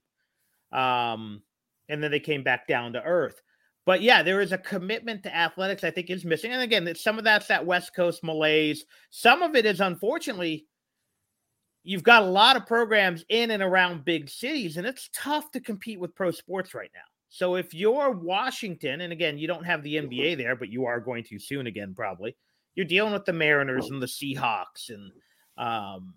Um, 0.71 1.41
and 1.89 2.03
then 2.03 2.11
they 2.11 2.19
came 2.19 2.43
back 2.43 2.67
down 2.67 2.93
to 2.93 3.03
earth. 3.03 3.41
But 3.85 4.01
yeah, 4.01 4.21
there 4.21 4.41
is 4.41 4.51
a 4.51 4.57
commitment 4.57 5.23
to 5.23 5.35
athletics 5.35 5.83
I 5.83 5.91
think 5.91 6.09
is 6.09 6.25
missing. 6.25 6.51
And 6.51 6.61
again, 6.61 6.93
some 6.95 7.17
of 7.17 7.23
that's 7.23 7.47
that 7.47 7.65
West 7.65 7.95
Coast 7.95 8.23
malaise. 8.23 8.85
Some 9.11 9.41
of 9.41 9.55
it 9.55 9.65
is 9.65 9.79
unfortunately, 9.79 10.67
you've 11.83 12.03
got 12.03 12.23
a 12.23 12.25
lot 12.25 12.57
of 12.57 12.65
programs 12.65 13.23
in 13.29 13.51
and 13.51 13.63
around 13.63 14.03
big 14.03 14.29
cities, 14.29 14.75
and 14.75 14.85
it's 14.85 15.09
tough 15.13 15.51
to 15.51 15.61
compete 15.61 15.99
with 15.99 16.15
pro 16.15 16.31
sports 16.31 16.73
right 16.73 16.91
now. 16.93 16.99
So 17.29 17.55
if 17.55 17.73
you're 17.73 18.11
Washington, 18.11 19.01
and 19.01 19.13
again, 19.13 19.37
you 19.37 19.47
don't 19.47 19.65
have 19.65 19.83
the 19.83 19.95
NBA 19.95 20.37
there, 20.37 20.55
but 20.55 20.69
you 20.69 20.85
are 20.85 20.99
going 20.99 21.23
to 21.25 21.39
soon 21.39 21.67
again, 21.67 21.93
probably. 21.95 22.35
You're 22.75 22.85
dealing 22.85 23.13
with 23.13 23.25
the 23.25 23.33
Mariners 23.33 23.89
and 23.89 24.01
the 24.01 24.05
Seahawks 24.05 24.89
and 24.89 25.11
um, 25.57 26.13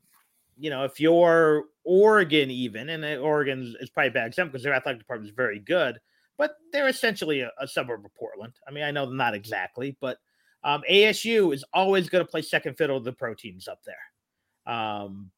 you 0.61 0.70
know, 0.70 0.85
if 0.85 1.01
you're 1.01 1.64
Oregon, 1.85 2.51
even, 2.51 2.90
and 2.90 3.05
Oregon 3.18 3.75
is 3.81 3.90
probably 3.90 4.09
a 4.09 4.12
bad 4.12 4.27
example 4.27 4.53
because 4.53 4.64
their 4.64 4.75
athletic 4.75 5.01
department 5.01 5.31
is 5.31 5.35
very 5.35 5.59
good, 5.59 5.99
but 6.37 6.55
they're 6.73 6.88
essentially 6.88 7.40
a, 7.40 7.51
a 7.59 7.66
suburb 7.66 8.05
of 8.05 8.14
Portland. 8.14 8.53
I 8.68 8.70
mean, 8.70 8.85
I 8.85 8.90
know 8.90 9.07
not 9.07 9.35
exactly, 9.35 9.96
but 10.01 10.18
um, 10.62 10.83
ASU 10.90 11.55
is 11.55 11.64
always 11.73 12.11
going 12.11 12.25
to 12.25 12.31
play 12.31 12.42
second 12.42 12.77
fiddle 12.77 12.99
to 12.99 13.05
the 13.05 13.12
pro 13.12 13.35
teams 13.35 13.66
up 13.66 13.81
there. 13.85 14.75
Um, 14.75 15.31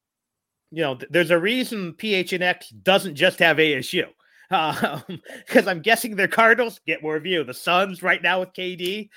you 0.73 0.83
know, 0.83 0.97
th- 0.97 1.11
there's 1.13 1.31
a 1.31 1.39
reason 1.39 1.93
PHNX 1.93 2.83
doesn't 2.83 3.15
just 3.15 3.39
have 3.39 3.59
ASU. 3.59 4.07
because 4.51 5.03
um, 5.67 5.69
I'm 5.69 5.83
guessing 5.83 6.17
the 6.17 6.27
Cardinals 6.27 6.81
get 6.87 7.03
more 7.03 7.19
view. 7.21 7.45
The 7.45 7.55
Suns 7.55 8.03
right 8.03 8.23
now 8.23 8.41
with 8.41 8.53
KD. 8.55 9.09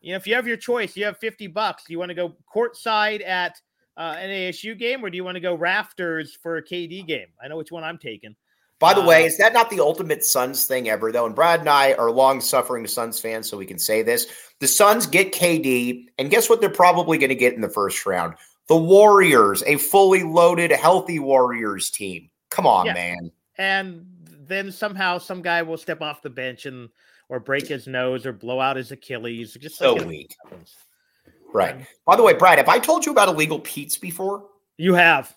You 0.00 0.12
know, 0.12 0.16
if 0.16 0.26
you 0.26 0.34
have 0.34 0.46
your 0.46 0.56
choice, 0.56 0.96
you 0.96 1.06
have 1.06 1.16
50 1.18 1.46
bucks. 1.48 1.84
You 1.88 1.98
want 1.98 2.10
to 2.10 2.14
go 2.14 2.36
courtside 2.54 3.26
at 3.26 3.56
uh, 3.98 4.14
an 4.16 4.30
ASU 4.30 4.78
game 4.78 5.04
or 5.04 5.10
do 5.10 5.16
you 5.16 5.24
want 5.24 5.34
to 5.34 5.40
go 5.40 5.54
rafters 5.54 6.38
for 6.40 6.56
a 6.56 6.64
KD 6.64 7.06
game? 7.06 7.26
I 7.42 7.48
know 7.48 7.56
which 7.56 7.72
one 7.72 7.84
I'm 7.84 7.98
taking. 7.98 8.36
By 8.78 8.94
the 8.94 9.02
uh, 9.02 9.06
way, 9.06 9.24
is 9.24 9.36
that 9.38 9.52
not 9.52 9.70
the 9.70 9.80
ultimate 9.80 10.24
Suns 10.24 10.66
thing 10.66 10.88
ever, 10.88 11.10
though? 11.10 11.26
And 11.26 11.34
Brad 11.34 11.60
and 11.60 11.68
I 11.68 11.94
are 11.94 12.12
long 12.12 12.40
suffering 12.40 12.86
Suns 12.86 13.18
fans, 13.18 13.48
so 13.48 13.58
we 13.58 13.66
can 13.66 13.78
say 13.78 14.02
this. 14.02 14.28
The 14.60 14.68
Suns 14.68 15.06
get 15.06 15.32
KD, 15.32 16.06
and 16.16 16.30
guess 16.30 16.48
what 16.48 16.60
they're 16.60 16.70
probably 16.70 17.18
going 17.18 17.30
to 17.30 17.34
get 17.34 17.54
in 17.54 17.60
the 17.60 17.68
first 17.68 18.06
round? 18.06 18.34
The 18.68 18.76
Warriors, 18.76 19.64
a 19.66 19.78
fully 19.78 20.22
loaded, 20.22 20.70
healthy 20.70 21.18
Warriors 21.18 21.90
team. 21.90 22.30
Come 22.50 22.68
on, 22.68 22.86
yeah. 22.86 22.94
man. 22.94 23.32
And 23.56 24.06
then 24.46 24.70
somehow 24.70 25.18
some 25.18 25.42
guy 25.42 25.62
will 25.62 25.76
step 25.76 26.00
off 26.00 26.22
the 26.22 26.30
bench 26.30 26.64
and 26.66 26.88
or 27.28 27.40
break 27.40 27.66
his 27.66 27.86
nose 27.88 28.24
or 28.24 28.32
blow 28.32 28.60
out 28.60 28.76
his 28.76 28.92
Achilles. 28.92 29.54
Just 29.60 29.76
so 29.76 29.94
like 29.94 30.06
weak. 30.06 30.36
Right. 31.52 31.86
By 32.06 32.16
the 32.16 32.22
way, 32.22 32.34
Brad, 32.34 32.58
have 32.58 32.68
I 32.68 32.78
told 32.78 33.06
you 33.06 33.12
about 33.12 33.28
illegal 33.28 33.58
Pete's 33.60 33.96
before? 33.96 34.44
You 34.76 34.94
have. 34.94 35.34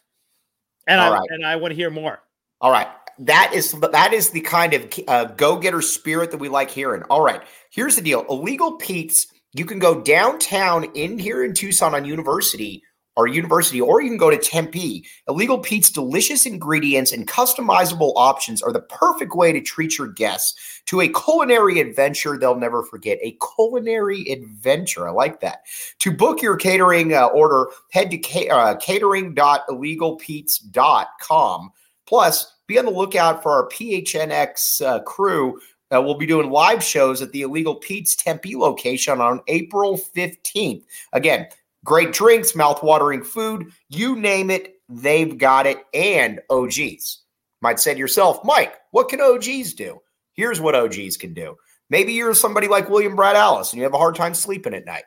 And 0.88 1.00
All 1.00 1.14
I 1.14 1.18
right. 1.18 1.28
and 1.30 1.46
I 1.46 1.56
want 1.56 1.72
to 1.72 1.76
hear 1.76 1.90
more. 1.90 2.20
All 2.60 2.72
right. 2.72 2.88
That 3.20 3.52
is 3.54 3.72
that 3.72 4.14
is 4.14 4.30
the 4.32 4.42
kind 4.42 4.74
of 4.74 4.94
uh, 5.08 5.26
go-getter 5.26 5.82
spirit 5.82 6.32
that 6.32 6.38
we 6.40 6.50
like 6.50 6.70
hearing. 6.70 7.04
All 7.04 7.22
right. 7.22 7.42
Here's 7.72 7.96
the 7.96 8.02
deal. 8.02 8.26
Illegal 8.30 8.74
Pete's, 8.74 9.28
you 9.54 9.66
can 9.66 9.80
go 9.80 10.02
downtown 10.02 10.86
in 10.96 11.20
here 11.20 11.44
in 11.44 11.54
Tucson 11.54 11.94
on 11.94 12.06
University 12.06 12.84
or 13.16 13.28
university, 13.28 13.82
or 13.82 14.02
you 14.02 14.10
can 14.10 14.18
go 14.18 14.30
to 14.30 14.38
Tempe. 14.38 15.04
Illegal 15.28 15.58
Pete's 15.60 15.90
delicious 15.90 16.46
ingredients 16.46 17.12
and 17.12 17.28
customizable 17.28 18.14
options 18.16 18.62
are 18.62 18.72
the 18.72 18.82
perfect 18.82 19.36
way 19.36 19.52
to 19.52 19.60
treat 19.60 19.98
your 19.98 20.08
guests 20.08 20.82
to 20.86 21.02
a 21.02 21.10
culinary 21.10 21.80
adventure 21.80 22.38
they'll 22.38 22.56
never 22.56 22.84
forget. 22.84 23.18
A 23.22 23.36
culinary 23.56 24.32
adventure. 24.32 25.08
I 25.08 25.12
like 25.12 25.40
that. 25.42 25.64
To 26.00 26.12
book 26.12 26.42
your 26.42 26.56
catering 26.56 27.14
uh, 27.14 27.28
order, 27.28 27.68
head 27.92 28.10
to 28.12 28.18
ca- 28.18 28.50
uh, 28.50 28.76
catering.illegalpete's.com. 28.78 31.72
Plus, 32.08 32.56
be 32.68 32.80
on 32.80 32.86
the 32.86 32.92
lookout 32.92 33.44
for 33.44 33.52
our 33.52 33.68
PHNX 33.70 34.82
uh, 34.82 35.02
crew 35.02 35.60
uh, 35.92 36.02
we'll 36.02 36.16
be 36.16 36.26
doing 36.26 36.50
live 36.50 36.84
shows 36.84 37.22
at 37.22 37.32
the 37.34 37.42
Illegal 37.42 37.76
Pete's 37.76 38.16
Tempe 38.16 38.56
location 38.56 39.20
on 39.20 39.42
April 39.48 39.98
15th. 39.98 40.84
Again, 41.12 41.48
Great 41.84 42.14
drinks, 42.14 42.56
mouth-watering 42.56 43.24
food, 43.24 43.72
you 43.90 44.16
name 44.16 44.50
it, 44.52 44.76
they've 44.88 45.38
got 45.38 45.66
it. 45.66 45.80
And 45.94 46.40
OGs. 46.50 47.20
Might 47.62 47.80
say 47.80 47.94
to 47.94 48.00
yourself, 48.00 48.40
Mike, 48.44 48.76
what 48.92 49.10
can 49.10 49.22
OGs 49.22 49.74
do? 49.74 50.00
Here's 50.34 50.62
what 50.62 50.76
OGs 50.76 51.18
can 51.18 51.34
do. 51.34 51.56
Maybe 51.90 52.14
you're 52.14 52.34
somebody 52.34 52.68
like 52.68 52.90
William 52.90 53.16
Brad 53.16 53.36
Allis 53.36 53.72
and 53.72 53.78
you 53.78 53.84
have 53.84 53.94
a 53.94 53.98
hard 53.98 54.16
time 54.16 54.34
sleeping 54.34 54.74
at 54.74 54.86
night. 54.86 55.04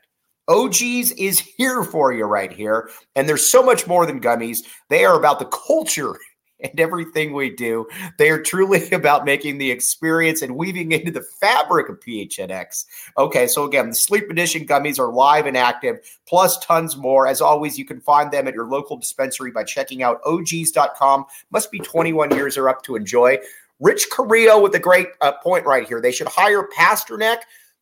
OGs 0.48 1.12
is 1.12 1.38
here 1.56 1.82
for 1.82 2.12
you 2.12 2.24
right 2.24 2.52
here. 2.52 2.90
And 3.16 3.28
there's 3.28 3.50
so 3.50 3.62
much 3.62 3.86
more 3.86 4.06
than 4.06 4.20
gummies. 4.20 4.58
They 4.90 5.04
are 5.04 5.18
about 5.18 5.38
the 5.38 5.46
culture 5.46 6.16
and 6.64 6.80
everything 6.80 7.32
we 7.32 7.50
do. 7.50 7.86
They 8.18 8.30
are 8.30 8.42
truly 8.42 8.90
about 8.92 9.24
making 9.24 9.58
the 9.58 9.70
experience 9.70 10.42
and 10.42 10.56
weaving 10.56 10.92
into 10.92 11.10
the 11.10 11.22
fabric 11.22 11.88
of 11.88 12.00
PHNX. 12.00 12.86
Okay, 13.18 13.46
so 13.46 13.64
again, 13.64 13.90
the 13.90 13.94
Sleep 13.94 14.30
Edition 14.30 14.66
gummies 14.66 14.98
are 14.98 15.12
live 15.12 15.46
and 15.46 15.56
active, 15.56 15.98
plus 16.26 16.58
tons 16.58 16.96
more. 16.96 17.26
As 17.26 17.40
always, 17.40 17.78
you 17.78 17.84
can 17.84 18.00
find 18.00 18.30
them 18.30 18.48
at 18.48 18.54
your 18.54 18.66
local 18.66 18.96
dispensary 18.96 19.50
by 19.50 19.64
checking 19.64 20.02
out 20.02 20.20
OGs.com. 20.24 21.26
Must 21.50 21.70
be 21.70 21.78
21 21.78 22.34
years 22.34 22.56
or 22.56 22.68
up 22.68 22.82
to 22.82 22.96
enjoy. 22.96 23.38
Rich 23.80 24.06
Carrillo 24.10 24.62
with 24.62 24.74
a 24.74 24.78
great 24.78 25.08
uh, 25.20 25.32
point 25.42 25.66
right 25.66 25.86
here. 25.86 26.00
They 26.00 26.12
should 26.12 26.28
hire 26.28 26.68
Pasternack. 26.76 27.38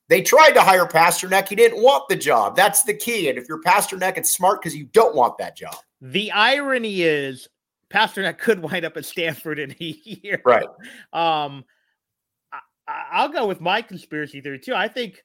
They 0.09 0.23
tried 0.23 0.53
to 0.53 0.63
hire 0.63 0.87
Pasternack. 0.87 1.49
He 1.49 1.55
didn't 1.55 1.83
want 1.83 2.09
the 2.09 2.17
job. 2.17 2.57
That's 2.57 2.83
the 2.83 2.95
key. 2.95 3.29
And 3.29 3.39
if 3.39 3.49
you're 3.49 3.63
Pasternack, 3.63 4.19
it's 4.19 4.35
smart 4.35 4.61
because 4.61 4.77
you 4.77 4.85
don't 4.87 5.15
want 5.15 5.39
that 5.39 5.57
job. 5.57 5.77
The 6.01 6.33
irony 6.33 7.03
is 7.03 7.49
Pasternack 7.93 8.39
could 8.39 8.61
wind 8.61 8.85
up 8.85 8.97
at 8.97 9.05
Stanford 9.05 9.59
in 9.59 9.73
a 9.73 9.85
year. 9.85 10.41
Right. 10.45 10.67
Um, 11.13 11.65
I, 12.89 13.25
will 13.25 13.33
go 13.33 13.47
with 13.47 13.61
my 13.61 13.83
conspiracy 13.83 14.41
theory 14.41 14.59
too. 14.59 14.75
I 14.75 14.89
think, 14.89 15.23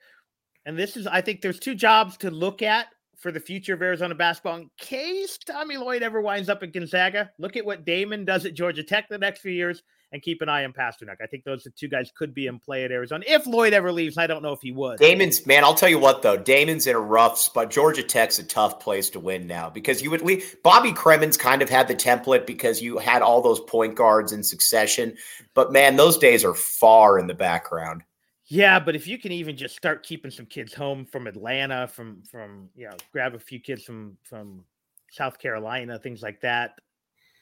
and 0.66 0.78
this 0.78 0.98
is, 0.98 1.08
I 1.08 1.22
think 1.22 1.42
there's 1.42 1.60
two 1.60 1.76
jobs 1.76 2.18
to 2.18 2.32
look 2.32 2.62
at 2.62 2.88
for 3.18 3.32
the 3.32 3.40
future 3.40 3.74
of 3.74 3.82
Arizona 3.82 4.14
basketball 4.14 4.58
in 4.58 4.70
case 4.78 5.38
Tommy 5.40 5.78
Lloyd 5.78 6.04
ever 6.04 6.22
winds 6.22 6.50
up 6.50 6.62
at 6.62 6.74
Gonzaga. 6.74 7.32
Look 7.40 7.58
at 7.58 7.66
what 7.66 7.86
Damon 7.86 8.26
does 8.26 8.46
at 8.46 8.54
Georgia 8.54 8.84
Tech 8.84 9.10
the 9.10 9.18
next 9.18 9.42
few 9.42 9.52
years 9.52 9.82
and 10.12 10.22
keep 10.22 10.42
an 10.42 10.50
eye 10.50 10.64
on 10.64 10.74
Pasternack. 10.74 11.18
I 11.22 11.28
think 11.28 11.44
those 11.44 11.68
two 11.76 11.88
guys 11.88 12.12
could 12.16 12.34
be 12.34 12.48
in 12.48 12.60
play 12.60 12.86
at 12.86 12.92
Arizona 12.92 13.24
if 13.28 13.46
Lloyd 13.46 13.74
ever 13.74 13.92
leaves. 13.92 14.18
I 14.18 14.28
don't 14.28 14.42
know 14.42 14.54
if 14.54 14.62
he 14.62 14.72
would. 14.72 15.00
Damon's 15.00 15.46
man, 15.46 15.64
I'll 15.64 15.76
tell 15.76 15.90
you 15.90 16.00
what 16.00 16.22
though, 16.22 16.38
Damon's 16.38 16.88
in 16.88 16.96
a 16.96 17.00
rough 17.00 17.38
spot. 17.38 17.70
Georgia 17.70 18.04
Tech's 18.04 18.40
a 18.40 18.44
tough 18.44 18.80
place 18.80 19.10
to 19.12 19.20
win 19.20 19.48
now 19.48 19.70
because 19.70 20.02
you 20.02 20.10
would 20.12 20.22
leave. 20.22 20.56
Bobby 20.64 20.92
Cremins 20.92 21.38
kind 21.38 21.62
of 21.62 21.70
had 21.70 21.88
the 21.88 21.96
template 21.96 22.46
because 22.46 22.82
you 22.82 22.98
had 22.98 23.22
all 23.22 23.42
those 23.42 23.60
point 23.62 23.96
guards 23.96 24.32
in 24.32 24.44
succession, 24.44 25.16
but 25.54 25.72
man, 25.72 25.96
those 25.96 26.18
days 26.18 26.46
are 26.46 26.56
far 26.56 27.20
in 27.20 27.28
the 27.28 27.34
background. 27.34 28.04
Yeah, 28.50 28.80
but 28.80 28.96
if 28.96 29.08
you 29.08 29.18
can 29.18 29.34
even 29.34 29.58
just 29.58 29.76
start 29.76 30.04
keeping 30.04 30.32
some 30.32 30.46
kids 30.46 30.74
home 30.74 31.06
from 31.06 31.28
Atlanta, 31.28 31.88
from 31.88 32.24
from 32.24 32.70
you 32.76 32.88
know, 32.88 32.96
grab 33.12 33.36
a 33.36 33.40
few 33.40 33.60
kids 33.60 33.84
from 33.84 34.18
from 34.24 34.64
South 35.12 35.38
Carolina, 35.38 36.00
things 36.00 36.22
like 36.22 36.40
that 36.42 36.80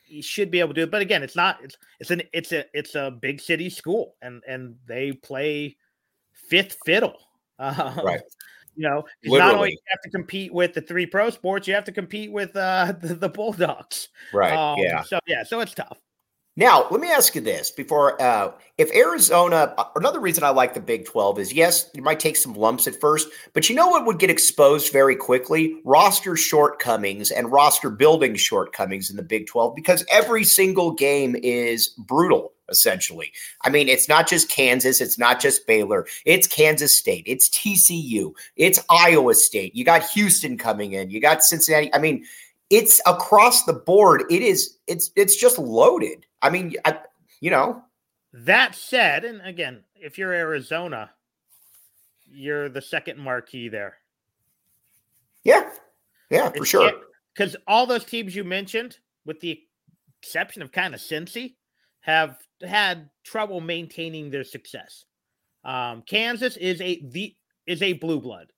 you 0.07 0.21
should 0.21 0.51
be 0.51 0.59
able 0.59 0.69
to 0.69 0.73
do 0.75 0.83
it. 0.83 0.91
But 0.91 1.01
again, 1.01 1.23
it's 1.23 1.35
not. 1.35 1.63
It's 1.63 1.77
it's 1.99 2.11
an 2.11 2.21
it's 2.33 2.51
a 2.51 2.65
it's 2.73 2.95
a 2.95 3.11
big 3.11 3.41
city 3.41 3.69
school, 3.69 4.15
and 4.21 4.43
and 4.47 4.75
they 4.87 5.11
play 5.11 5.77
fifth 6.49 6.77
fiddle. 6.85 7.15
Um, 7.57 8.01
right. 8.03 8.19
You 8.75 8.89
know, 8.89 9.05
not 9.23 9.55
only 9.55 9.71
you 9.71 9.77
have 9.87 10.01
to 10.01 10.09
compete 10.09 10.53
with 10.53 10.73
the 10.73 10.81
three 10.81 11.05
pro 11.05 11.29
sports, 11.29 11.69
you 11.69 11.73
have 11.73 11.85
to 11.85 11.93
compete 11.93 12.33
with 12.33 12.53
uh, 12.53 12.91
the, 13.01 13.13
the 13.13 13.29
Bulldogs. 13.29 14.09
Right. 14.33 14.51
Um, 14.51 14.77
yeah. 14.77 15.01
So 15.03 15.19
yeah, 15.25 15.43
so 15.45 15.61
it's 15.61 15.73
tough. 15.73 15.97
Now, 16.57 16.87
let 16.89 17.01
me 17.01 17.11
ask 17.11 17.35
you 17.35 17.41
this 17.41 17.69
before 17.69 18.21
uh, 18.21 18.53
if 18.77 18.89
Arizona, 18.95 19.73
uh, 19.77 19.85
another 19.97 20.21
reason 20.21 20.45
I 20.45 20.49
like 20.49 20.73
the 20.73 20.79
Big 20.79 21.05
12 21.05 21.39
is 21.39 21.53
yes, 21.53 21.89
you 21.93 22.01
might 22.01 22.21
take 22.21 22.37
some 22.37 22.53
lumps 22.53 22.87
at 22.87 22.99
first, 23.01 23.27
but 23.51 23.69
you 23.69 23.75
know 23.75 23.89
what 23.89 24.05
would 24.05 24.19
get 24.19 24.29
exposed 24.29 24.93
very 24.93 25.17
quickly? 25.17 25.75
Roster 25.83 26.37
shortcomings 26.37 27.29
and 27.29 27.51
roster 27.51 27.89
building 27.89 28.35
shortcomings 28.35 29.09
in 29.09 29.17
the 29.17 29.23
Big 29.23 29.47
12 29.47 29.75
because 29.75 30.05
every 30.09 30.45
single 30.45 30.93
game 30.93 31.35
is 31.43 31.89
brutal, 31.89 32.53
essentially. 32.69 33.33
I 33.65 33.69
mean, 33.69 33.89
it's 33.89 34.07
not 34.07 34.25
just 34.25 34.49
Kansas, 34.49 35.01
it's 35.01 35.19
not 35.19 35.41
just 35.41 35.67
Baylor, 35.67 36.07
it's 36.25 36.47
Kansas 36.47 36.97
State, 36.97 37.25
it's 37.27 37.49
TCU, 37.49 38.31
it's 38.55 38.79
Iowa 38.89 39.33
State. 39.33 39.75
You 39.75 39.83
got 39.83 40.09
Houston 40.11 40.57
coming 40.57 40.93
in, 40.93 41.09
you 41.09 41.19
got 41.19 41.43
Cincinnati. 41.43 41.93
I 41.93 41.97
mean, 41.97 42.23
it's 42.69 43.01
across 43.05 43.65
the 43.65 43.73
board. 43.73 44.23
It 44.29 44.41
is, 44.41 44.77
it's, 44.87 45.11
it's 45.17 45.35
just 45.35 45.59
loaded. 45.59 46.24
I 46.41 46.49
mean, 46.49 46.73
I, 46.83 46.99
you 47.41 47.51
know. 47.51 47.83
That 48.33 48.75
said, 48.75 49.23
and 49.25 49.41
again, 49.41 49.83
if 49.95 50.17
you're 50.17 50.33
Arizona, 50.33 51.11
you're 52.25 52.69
the 52.69 52.81
second 52.81 53.19
marquee 53.19 53.69
there. 53.69 53.97
Yeah. 55.43 55.69
Yeah, 56.29 56.49
for 56.49 56.57
it's, 56.57 56.69
sure. 56.69 56.91
Because 57.33 57.55
all 57.67 57.85
those 57.85 58.03
teams 58.03 58.35
you 58.35 58.43
mentioned, 58.43 58.97
with 59.25 59.39
the 59.39 59.61
exception 60.21 60.61
of 60.61 60.71
kind 60.71 60.93
of 60.93 60.99
Cincy, 60.99 61.55
have 62.01 62.37
had 62.61 63.09
trouble 63.23 63.61
maintaining 63.61 64.29
their 64.29 64.43
success. 64.43 65.05
Um, 65.63 66.03
Kansas 66.05 66.57
is 66.57 66.79
a 66.81 67.01
the 67.09 67.35
is 67.65 67.81
a 67.81 67.93
blue 67.93 68.21
blood. 68.21 68.51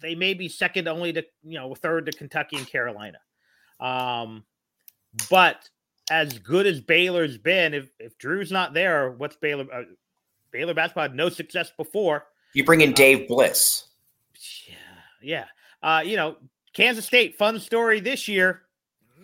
They 0.00 0.14
may 0.14 0.34
be 0.34 0.48
second 0.48 0.86
only 0.86 1.12
to 1.14 1.24
you 1.42 1.58
know 1.58 1.74
third 1.74 2.06
to 2.06 2.12
Kentucky 2.12 2.56
and 2.56 2.66
Carolina. 2.66 3.18
Um, 3.80 4.44
but 5.30 5.68
as 6.10 6.38
good 6.38 6.66
as 6.66 6.80
Baylor's 6.80 7.38
been, 7.38 7.74
if 7.74 7.90
if 7.98 8.16
Drew's 8.18 8.52
not 8.52 8.74
there, 8.74 9.12
what's 9.12 9.36
Baylor? 9.36 9.66
Uh, 9.72 9.82
Baylor 10.50 10.74
basketball 10.74 11.02
had 11.02 11.14
no 11.14 11.28
success 11.28 11.72
before. 11.76 12.26
You 12.54 12.64
bring 12.64 12.80
in 12.80 12.90
uh, 12.90 12.94
Dave 12.94 13.28
Bliss. 13.28 13.88
Yeah, 14.66 14.74
yeah. 15.20 15.44
Uh, 15.82 16.02
you 16.04 16.16
know, 16.16 16.36
Kansas 16.72 17.04
State, 17.04 17.36
fun 17.36 17.58
story 17.58 18.00
this 18.00 18.28
year. 18.28 18.62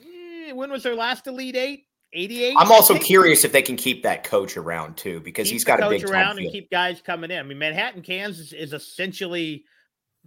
Eh, 0.03 0.53
when 0.53 0.71
was 0.71 0.83
their 0.83 0.95
last 0.95 1.27
Elite 1.27 1.57
Eight? 1.57 1.87
88. 2.15 2.57
I'm 2.59 2.71
also 2.71 2.99
curious 2.99 3.45
if 3.45 3.53
they 3.53 3.63
can 3.63 3.77
keep 3.77 4.03
that 4.03 4.23
coach 4.23 4.57
around 4.57 4.97
too, 4.97 5.21
because 5.21 5.47
keep 5.47 5.55
he's 5.55 5.65
got 5.65 5.83
a 5.83 5.89
big 5.89 6.05
around 6.05 6.39
and 6.39 6.51
keep 6.51 6.71
guys 6.71 7.01
coming 7.01 7.31
in. 7.31 7.39
I 7.39 7.43
mean, 7.43 7.59
Manhattan, 7.59 8.03
Kansas 8.03 8.53
is 8.53 8.75
essentially 8.75 9.65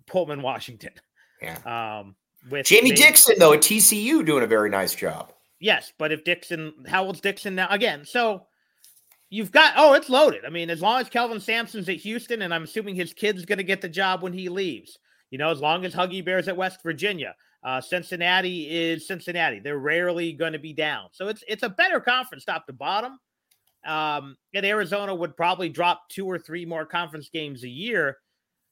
Pullman, 0.07 0.41
Washington. 0.41 0.93
Yeah. 1.41 1.99
Um, 1.99 2.15
with 2.49 2.65
Jamie 2.65 2.91
Dixon 2.91 3.35
though 3.39 3.53
at 3.53 3.59
TCU 3.59 4.25
doing 4.25 4.43
a 4.43 4.47
very 4.47 4.69
nice 4.69 4.95
job. 4.95 5.31
Yes, 5.59 5.93
but 5.97 6.11
if 6.11 6.23
Dixon, 6.23 6.73
how 6.87 7.05
old's 7.05 7.21
Dixon 7.21 7.55
now? 7.55 7.67
Again, 7.69 8.05
so 8.05 8.47
you've 9.29 9.51
got 9.51 9.73
oh, 9.77 9.93
it's 9.93 10.09
loaded. 10.09 10.45
I 10.45 10.49
mean, 10.49 10.69
as 10.69 10.81
long 10.81 10.99
as 10.99 11.09
Kelvin 11.09 11.39
Sampson's 11.39 11.89
at 11.89 11.97
Houston, 11.97 12.41
and 12.41 12.53
I'm 12.53 12.63
assuming 12.63 12.95
his 12.95 13.13
kid's 13.13 13.45
going 13.45 13.57
to 13.57 13.63
get 13.63 13.81
the 13.81 13.89
job 13.89 14.21
when 14.21 14.33
he 14.33 14.49
leaves. 14.49 14.99
You 15.31 15.37
know, 15.37 15.49
as 15.49 15.61
long 15.61 15.85
as 15.85 15.93
Huggy 15.93 16.23
Bear's 16.23 16.47
at 16.47 16.57
West 16.57 16.83
Virginia, 16.83 17.35
uh, 17.63 17.81
Cincinnati 17.81 18.69
is 18.69 19.07
Cincinnati. 19.07 19.59
They're 19.59 19.79
rarely 19.79 20.33
going 20.33 20.53
to 20.53 20.59
be 20.59 20.73
down, 20.73 21.09
so 21.11 21.27
it's 21.27 21.43
it's 21.47 21.63
a 21.63 21.69
better 21.69 21.99
conference 21.99 22.45
top 22.45 22.65
to 22.67 22.73
bottom. 22.73 23.19
Um, 23.85 24.35
and 24.53 24.65
Arizona 24.65 25.13
would 25.13 25.37
probably 25.37 25.69
drop 25.69 26.09
two 26.09 26.25
or 26.25 26.39
three 26.39 26.65
more 26.65 26.85
conference 26.85 27.29
games 27.29 27.63
a 27.63 27.69
year. 27.69 28.17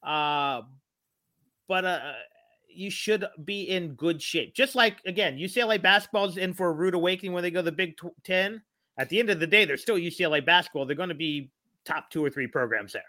Uh, 0.01 0.61
but 1.67 1.86
uh, 1.86 2.13
you 2.76 2.89
should 2.89 3.26
be 3.43 3.63
in 3.63 3.93
good 3.95 4.21
shape. 4.21 4.53
Just 4.53 4.76
like 4.76 4.97
again, 5.05 5.38
UCLA 5.38 5.82
basketball 5.82 6.26
is 6.26 6.38
in 6.38 6.53
for 6.53 6.69
a 6.69 6.74
rude 6.74 6.95
awakening 6.95 7.34
when 7.34 7.43
they 7.43 7.51
go 7.51 7.59
to 7.59 7.63
the 7.63 7.71
Big 7.71 7.95
Ten. 8.24 8.61
At 8.97 9.09
the 9.09 9.19
end 9.19 9.30
of 9.30 9.39
the 9.39 9.47
day, 9.47 9.65
they're 9.65 9.78
still 9.78 9.95
UCLA 9.95 10.45
basketball. 10.45 10.86
They're 10.86 10.95
going 10.95 11.09
to 11.09 11.15
be 11.15 11.51
top 11.86 12.09
two 12.09 12.24
or 12.24 12.30
three 12.30 12.47
programs 12.47 12.93
there. 12.93 13.03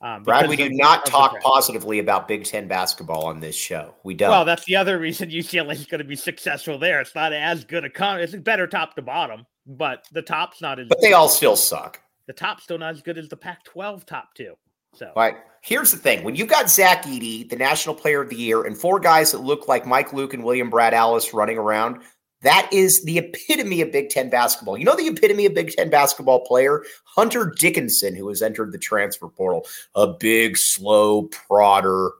Um, 0.00 0.22
Brad, 0.22 0.48
we 0.48 0.54
do 0.54 0.70
not 0.70 1.06
talk 1.06 1.40
positively 1.40 1.98
about 1.98 2.28
Big 2.28 2.44
Ten 2.44 2.68
basketball 2.68 3.26
on 3.26 3.40
this 3.40 3.56
show. 3.56 3.94
We 4.04 4.14
don't. 4.14 4.30
Well, 4.30 4.44
that's 4.44 4.64
the 4.64 4.76
other 4.76 4.98
reason 4.98 5.30
UCLA 5.30 5.72
is 5.72 5.86
going 5.86 5.98
to 5.98 6.04
be 6.04 6.16
successful 6.16 6.78
there. 6.78 7.00
It's 7.00 7.14
not 7.14 7.32
as 7.32 7.64
good 7.64 7.84
a 7.84 7.90
con. 7.90 8.20
It's 8.20 8.34
better 8.34 8.68
top 8.68 8.94
to 8.94 9.02
bottom, 9.02 9.44
but 9.66 10.06
the 10.12 10.22
top's 10.22 10.62
not 10.62 10.78
as. 10.78 10.86
But 10.88 11.00
they 11.00 11.14
all 11.14 11.28
still 11.28 11.56
suck. 11.56 12.00
The 12.26 12.32
top's 12.32 12.62
still 12.64 12.78
not 12.78 12.94
as 12.94 13.02
good 13.02 13.18
as 13.18 13.28
the 13.28 13.36
Pac-12 13.36 14.04
top 14.04 14.34
two. 14.34 14.54
So, 14.94 15.06
all 15.06 15.22
right. 15.22 15.36
Here's 15.60 15.90
the 15.90 15.98
thing: 15.98 16.24
when 16.24 16.36
you've 16.36 16.48
got 16.48 16.70
Zach 16.70 17.04
Edey, 17.04 17.48
the 17.48 17.56
National 17.56 17.94
Player 17.94 18.22
of 18.22 18.30
the 18.30 18.36
Year, 18.36 18.64
and 18.64 18.76
four 18.76 19.00
guys 19.00 19.32
that 19.32 19.38
look 19.38 19.68
like 19.68 19.86
Mike 19.86 20.12
Luke 20.12 20.34
and 20.34 20.44
William 20.44 20.70
Brad 20.70 20.94
Allis 20.94 21.34
running 21.34 21.58
around, 21.58 22.00
that 22.42 22.68
is 22.72 23.02
the 23.04 23.18
epitome 23.18 23.80
of 23.80 23.90
Big 23.90 24.10
Ten 24.10 24.30
basketball. 24.30 24.78
You 24.78 24.84
know 24.84 24.96
the 24.96 25.08
epitome 25.08 25.46
of 25.46 25.54
Big 25.54 25.72
Ten 25.72 25.90
basketball 25.90 26.40
player? 26.46 26.84
Hunter 27.04 27.52
Dickinson, 27.58 28.14
who 28.14 28.28
has 28.28 28.42
entered 28.42 28.72
the 28.72 28.78
transfer 28.78 29.28
portal. 29.28 29.66
A 29.94 30.06
big, 30.06 30.56
slow 30.56 31.28
prodder, 31.28 32.10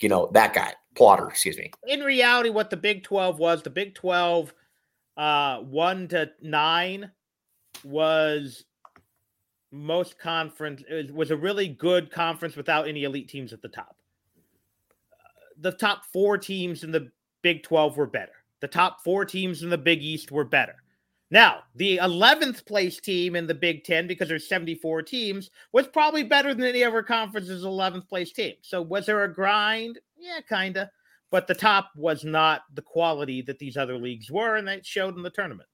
you 0.00 0.08
know, 0.08 0.30
that 0.32 0.54
guy. 0.54 0.72
Plotter, 0.94 1.28
excuse 1.28 1.58
me. 1.58 1.70
In 1.86 2.00
reality, 2.00 2.48
what 2.48 2.70
the 2.70 2.76
Big 2.78 3.02
12 3.02 3.38
was, 3.38 3.62
the 3.62 3.70
Big 3.70 3.94
12 3.94 4.52
uh 5.18 5.58
one 5.60 6.08
to 6.08 6.30
nine 6.42 7.10
was 7.84 8.64
most 9.76 10.18
conference 10.18 10.82
was 11.12 11.30
a 11.30 11.36
really 11.36 11.68
good 11.68 12.10
conference 12.10 12.56
without 12.56 12.88
any 12.88 13.04
elite 13.04 13.28
teams 13.28 13.52
at 13.52 13.62
the 13.62 13.68
top. 13.68 13.96
Uh, 15.12 15.38
the 15.60 15.72
top 15.72 16.04
four 16.12 16.38
teams 16.38 16.84
in 16.84 16.90
the 16.90 17.10
Big 17.42 17.62
12 17.62 17.96
were 17.96 18.06
better. 18.06 18.32
The 18.60 18.68
top 18.68 19.04
four 19.04 19.24
teams 19.24 19.62
in 19.62 19.70
the 19.70 19.78
Big 19.78 20.02
East 20.02 20.32
were 20.32 20.44
better. 20.44 20.76
Now, 21.30 21.60
the 21.74 21.98
11th 21.98 22.64
place 22.66 23.00
team 23.00 23.34
in 23.34 23.46
the 23.46 23.54
Big 23.54 23.84
Ten, 23.84 24.06
because 24.06 24.28
there's 24.28 24.48
74 24.48 25.02
teams, 25.02 25.50
was 25.72 25.88
probably 25.88 26.22
better 26.22 26.54
than 26.54 26.64
any 26.64 26.84
other 26.84 27.02
conference's 27.02 27.64
11th 27.64 28.08
place 28.08 28.32
team. 28.32 28.54
So, 28.62 28.80
was 28.80 29.06
there 29.06 29.24
a 29.24 29.32
grind? 29.32 29.98
Yeah, 30.16 30.40
kind 30.48 30.76
of. 30.76 30.88
But 31.30 31.48
the 31.48 31.54
top 31.54 31.90
was 31.96 32.24
not 32.24 32.62
the 32.74 32.82
quality 32.82 33.42
that 33.42 33.58
these 33.58 33.76
other 33.76 33.98
leagues 33.98 34.30
were, 34.30 34.56
and 34.56 34.68
that 34.68 34.86
showed 34.86 35.16
in 35.16 35.22
the 35.22 35.30
tournament. 35.30 35.68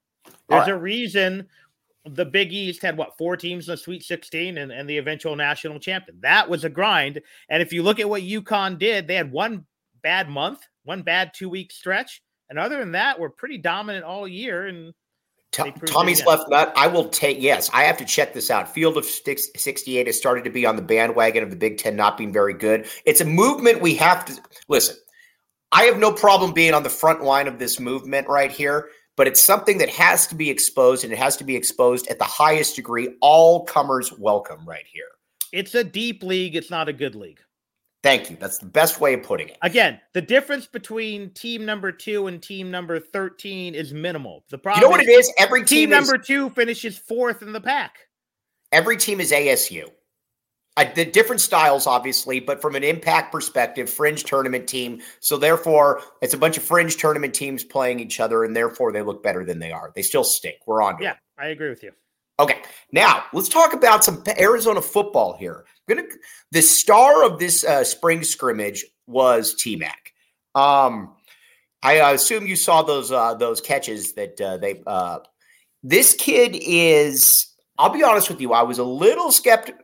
There's 0.49 0.61
right. 0.61 0.69
a 0.69 0.77
reason 0.77 1.47
the 2.05 2.25
Big 2.25 2.51
East 2.51 2.81
had 2.81 2.97
what 2.97 3.17
four 3.17 3.37
teams 3.37 3.67
in 3.67 3.73
the 3.73 3.77
Sweet 3.77 4.03
16 4.03 4.57
and, 4.57 4.71
and 4.71 4.89
the 4.89 4.97
eventual 4.97 5.35
national 5.35 5.79
champion. 5.79 6.19
That 6.21 6.49
was 6.49 6.63
a 6.63 6.69
grind. 6.69 7.21
And 7.49 7.61
if 7.61 7.71
you 7.71 7.83
look 7.83 7.99
at 7.99 8.09
what 8.09 8.23
UConn 8.23 8.77
did, 8.77 9.07
they 9.07 9.15
had 9.15 9.31
one 9.31 9.65
bad 10.01 10.29
month, 10.29 10.59
one 10.83 11.01
bad 11.01 11.31
two 11.33 11.49
week 11.49 11.71
stretch 11.71 12.21
and 12.53 12.59
other 12.59 12.77
than 12.77 12.91
that, 12.91 13.19
we're 13.19 13.29
pretty 13.29 13.57
dominant 13.57 14.05
all 14.05 14.27
year. 14.27 14.67
And 14.67 14.93
Tommy's 15.51 16.23
left 16.23 16.49
nut. 16.49 16.71
I 16.75 16.85
will 16.85 17.09
take. 17.09 17.41
Yes, 17.41 17.67
I 17.73 17.83
have 17.83 17.97
to 17.97 18.05
check 18.05 18.31
this 18.31 18.51
out. 18.51 18.71
Field 18.71 18.95
of 18.95 19.05
68 19.05 20.05
has 20.05 20.17
started 20.17 20.43
to 20.43 20.51
be 20.51 20.63
on 20.63 20.75
the 20.75 20.81
bandwagon 20.83 21.41
of 21.41 21.49
the 21.49 21.55
Big 21.55 21.79
Ten 21.79 21.95
not 21.95 22.15
being 22.15 22.31
very 22.31 22.53
good. 22.53 22.87
It's 23.05 23.21
a 23.21 23.25
movement 23.25 23.81
we 23.81 23.95
have 23.95 24.25
to 24.25 24.39
listen. 24.67 24.95
I 25.71 25.85
have 25.85 25.97
no 25.97 26.11
problem 26.11 26.53
being 26.53 26.75
on 26.75 26.83
the 26.83 26.89
front 26.89 27.23
line 27.23 27.47
of 27.47 27.57
this 27.57 27.79
movement 27.79 28.27
right 28.27 28.51
here, 28.51 28.89
but 29.15 29.27
it's 29.27 29.41
something 29.41 29.77
that 29.77 29.89
has 29.89 30.27
to 30.27 30.35
be 30.35 30.49
exposed, 30.49 31.03
and 31.03 31.13
it 31.13 31.17
has 31.17 31.37
to 31.37 31.43
be 31.43 31.55
exposed 31.55 32.07
at 32.07 32.19
the 32.19 32.25
highest 32.25 32.75
degree. 32.75 33.15
All 33.21 33.65
comers 33.65 34.11
welcome 34.13 34.67
right 34.67 34.85
here. 34.91 35.05
It's 35.51 35.75
a 35.75 35.83
deep 35.83 36.23
league. 36.23 36.55
It's 36.55 36.71
not 36.71 36.89
a 36.89 36.93
good 36.93 37.15
league. 37.15 37.39
Thank 38.01 38.29
you. 38.29 38.35
That's 38.37 38.57
the 38.57 38.65
best 38.65 38.99
way 38.99 39.13
of 39.13 39.23
putting 39.23 39.47
it. 39.47 39.57
Again, 39.61 39.99
the 40.13 40.21
difference 40.21 40.67
between 40.67 41.29
team 41.29 41.65
number 41.65 41.89
two 41.91 42.27
and 42.27 42.43
team 42.43 42.69
number 42.69 42.99
13 42.99 43.75
is 43.75 43.93
minimal. 43.93 44.43
The 44.49 44.57
problem 44.57 44.81
You 44.81 44.87
know 44.87 44.91
what 44.91 44.99
it 44.99 45.09
is? 45.09 45.31
Every 45.37 45.61
team, 45.61 45.67
team 45.67 45.89
number 45.91 46.15
is, 46.17 46.27
two 46.27 46.49
finishes 46.49 46.97
fourth 46.97 47.41
in 47.41 47.53
the 47.53 47.61
pack. 47.61 47.99
Every 48.73 48.97
team 48.97 49.21
is 49.21 49.31
ASU. 49.31 49.89
I, 50.75 50.85
the 50.85 51.05
different 51.05 51.39
styles, 51.39 51.85
obviously, 51.85 52.39
but 52.39 52.61
from 52.61 52.75
an 52.75 52.83
impact 52.83 53.31
perspective, 53.31 53.89
fringe 53.89 54.23
tournament 54.23 54.67
team. 54.67 55.01
So 55.19 55.37
therefore, 55.37 56.01
it's 56.21 56.33
a 56.33 56.37
bunch 56.37 56.57
of 56.57 56.63
fringe 56.63 56.97
tournament 56.97 57.35
teams 57.35 57.63
playing 57.63 57.99
each 57.99 58.19
other, 58.19 58.43
and 58.43 58.55
therefore 58.55 58.91
they 58.91 59.03
look 59.03 59.21
better 59.21 59.45
than 59.45 59.59
they 59.59 59.71
are. 59.71 59.91
They 59.95 60.01
still 60.01 60.23
stink. 60.23 60.57
We're 60.65 60.81
on. 60.81 60.97
Yeah, 60.99 61.15
I 61.37 61.47
agree 61.47 61.69
with 61.69 61.83
you. 61.83 61.91
Okay, 62.39 62.63
now 62.91 63.25
let's 63.33 63.49
talk 63.49 63.73
about 63.73 64.03
some 64.03 64.23
Arizona 64.39 64.81
football 64.81 65.37
here. 65.37 65.65
Gonna, 65.87 66.03
the 66.51 66.63
star 66.63 67.23
of 67.23 67.37
this 67.37 67.63
uh, 67.63 67.83
spring 67.83 68.23
scrimmage 68.23 68.83
was 69.05 69.53
T 69.53 69.75
Mac. 69.75 70.13
Um, 70.55 71.13
I 71.83 72.13
assume 72.13 72.47
you 72.47 72.55
saw 72.55 72.81
those 72.81 73.11
uh, 73.11 73.35
those 73.35 73.61
catches 73.61 74.13
that 74.13 74.41
uh, 74.41 74.57
they. 74.57 74.81
Uh, 74.87 75.19
this 75.83 76.15
kid 76.15 76.55
is. 76.55 77.53
I'll 77.77 77.89
be 77.89 78.03
honest 78.03 78.29
with 78.29 78.39
you. 78.39 78.53
I 78.53 78.63
was 78.63 78.79
a 78.79 78.83
little 78.83 79.31
skeptical. 79.31 79.82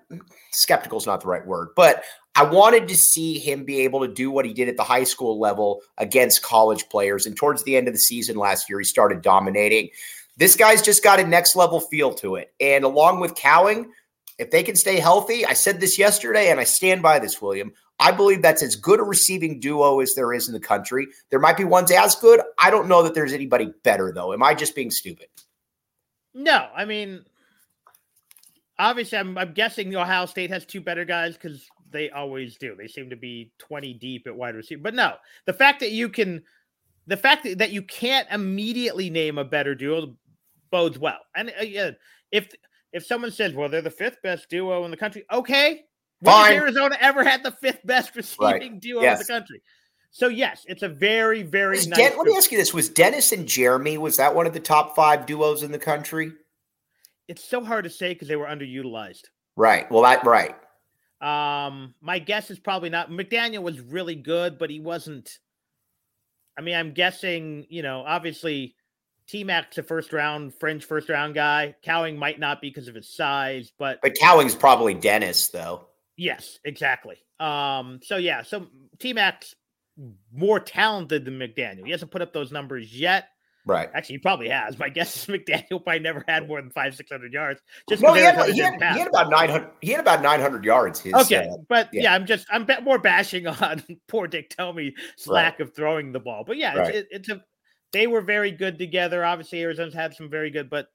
Skeptical 0.51 0.97
is 0.97 1.05
not 1.05 1.21
the 1.21 1.27
right 1.27 1.45
word, 1.45 1.69
but 1.75 2.03
I 2.35 2.43
wanted 2.43 2.87
to 2.87 2.95
see 2.95 3.37
him 3.37 3.65
be 3.65 3.81
able 3.81 3.99
to 4.01 4.07
do 4.07 4.31
what 4.31 4.45
he 4.45 4.53
did 4.53 4.69
at 4.69 4.77
the 4.77 4.83
high 4.83 5.03
school 5.03 5.39
level 5.39 5.81
against 5.97 6.41
college 6.41 6.87
players. 6.89 7.25
And 7.25 7.35
towards 7.35 7.63
the 7.63 7.75
end 7.75 7.87
of 7.87 7.93
the 7.93 7.99
season 7.99 8.37
last 8.37 8.69
year, 8.69 8.79
he 8.79 8.85
started 8.85 9.21
dominating. 9.21 9.89
This 10.37 10.55
guy's 10.55 10.81
just 10.81 11.03
got 11.03 11.19
a 11.19 11.27
next 11.27 11.55
level 11.55 11.79
feel 11.79 12.13
to 12.15 12.35
it. 12.35 12.53
And 12.59 12.85
along 12.85 13.19
with 13.19 13.35
Cowing, 13.35 13.91
if 14.37 14.51
they 14.51 14.63
can 14.63 14.77
stay 14.77 14.99
healthy, 14.99 15.45
I 15.45 15.53
said 15.53 15.81
this 15.81 15.99
yesterday 15.99 16.49
and 16.49 16.59
I 16.59 16.63
stand 16.63 17.01
by 17.01 17.19
this, 17.19 17.41
William. 17.41 17.73
I 17.99 18.13
believe 18.13 18.41
that's 18.41 18.63
as 18.63 18.77
good 18.77 19.01
a 19.01 19.03
receiving 19.03 19.59
duo 19.59 19.99
as 19.99 20.15
there 20.15 20.31
is 20.31 20.47
in 20.47 20.53
the 20.53 20.59
country. 20.61 21.07
There 21.29 21.39
might 21.39 21.57
be 21.57 21.65
ones 21.65 21.91
as 21.91 22.15
good. 22.15 22.39
I 22.57 22.69
don't 22.69 22.87
know 22.87 23.03
that 23.03 23.13
there's 23.13 23.33
anybody 23.33 23.73
better, 23.83 24.13
though. 24.13 24.31
Am 24.31 24.41
I 24.41 24.53
just 24.53 24.75
being 24.75 24.91
stupid? 24.91 25.27
No, 26.33 26.69
I 26.73 26.85
mean, 26.85 27.25
obviously, 28.79 29.17
I'm, 29.17 29.37
I'm 29.37 29.53
guessing 29.53 29.89
the 29.89 29.97
Ohio 29.97 30.25
State 30.25 30.49
has 30.49 30.65
two 30.65 30.81
better 30.81 31.05
guys 31.05 31.33
because 31.33 31.67
they 31.91 32.09
always 32.09 32.57
do. 32.57 32.75
They 32.75 32.87
seem 32.87 33.09
to 33.09 33.15
be 33.15 33.51
20 33.59 33.93
deep 33.95 34.25
at 34.25 34.35
wide 34.35 34.55
receiver. 34.55 34.81
But 34.81 34.95
no, 34.95 35.15
the 35.45 35.53
fact 35.53 35.81
that 35.81 35.91
you 35.91 36.09
can, 36.09 36.43
the 37.05 37.17
fact 37.17 37.47
that, 37.57 37.71
you 37.71 37.83
can't 37.83 38.27
immediately 38.31 39.09
name 39.09 39.37
a 39.37 39.43
better 39.43 39.75
duo 39.75 40.15
bodes 40.71 40.97
well. 40.97 41.19
And 41.35 41.49
uh, 41.49 41.91
if 42.31 42.49
if 42.91 43.05
someone 43.05 43.31
says, 43.31 43.53
"Well, 43.53 43.69
they're 43.69 43.81
the 43.81 43.91
fifth 43.91 44.17
best 44.23 44.49
duo 44.49 44.83
in 44.85 44.91
the 44.91 44.97
country," 44.97 45.23
okay, 45.31 45.83
when 46.21 46.53
Arizona 46.53 46.97
ever 46.99 47.23
had 47.23 47.43
the 47.43 47.51
fifth 47.51 47.85
best 47.85 48.15
receiving 48.15 48.73
right. 48.73 48.79
duo 48.79 49.01
yes. 49.01 49.19
in 49.19 49.27
the 49.27 49.33
country? 49.39 49.61
So 50.11 50.27
yes, 50.27 50.65
it's 50.67 50.81
a 50.81 50.89
very 50.89 51.43
very 51.43 51.75
nice. 51.75 51.87
Den- 51.87 52.17
let 52.17 52.25
me 52.25 52.35
ask 52.35 52.51
you 52.51 52.57
this: 52.57 52.73
Was 52.73 52.89
Dennis 52.89 53.31
and 53.31 53.47
Jeremy 53.47 53.97
was 53.97 54.17
that 54.17 54.33
one 54.33 54.47
of 54.47 54.53
the 54.53 54.59
top 54.59 54.95
five 54.95 55.25
duos 55.25 55.61
in 55.63 55.71
the 55.71 55.79
country? 55.79 56.31
It's 57.29 57.43
so 57.43 57.63
hard 57.63 57.85
to 57.85 57.89
say 57.89 58.13
because 58.13 58.27
they 58.27 58.35
were 58.35 58.47
underutilized. 58.47 59.21
Right. 59.55 59.89
Well, 59.89 60.03
that 60.03 60.25
right. 60.25 60.55
Um, 61.21 61.93
my 62.01 62.19
guess 62.19 62.49
is 62.49 62.59
probably 62.59 62.89
not. 62.89 63.09
McDaniel 63.09 63.61
was 63.61 63.79
really 63.79 64.15
good, 64.15 64.57
but 64.57 64.69
he 64.69 64.79
wasn't. 64.79 65.29
I 66.57 66.61
mean, 66.61 66.75
I'm 66.75 66.91
guessing. 66.91 67.65
You 67.69 67.83
know, 67.83 68.03
obviously 68.05 68.75
T 69.27 69.43
Mac's 69.43 69.77
a 69.77 69.83
first 69.83 70.11
round, 70.11 70.55
fringe 70.55 70.85
first 70.85 71.07
round 71.07 71.35
guy. 71.35 71.75
Cowing 71.85 72.17
might 72.17 72.39
not 72.39 72.61
be 72.61 72.69
because 72.69 72.87
of 72.87 72.95
his 72.95 73.15
size, 73.15 73.71
but 73.77 73.99
but 74.01 74.15
Cowing's 74.15 74.55
probably 74.55 74.95
Dennis 74.95 75.49
though. 75.49 75.85
Yes, 76.17 76.57
exactly. 76.65 77.17
Um, 77.39 77.99
so 78.01 78.17
yeah, 78.17 78.41
so 78.41 78.67
T 78.97 79.13
Mac's 79.13 79.53
more 80.33 80.59
talented 80.59 81.25
than 81.25 81.37
McDaniel. 81.37 81.85
He 81.85 81.91
hasn't 81.91 82.11
put 82.11 82.23
up 82.23 82.33
those 82.33 82.51
numbers 82.51 82.97
yet. 82.97 83.25
Right. 83.69 83.87
Actually, 83.93 84.15
he 84.15 84.19
probably 84.19 84.49
has. 84.49 84.79
My 84.79 84.89
guess 84.89 85.15
is 85.15 85.25
McDaniel 85.27 85.83
probably 85.83 85.99
never 85.99 86.25
had 86.27 86.47
more 86.47 86.59
than 86.59 86.71
five, 86.71 86.95
six 86.95 87.11
hundred 87.11 87.31
yards. 87.31 87.61
Just 87.87 88.01
no, 88.01 88.15
he 88.15 88.21
had, 88.21 88.33
he, 88.49 88.59
had, 88.59 88.81
he 88.81 88.99
had, 88.99 89.07
about 89.07 89.29
nine 89.29 89.47
hundred. 89.47 89.69
He 89.81 89.91
had 89.91 89.99
about 89.99 90.23
nine 90.23 90.41
hundred 90.41 90.65
yards. 90.65 90.99
His, 90.99 91.13
okay, 91.13 91.47
uh, 91.47 91.57
but 91.67 91.87
yeah. 91.93 92.03
yeah. 92.03 92.15
I'm 92.15 92.25
just 92.25 92.47
I'm 92.49 92.65
more 92.83 92.97
bashing 92.97 93.45
on 93.61 93.83
poor 94.07 94.25
Dick 94.25 94.49
Tomey's 94.49 94.93
lack 95.27 95.59
right. 95.59 95.67
of 95.67 95.75
throwing 95.75 96.11
the 96.11 96.19
ball. 96.19 96.43
But 96.47 96.57
yeah, 96.57 96.75
right. 96.75 96.95
it's, 96.95 96.97
it, 96.97 97.07
it's 97.11 97.29
a 97.29 97.43
they 97.93 98.07
were 98.07 98.21
very 98.21 98.49
good 98.49 98.79
together. 98.79 99.23
Obviously, 99.23 99.61
Arizona's 99.61 99.93
had 99.93 100.15
some 100.15 100.31
very 100.31 100.49
good, 100.49 100.67
but 100.67 100.87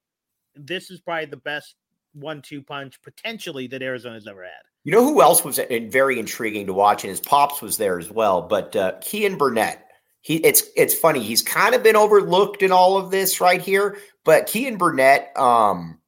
this 0.56 0.90
is 0.90 1.00
probably 1.00 1.26
the 1.26 1.36
best 1.36 1.76
one-two 2.12 2.62
punch 2.62 3.00
potentially 3.02 3.68
that 3.68 3.82
Arizona's 3.82 4.26
ever 4.26 4.42
had. 4.42 4.52
You 4.82 4.92
know 4.92 5.04
who 5.04 5.22
else 5.22 5.44
was 5.44 5.60
very 5.68 6.18
intriguing 6.18 6.66
to 6.66 6.72
watch, 6.72 7.04
and 7.04 7.10
his 7.10 7.20
pops 7.20 7.62
was 7.62 7.76
there 7.76 8.00
as 8.00 8.10
well. 8.10 8.42
But 8.42 8.74
uh, 8.76 8.92
Keyan 9.00 9.38
Burnett, 9.38 9.83
he 10.24 10.36
it's 10.36 10.64
it's 10.74 10.94
funny. 10.94 11.20
He's 11.20 11.42
kind 11.42 11.74
of 11.74 11.82
been 11.82 11.96
overlooked 11.96 12.62
in 12.62 12.72
all 12.72 12.96
of 12.96 13.10
this 13.10 13.42
right 13.42 13.60
here, 13.60 13.98
but 14.24 14.46
Keyan 14.46 14.78
Burnett 14.78 15.30
um, 15.36 15.98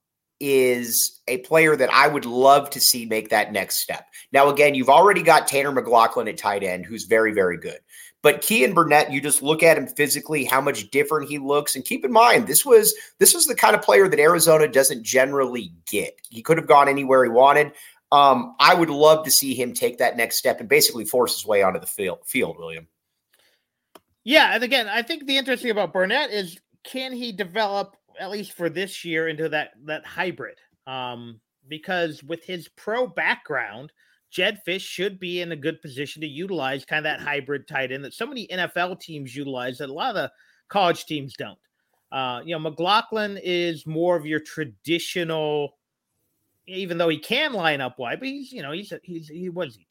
is 0.41 1.21
a 1.29 1.37
player 1.39 1.77
that 1.77 1.93
I 1.93 2.09
would 2.09 2.25
love 2.25 2.71
to 2.71 2.81
see 2.81 3.05
make 3.05 3.29
that 3.29 3.53
next 3.53 3.83
step. 3.83 4.07
Now, 4.33 4.49
again, 4.49 4.75
you've 4.75 4.89
already 4.89 5.23
got 5.23 5.47
Tanner 5.47 5.71
McLachlan 5.71 6.31
at 6.31 6.39
tight 6.39 6.63
end, 6.63 6.87
who's 6.87 7.05
very 7.05 7.33
very 7.33 7.59
good. 7.59 7.79
But 8.23 8.41
Keyan 8.41 8.75
Burnett, 8.75 9.13
you 9.13 9.21
just 9.21 9.43
look 9.43 9.63
at 9.63 9.77
him 9.77 9.87
physically, 9.87 10.47
how 10.47 10.63
much 10.63 10.91
different 10.91 11.29
he 11.29 11.37
looks, 11.37 11.77
and 11.77 11.85
keep 11.85 12.03
in 12.03 12.11
mind 12.11 12.47
this 12.47 12.65
was 12.65 12.95
this 13.19 13.35
was 13.35 13.45
the 13.45 13.55
kind 13.55 13.77
of 13.77 13.83
player 13.83 14.09
that 14.09 14.19
Arizona 14.19 14.67
doesn't 14.67 15.05
generally 15.05 15.75
get. 15.87 16.15
He 16.31 16.41
could 16.41 16.57
have 16.57 16.67
gone 16.67 16.89
anywhere 16.89 17.23
he 17.23 17.31
wanted. 17.31 17.73
Um, 18.13 18.55
I 18.61 18.73
would 18.75 18.89
love 18.89 19.27
to 19.27 19.31
see 19.31 19.55
him 19.55 19.75
take 19.75 19.99
that 19.99 20.17
next 20.17 20.39
step 20.39 20.59
and 20.61 20.71
basically 20.71 21.05
force 21.05 21.35
his 21.35 21.45
way 21.45 21.63
onto 21.63 21.81
the 21.81 21.87
field. 21.87 22.21
Field, 22.25 22.57
William. 22.59 22.89
Yeah, 24.27 24.57
and 24.57 24.65
again, 24.65 24.89
I 24.89 25.03
think 25.03 25.25
the 25.25 25.39
interesting 25.39 25.71
about 25.71 25.93
Burnett 25.93 26.33
is 26.33 26.59
can 26.83 27.13
he 27.13 27.31
develop 27.31 27.95
at 28.19 28.29
least 28.29 28.55
for 28.55 28.69
this 28.69 29.05
year 29.05 29.29
into 29.29 29.49
that 29.51 29.75
that 29.85 30.05
hybrid? 30.05 30.59
Um, 30.85 31.41
because 31.69 32.25
with 32.25 32.43
his 32.45 32.67
pro 32.67 33.07
background, 33.07 33.93
Jedd 34.33 34.59
Fisch 34.67 34.81
should 34.81 35.21
be 35.21 35.43
in 35.43 35.53
a 35.53 35.57
good 35.57 35.81
position 35.81 36.23
to 36.23 36.27
utilize 36.27 36.85
kind 36.85 36.99
of 36.99 37.05
that 37.05 37.25
hybrid 37.25 37.69
tight 37.69 37.93
end 37.93 38.05
that 38.05 38.15
so 38.15 38.27
many 38.27 38.49
NFL 38.49 38.99
teams 38.99 39.37
utilize 39.37 39.79
that 39.79 39.91
a 39.91 39.93
lot 39.93 40.09
of 40.09 40.17
the 40.17 40.33
college 40.67 41.05
teams 41.05 41.35
don't. 41.35 41.59
Uh, 42.11 42.41
you 42.45 42.59
know, 42.59 42.71
McLachlan 42.71 43.41
is 43.45 43.87
more 43.87 44.17
of 44.17 44.27
your 44.27 44.41
traditional, 44.41 45.77
even 46.67 46.99
though 46.99 47.09
he 47.09 47.19
can 47.19 47.53
line 47.53 47.81
up 47.81 47.97
wide, 48.01 48.19
but 48.19 48.29
he's, 48.29 48.51
you 48.51 48.63
know, 48.63 48.73
he's, 48.73 48.93
he's, 49.05 49.29
he 49.29 49.51
was 49.51 49.77
he 49.77 49.87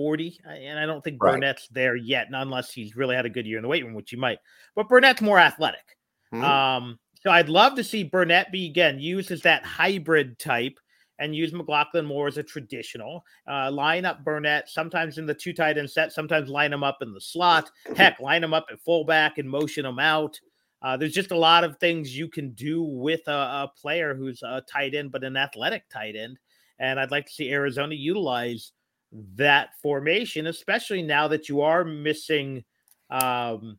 240. 0.00 0.40
And 0.66 0.78
I 0.78 0.86
don't 0.86 1.02
think 1.02 1.22
right. 1.22 1.34
Burnett's 1.34 1.68
there 1.68 1.96
yet, 1.96 2.28
unless 2.32 2.72
he's 2.72 2.96
really 2.96 3.16
had 3.16 3.26
a 3.26 3.30
good 3.30 3.46
year 3.46 3.58
in 3.58 3.62
the 3.62 3.68
weight 3.68 3.84
room, 3.84 3.94
which 3.94 4.10
he 4.10 4.16
might. 4.16 4.38
But 4.74 4.88
Burnett's 4.88 5.20
more 5.20 5.38
athletic. 5.38 5.96
Mm-hmm. 6.32 6.44
Um, 6.44 6.98
so 7.22 7.30
I'd 7.30 7.48
love 7.48 7.74
to 7.76 7.84
see 7.84 8.02
Burnett 8.02 8.50
be 8.50 8.66
again 8.66 8.98
used 8.98 9.30
as 9.30 9.42
that 9.42 9.64
hybrid 9.64 10.38
type 10.38 10.78
and 11.18 11.36
use 11.36 11.52
McLachlan 11.52 12.06
more 12.06 12.28
as 12.28 12.38
a 12.38 12.42
traditional. 12.42 13.24
Uh, 13.46 13.70
line 13.70 14.06
up 14.06 14.24
Burnett 14.24 14.70
sometimes 14.70 15.18
in 15.18 15.26
the 15.26 15.34
two 15.34 15.52
tight 15.52 15.76
end 15.76 15.90
set, 15.90 16.12
sometimes 16.12 16.48
line 16.48 16.72
him 16.72 16.82
up 16.82 16.98
in 17.02 17.12
the 17.12 17.20
slot. 17.20 17.70
Heck, 17.94 18.18
line 18.20 18.42
him 18.42 18.54
up 18.54 18.66
at 18.72 18.80
fullback 18.80 19.36
and 19.36 19.48
motion 19.48 19.84
him 19.84 19.98
out. 19.98 20.40
Uh, 20.82 20.96
there's 20.96 21.12
just 21.12 21.30
a 21.30 21.36
lot 21.36 21.62
of 21.62 21.76
things 21.76 22.16
you 22.16 22.26
can 22.26 22.52
do 22.52 22.82
with 22.82 23.20
a, 23.28 23.30
a, 23.30 23.72
player 23.78 24.14
who's 24.14 24.42
a 24.42 24.62
tight 24.66 24.94
end, 24.94 25.12
but 25.12 25.22
an 25.22 25.36
athletic 25.36 25.86
tight 25.90 26.16
end. 26.16 26.38
And 26.78 26.98
I'd 26.98 27.10
like 27.10 27.26
to 27.26 27.32
see 27.32 27.52
Arizona 27.52 27.94
utilize 27.94 28.72
that 29.12 29.70
formation, 29.82 30.46
especially 30.46 31.02
now 31.02 31.28
that 31.28 31.48
you 31.48 31.60
are 31.60 31.84
missing 31.84 32.64
um, 33.10 33.78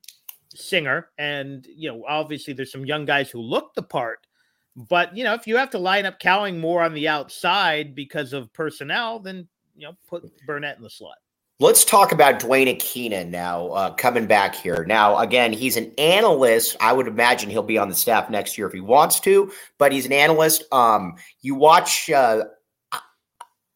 Singer. 0.54 1.10
And, 1.18 1.66
you 1.74 1.90
know, 1.90 2.04
obviously 2.08 2.54
there's 2.54 2.72
some 2.72 2.86
young 2.86 3.06
guys 3.06 3.30
who 3.30 3.40
look 3.40 3.74
the 3.74 3.84
part. 3.84 4.28
But, 4.76 5.16
you 5.16 5.24
know, 5.24 5.34
if 5.34 5.48
you 5.48 5.58
have 5.58 5.70
to 5.72 5.78
line 5.78 6.06
up 6.06 6.20
Cowing 6.20 6.60
more 6.60 6.82
on 6.82 6.94
the 6.94 7.08
outside 7.08 7.96
because 7.96 8.34
of 8.34 8.52
personnel, 8.54 9.20
then, 9.20 9.48
you 9.76 9.88
know, 9.88 9.96
put 10.08 10.30
Burnett 10.46 10.78
in 10.78 10.84
the 10.84 10.90
slot. 10.90 11.18
Let's 11.60 11.86
talk 11.86 12.12
about 12.12 12.40
Duane 12.40 12.68
Akina 12.68 13.28
now, 13.28 13.68
uh, 13.68 13.94
coming 13.94 14.26
back 14.26 14.56
here. 14.56 14.84
Now, 14.88 15.20
again, 15.20 15.54
he's 15.54 15.78
an 15.78 15.92
analyst. 15.98 16.76
I 16.80 16.92
would 16.92 17.08
imagine 17.08 17.52
he'll 17.52 17.62
be 17.62 17.78
on 17.78 17.88
the 17.88 17.96
staff 17.96 18.30
next 18.32 18.58
year 18.58 18.66
if 18.66 18.74
he 18.74 18.80
wants 18.80 19.20
to, 19.22 19.52
but 19.78 19.92
he's 19.92 20.08
an 20.08 20.14
analyst. 20.14 20.64
Um, 20.72 21.16
you 21.42 21.54
watch 21.54 22.10
uh, 22.10 22.46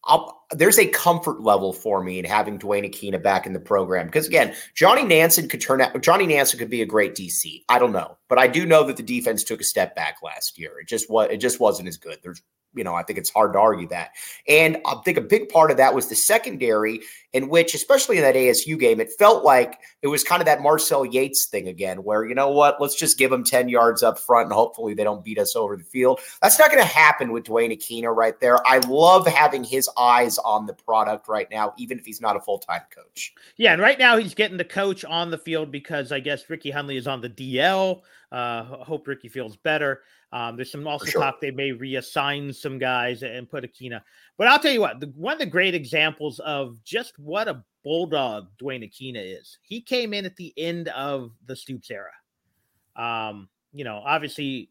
I'll, 0.05 0.34
there's 0.51 0.79
a 0.79 0.87
comfort 0.87 1.41
level 1.41 1.73
for 1.73 2.03
me 2.03 2.19
in 2.19 2.25
having 2.25 2.57
Duane 2.57 2.83
Akina 2.83 3.21
back 3.21 3.45
in 3.45 3.53
the 3.53 3.59
program 3.59 4.05
because 4.05 4.27
again, 4.27 4.53
Johnny 4.73 5.03
Nansen 5.03 5.47
could 5.47 5.61
turn 5.61 5.81
out. 5.81 5.99
Johnny 6.01 6.27
Nansen 6.27 6.59
could 6.59 6.69
be 6.69 6.81
a 6.81 6.85
great 6.85 7.15
DC. 7.15 7.63
I 7.69 7.79
don't 7.79 7.91
know, 7.91 8.17
but 8.27 8.39
I 8.39 8.47
do 8.47 8.65
know 8.65 8.83
that 8.83 8.97
the 8.97 9.03
defense 9.03 9.43
took 9.43 9.61
a 9.61 9.65
step 9.65 9.95
back 9.95 10.17
last 10.23 10.57
year. 10.57 10.79
It 10.79 10.87
just 10.87 11.09
was. 11.09 11.29
It 11.31 11.37
just 11.37 11.59
wasn't 11.59 11.87
as 11.87 11.97
good. 11.97 12.19
There's 12.23 12.41
you 12.75 12.83
know, 12.83 12.93
I 12.93 13.03
think 13.03 13.17
it's 13.17 13.29
hard 13.29 13.53
to 13.53 13.59
argue 13.59 13.87
that. 13.87 14.11
And 14.47 14.77
I 14.85 14.95
think 15.03 15.17
a 15.17 15.21
big 15.21 15.49
part 15.49 15.71
of 15.71 15.77
that 15.77 15.95
was 15.95 16.09
the 16.09 16.15
secondary, 16.15 17.01
in 17.33 17.49
which, 17.49 17.73
especially 17.73 18.17
in 18.17 18.23
that 18.23 18.35
ASU 18.35 18.77
game, 18.77 18.99
it 18.99 19.11
felt 19.17 19.43
like 19.43 19.79
it 20.01 20.07
was 20.07 20.23
kind 20.23 20.41
of 20.41 20.45
that 20.45 20.61
Marcel 20.61 21.05
Yates 21.05 21.45
thing 21.45 21.67
again, 21.67 22.03
where, 22.03 22.25
you 22.25 22.35
know 22.35 22.49
what, 22.49 22.79
let's 22.81 22.95
just 22.95 23.17
give 23.17 23.31
them 23.31 23.43
10 23.43 23.69
yards 23.69 24.03
up 24.03 24.19
front 24.19 24.45
and 24.45 24.53
hopefully 24.53 24.93
they 24.93 25.03
don't 25.03 25.23
beat 25.23 25.39
us 25.39 25.55
over 25.55 25.77
the 25.77 25.83
field. 25.83 26.19
That's 26.41 26.59
not 26.59 26.69
going 26.69 26.83
to 26.83 26.87
happen 26.87 27.31
with 27.31 27.45
Duane 27.45 27.71
Akina 27.71 28.13
right 28.13 28.39
there. 28.39 28.65
I 28.67 28.79
love 28.79 29.25
having 29.25 29.63
his 29.63 29.89
eyes 29.97 30.37
on 30.39 30.65
the 30.65 30.73
product 30.73 31.27
right 31.27 31.49
now, 31.49 31.73
even 31.77 31.97
if 31.97 32.05
he's 32.05 32.21
not 32.21 32.35
a 32.35 32.41
full 32.41 32.59
time 32.59 32.81
coach. 32.93 33.33
Yeah. 33.57 33.73
And 33.73 33.81
right 33.81 33.97
now 33.97 34.17
he's 34.17 34.33
getting 34.33 34.57
the 34.57 34.65
coach 34.65 35.05
on 35.05 35.31
the 35.31 35.37
field 35.37 35.71
because 35.71 36.11
I 36.11 36.19
guess 36.19 36.49
Ricky 36.49 36.71
Hunley 36.71 36.97
is 36.97 37.07
on 37.07 37.21
the 37.21 37.29
DL. 37.29 38.01
Uh, 38.35 38.83
hope 38.83 39.07
Ricky 39.07 39.29
feels 39.29 39.55
better. 39.55 40.01
Um, 40.33 40.57
there's 40.57 40.69
some 40.69 40.85
also 40.85 41.05
sure. 41.05 41.21
talk 41.21 41.39
they 41.39 41.51
may 41.51 41.71
reassign 41.71 42.53
some 42.53 42.77
guys 42.77 43.23
and 43.23 43.49
put 43.49 43.63
Akina. 43.63 44.01
But 44.37 44.47
I'll 44.47 44.59
tell 44.59 44.73
you 44.73 44.81
what, 44.81 44.99
the, 44.99 45.07
one 45.15 45.31
of 45.31 45.39
the 45.39 45.45
great 45.45 45.73
examples 45.73 46.39
of 46.39 46.83
just 46.83 47.17
what 47.17 47.47
a 47.47 47.63
bulldog 47.85 48.47
Duane 48.57 48.81
Akina 48.81 49.39
is. 49.39 49.57
He 49.61 49.79
came 49.79 50.13
in 50.13 50.25
at 50.25 50.35
the 50.35 50.53
end 50.57 50.89
of 50.89 51.31
the 51.45 51.55
Stoops 51.55 51.89
era. 51.89 52.11
Um, 52.97 53.47
you 53.71 53.85
know, 53.85 54.03
obviously 54.05 54.69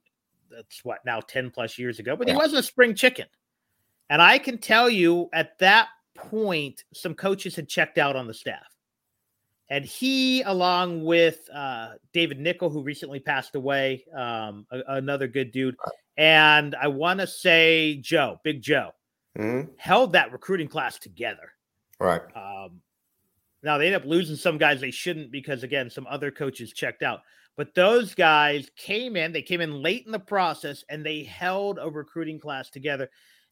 that's 0.50 0.84
what 0.84 0.98
now 1.06 1.20
10 1.20 1.50
plus 1.50 1.78
years 1.78 1.98
ago, 1.98 2.16
but 2.16 2.28
he 2.28 2.34
wasn't 2.34 2.60
a 2.60 2.62
spring 2.62 2.94
chicken. 2.94 3.26
And 4.10 4.20
I 4.20 4.36
can 4.36 4.58
tell 4.58 4.90
you 4.90 5.30
at 5.32 5.58
that 5.60 5.88
point, 6.14 6.84
some 6.92 7.14
coaches 7.14 7.56
had 7.56 7.66
checked 7.66 7.96
out 7.96 8.14
on 8.14 8.26
the 8.26 8.34
staff. 8.34 8.73
And 9.70 9.84
he, 9.84 10.42
along 10.42 11.04
with 11.04 11.48
uh, 11.52 11.92
David 12.12 12.38
Nickel, 12.38 12.70
who 12.70 12.82
recently 12.82 13.18
passed 13.18 13.54
away, 13.54 14.04
um, 14.14 14.66
a, 14.70 14.80
another 14.88 15.26
good 15.26 15.52
dude, 15.52 15.76
and 16.16 16.74
I 16.74 16.88
want 16.88 17.20
to 17.20 17.26
say 17.26 17.96
Joe, 17.96 18.38
Big 18.44 18.62
Joe, 18.62 18.90
mm-hmm. 19.38 19.70
held 19.78 20.12
that 20.12 20.32
recruiting 20.32 20.68
class 20.68 20.98
together. 20.98 21.52
Right. 21.98 22.20
Um, 22.36 22.82
now 23.62 23.78
they 23.78 23.86
end 23.86 23.96
up 23.96 24.04
losing 24.04 24.36
some 24.36 24.58
guys 24.58 24.80
they 24.80 24.90
shouldn't 24.90 25.32
because 25.32 25.62
again, 25.62 25.88
some 25.88 26.06
other 26.08 26.30
coaches 26.30 26.72
checked 26.72 27.02
out. 27.02 27.20
But 27.56 27.74
those 27.74 28.14
guys 28.14 28.68
came 28.76 29.16
in, 29.16 29.32
they 29.32 29.42
came 29.42 29.60
in 29.60 29.82
late 29.82 30.04
in 30.06 30.12
the 30.12 30.18
process 30.18 30.84
and 30.88 31.04
they 31.06 31.22
held 31.22 31.78
a 31.80 31.88
recruiting 31.88 32.38
class 32.40 32.68
together. 32.68 33.08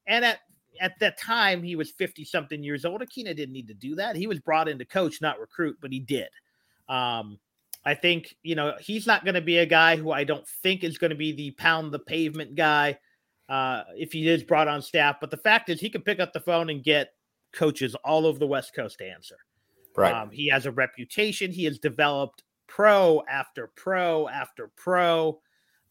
And 0.06 0.24
at 0.24 0.40
at 0.80 0.98
that 1.00 1.18
time 1.18 1.62
he 1.62 1.76
was 1.76 1.90
50 1.90 2.24
something 2.24 2.62
years 2.62 2.84
old. 2.84 3.00
Akina 3.00 3.36
didn't 3.36 3.52
need 3.52 3.68
to 3.68 3.74
do 3.74 3.94
that. 3.96 4.16
He 4.16 4.26
was 4.26 4.40
brought 4.40 4.68
in 4.68 4.78
to 4.78 4.84
coach, 4.84 5.20
not 5.20 5.40
recruit, 5.40 5.76
but 5.80 5.92
he 5.92 6.00
did. 6.00 6.28
Um, 6.88 7.38
I 7.84 7.94
think, 7.94 8.36
you 8.42 8.54
know, 8.54 8.74
he's 8.80 9.06
not 9.06 9.24
going 9.24 9.34
to 9.34 9.40
be 9.40 9.58
a 9.58 9.66
guy 9.66 9.96
who 9.96 10.12
I 10.12 10.24
don't 10.24 10.46
think 10.46 10.84
is 10.84 10.98
going 10.98 11.10
to 11.10 11.16
be 11.16 11.32
the 11.32 11.50
pound 11.52 11.92
the 11.92 11.98
pavement 11.98 12.54
guy 12.54 12.98
uh, 13.48 13.82
if 13.96 14.12
he 14.12 14.28
is 14.28 14.44
brought 14.44 14.68
on 14.68 14.82
staff. 14.82 15.16
But 15.20 15.30
the 15.30 15.36
fact 15.36 15.68
is, 15.68 15.80
he 15.80 15.90
can 15.90 16.02
pick 16.02 16.20
up 16.20 16.32
the 16.32 16.40
phone 16.40 16.70
and 16.70 16.82
get 16.82 17.12
coaches 17.52 17.94
all 18.04 18.26
over 18.26 18.38
the 18.38 18.46
West 18.46 18.74
Coast 18.74 18.98
to 18.98 19.06
answer. 19.06 19.36
Right. 19.96 20.14
Um, 20.14 20.30
he 20.30 20.48
has 20.48 20.66
a 20.66 20.72
reputation. 20.72 21.50
He 21.50 21.64
has 21.64 21.78
developed 21.78 22.44
pro 22.66 23.22
after 23.28 23.70
pro 23.76 24.28
after 24.28 24.70
pro. 24.76 25.40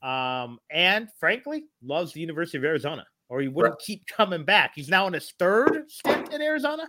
Um, 0.01 0.59
and 0.71 1.09
frankly, 1.19 1.65
loves 1.83 2.13
the 2.13 2.21
University 2.21 2.57
of 2.57 2.63
Arizona 2.63 3.05
or 3.31 3.39
he 3.39 3.47
wouldn't 3.47 3.75
right. 3.75 3.81
keep 3.83 4.05
coming 4.07 4.43
back. 4.43 4.73
He's 4.75 4.89
now 4.89 5.07
in 5.07 5.13
his 5.13 5.33
third 5.39 5.89
stint 5.89 6.33
in 6.33 6.41
Arizona. 6.41 6.83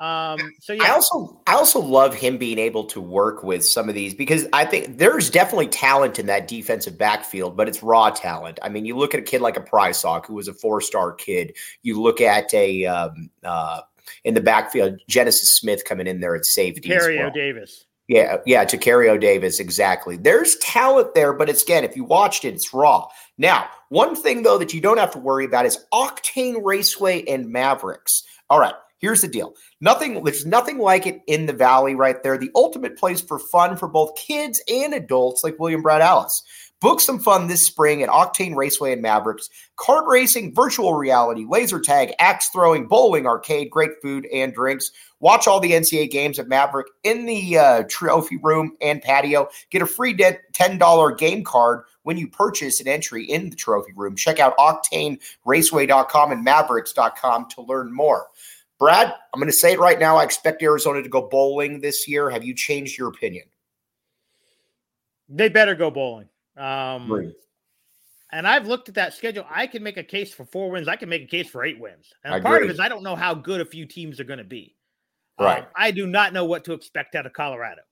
Um, 0.00 0.52
so 0.60 0.74
yeah. 0.74 0.82
I 0.82 0.90
also 0.90 1.40
I 1.46 1.54
also 1.54 1.80
love 1.80 2.12
him 2.12 2.36
being 2.36 2.58
able 2.58 2.84
to 2.86 3.00
work 3.00 3.42
with 3.42 3.64
some 3.64 3.88
of 3.88 3.94
these 3.94 4.12
because 4.12 4.46
I 4.52 4.66
think 4.66 4.98
there's 4.98 5.30
definitely 5.30 5.68
talent 5.68 6.18
in 6.18 6.26
that 6.26 6.48
defensive 6.48 6.98
backfield, 6.98 7.56
but 7.56 7.66
it's 7.66 7.82
raw 7.82 8.10
talent. 8.10 8.58
I 8.62 8.68
mean, 8.68 8.84
you 8.84 8.96
look 8.96 9.14
at 9.14 9.20
a 9.20 9.22
kid 9.22 9.40
like 9.40 9.56
a 9.56 9.62
Prysock, 9.62 10.26
who 10.26 10.34
was 10.34 10.48
a 10.48 10.54
four 10.54 10.82
star 10.82 11.12
kid. 11.12 11.56
You 11.82 12.02
look 12.02 12.20
at 12.20 12.52
a 12.52 12.84
um, 12.84 13.30
uh, 13.42 13.82
in 14.24 14.34
the 14.34 14.40
backfield, 14.42 15.00
Genesis 15.08 15.50
Smith 15.50 15.84
coming 15.84 16.08
in 16.08 16.20
there 16.20 16.34
at 16.34 16.44
safety. 16.44 16.90
Terrio 16.90 17.20
well. 17.20 17.30
Davis. 17.30 17.86
Yeah, 18.08 18.36
yeah, 18.46 18.64
Tacario 18.64 19.18
Davis, 19.20 19.58
exactly. 19.58 20.16
There's 20.16 20.56
talent 20.56 21.14
there, 21.14 21.32
but 21.32 21.48
it's 21.48 21.62
again, 21.62 21.82
if 21.82 21.96
you 21.96 22.04
watched 22.04 22.44
it, 22.44 22.54
it's 22.54 22.72
raw. 22.72 23.08
Now, 23.38 23.68
one 23.88 24.16
thing 24.16 24.42
though 24.42 24.58
that 24.58 24.74
you 24.74 24.80
don't 24.80 24.98
have 24.98 25.12
to 25.12 25.18
worry 25.18 25.44
about 25.44 25.66
is 25.66 25.84
Octane 25.92 26.64
Raceway 26.64 27.24
and 27.26 27.50
Mavericks. 27.50 28.22
All 28.48 28.58
right, 28.58 28.74
here's 28.98 29.22
the 29.22 29.28
deal. 29.28 29.54
Nothing, 29.80 30.24
there's 30.24 30.46
nothing 30.46 30.78
like 30.78 31.06
it 31.06 31.20
in 31.26 31.46
the 31.46 31.52
valley 31.52 31.94
right 31.94 32.22
there. 32.22 32.38
The 32.38 32.50
ultimate 32.54 32.96
place 32.96 33.20
for 33.20 33.38
fun 33.38 33.76
for 33.76 33.88
both 33.88 34.16
kids 34.16 34.62
and 34.68 34.94
adults, 34.94 35.44
like 35.44 35.58
William 35.58 35.82
Brad 35.82 36.00
Allis. 36.00 36.42
Book 36.86 37.00
some 37.00 37.18
fun 37.18 37.48
this 37.48 37.66
spring 37.66 38.04
at 38.04 38.08
Octane 38.08 38.54
Raceway 38.54 38.92
and 38.92 39.02
Mavericks. 39.02 39.50
Kart 39.76 40.06
racing, 40.06 40.54
virtual 40.54 40.94
reality, 40.94 41.44
laser 41.44 41.80
tag, 41.80 42.14
axe 42.20 42.48
throwing, 42.50 42.86
bowling, 42.86 43.26
arcade, 43.26 43.70
great 43.70 43.90
food 44.00 44.24
and 44.32 44.54
drinks. 44.54 44.92
Watch 45.18 45.48
all 45.48 45.58
the 45.58 45.72
NCAA 45.72 46.08
games 46.12 46.38
at 46.38 46.46
Maverick 46.46 46.86
in 47.02 47.26
the 47.26 47.58
uh, 47.58 47.82
trophy 47.88 48.36
room 48.40 48.76
and 48.80 49.02
patio. 49.02 49.48
Get 49.70 49.82
a 49.82 49.86
free 49.86 50.14
$10 50.14 51.18
game 51.18 51.42
card 51.42 51.82
when 52.04 52.18
you 52.18 52.28
purchase 52.28 52.80
an 52.80 52.86
entry 52.86 53.24
in 53.24 53.50
the 53.50 53.56
trophy 53.56 53.92
room. 53.96 54.14
Check 54.14 54.38
out 54.38 54.56
octaneraceway.com 54.56 56.30
and 56.30 56.44
mavericks.com 56.44 57.48
to 57.48 57.62
learn 57.62 57.92
more. 57.92 58.28
Brad, 58.78 59.12
I'm 59.34 59.40
going 59.40 59.50
to 59.50 59.52
say 59.52 59.72
it 59.72 59.80
right 59.80 59.98
now. 59.98 60.18
I 60.18 60.22
expect 60.22 60.62
Arizona 60.62 61.02
to 61.02 61.08
go 61.08 61.22
bowling 61.22 61.80
this 61.80 62.06
year. 62.06 62.30
Have 62.30 62.44
you 62.44 62.54
changed 62.54 62.96
your 62.96 63.08
opinion? 63.08 63.46
They 65.28 65.48
better 65.48 65.74
go 65.74 65.90
bowling. 65.90 66.28
Um, 66.56 67.32
and 68.32 68.46
I've 68.46 68.66
looked 68.66 68.88
at 68.88 68.96
that 68.96 69.14
schedule. 69.14 69.44
I 69.48 69.66
can 69.66 69.82
make 69.82 69.96
a 69.96 70.02
case 70.02 70.32
for 70.32 70.44
four 70.44 70.70
wins. 70.70 70.88
I 70.88 70.96
can 70.96 71.08
make 71.08 71.22
a 71.22 71.26
case 71.26 71.48
for 71.48 71.64
eight 71.64 71.78
wins. 71.78 72.12
And 72.24 72.34
I 72.34 72.40
part 72.40 72.56
agree. 72.56 72.68
of 72.68 72.70
it 72.70 72.74
is 72.74 72.80
I 72.80 72.88
don't 72.88 73.02
know 73.02 73.16
how 73.16 73.34
good 73.34 73.60
a 73.60 73.64
few 73.64 73.86
teams 73.86 74.18
are 74.20 74.24
going 74.24 74.38
to 74.38 74.44
be. 74.44 74.74
Right. 75.38 75.62
Um, 75.62 75.68
I 75.76 75.90
do 75.90 76.06
not 76.06 76.32
know 76.32 76.44
what 76.44 76.64
to 76.64 76.72
expect 76.72 77.14
out 77.14 77.26
of 77.26 77.32
Colorado. 77.32 77.82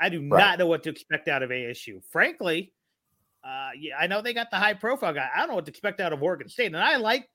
I 0.00 0.08
do 0.08 0.20
right. 0.28 0.38
not 0.38 0.58
know 0.58 0.66
what 0.66 0.82
to 0.84 0.90
expect 0.90 1.28
out 1.28 1.42
of 1.42 1.50
ASU. 1.50 2.02
Frankly, 2.10 2.72
uh, 3.44 3.70
yeah, 3.78 3.96
I 3.98 4.06
know 4.06 4.22
they 4.22 4.34
got 4.34 4.50
the 4.50 4.56
high 4.56 4.74
profile 4.74 5.12
guy. 5.12 5.28
I 5.34 5.40
don't 5.40 5.50
know 5.50 5.54
what 5.54 5.66
to 5.66 5.70
expect 5.70 6.00
out 6.00 6.12
of 6.12 6.22
Oregon 6.22 6.48
State, 6.48 6.66
and 6.66 6.76
I 6.76 6.96
like 6.96 7.28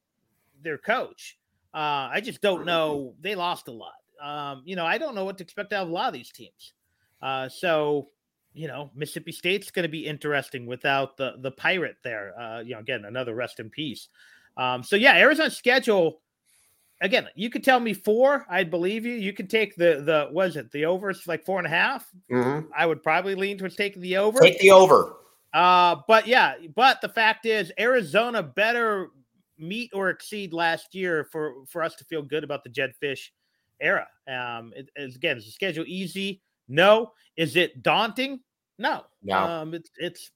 their 0.62 0.78
coach. 0.78 1.38
Uh, 1.74 2.10
I 2.12 2.22
just 2.22 2.42
don't 2.42 2.66
know. 2.66 3.14
They 3.22 3.36
lost 3.36 3.68
a 3.68 3.72
lot. 3.72 3.94
Um, 4.22 4.64
you 4.66 4.76
know, 4.76 4.86
I 4.86 4.98
don't 4.98 5.16
know 5.16 5.24
what 5.24 5.38
to 5.38 5.44
expect 5.44 5.72
out 5.72 5.84
of 5.84 5.90
a 5.90 5.94
lot 5.94 6.08
of 6.08 6.14
these 6.14 6.32
teams. 6.32 6.74
Uh, 7.22 7.48
so, 7.48 8.08
you 8.54 8.68
know, 8.68 8.90
Mississippi 8.96 9.32
State's 9.32 9.72
going 9.72 9.84
to 9.84 9.90
be 9.90 10.06
interesting 10.06 10.66
without 10.66 11.18
the 11.18 11.36
the 11.40 11.52
pirate 11.52 11.98
there. 12.04 12.38
Uh, 12.40 12.62
you 12.62 12.74
know, 12.74 12.80
again, 12.80 13.06
another 13.06 13.36
rest 13.36 13.60
in 13.60 13.70
peace. 13.70 14.10
Um, 14.58 14.84
so 14.84 14.96
yeah, 14.96 15.16
Arizona's 15.16 15.58
schedule. 15.58 16.22
Again, 17.02 17.30
you 17.34 17.50
could 17.50 17.64
tell 17.64 17.80
me 17.80 17.94
four, 17.94 18.46
I'd 18.50 18.70
believe 18.70 19.06
you. 19.06 19.14
You 19.14 19.32
could 19.32 19.50
take 19.50 19.76
the 19.76 20.02
the 20.04 20.28
was 20.32 20.58
it 20.58 20.72
the 20.72 20.86
over? 20.86 21.10
It's 21.10 21.28
like 21.28 21.46
four 21.46 21.58
and 21.58 21.68
a 21.68 21.70
half. 21.70 22.10
Mm-hmm. 22.30 22.68
I 22.76 22.86
would 22.86 23.02
probably 23.02 23.36
lean 23.36 23.58
towards 23.58 23.76
taking 23.76 24.02
the 24.02 24.18
over. 24.18 24.40
Take 24.40 24.60
the 24.60 24.72
over. 24.72 25.16
Uh, 25.54 25.98
but 26.08 26.28
yeah, 26.28 26.56
but 26.76 27.00
the 27.02 27.10
fact 27.10 27.46
is, 27.46 27.72
Arizona 27.80 28.44
better 28.44 29.10
meet 29.58 29.92
or 29.94 30.10
exceed 30.10 30.54
last 30.54 30.94
year 30.94 31.24
for 31.32 31.66
for 31.68 31.84
us 31.84 31.96
to 31.96 32.04
feel 32.06 32.22
good 32.22 32.44
about 32.44 32.64
the 32.64 32.70
Jedd 32.70 32.94
Fisch 33.02 33.30
era. 33.80 34.08
Um, 34.28 34.74
it, 34.76 34.90
again, 34.98 35.38
is 35.38 35.46
the 35.46 35.52
schedule 35.52 35.86
easy? 35.88 36.42
No. 36.70 37.12
Is 37.36 37.56
it 37.56 37.84
daunting? 37.84 38.40
No. 38.78 39.04
No. 39.24 39.38
Um, 39.38 39.74
it's 39.74 39.90
it's 39.98 40.32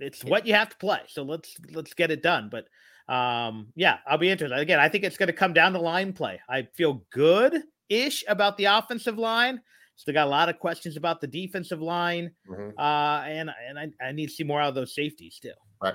it's 0.00 0.24
what 0.24 0.46
you 0.46 0.54
have 0.54 0.70
to 0.70 0.76
play. 0.76 1.00
So 1.08 1.22
let's 1.22 1.54
let's 1.72 1.94
get 1.94 2.10
it 2.10 2.22
done. 2.22 2.50
But 2.50 2.66
um, 3.12 3.68
yeah, 3.74 3.98
I'll 4.06 4.18
be 4.18 4.30
interested. 4.30 4.58
Again, 4.58 4.80
I 4.80 4.88
think 4.88 5.04
it's 5.04 5.16
going 5.16 5.26
to 5.28 5.32
come 5.32 5.52
down 5.52 5.72
to 5.74 5.80
line 5.80 6.12
play. 6.12 6.40
I 6.48 6.68
feel 6.74 7.04
good 7.10 7.62
ish 7.88 8.24
about 8.28 8.56
the 8.56 8.64
offensive 8.66 9.18
line. 9.18 9.60
Still 9.96 10.14
got 10.14 10.26
a 10.26 10.30
lot 10.30 10.48
of 10.48 10.58
questions 10.58 10.96
about 10.96 11.20
the 11.20 11.26
defensive 11.28 11.80
line, 11.80 12.32
mm-hmm. 12.48 12.76
uh, 12.76 13.22
and 13.26 13.50
and 13.68 13.78
I, 13.78 13.90
I, 14.04 14.10
need 14.10 14.26
to 14.26 14.32
see 14.32 14.42
more 14.42 14.60
out 14.60 14.70
of 14.70 14.74
those 14.74 14.92
safeties 14.92 15.36
still. 15.36 15.54
Right. 15.80 15.94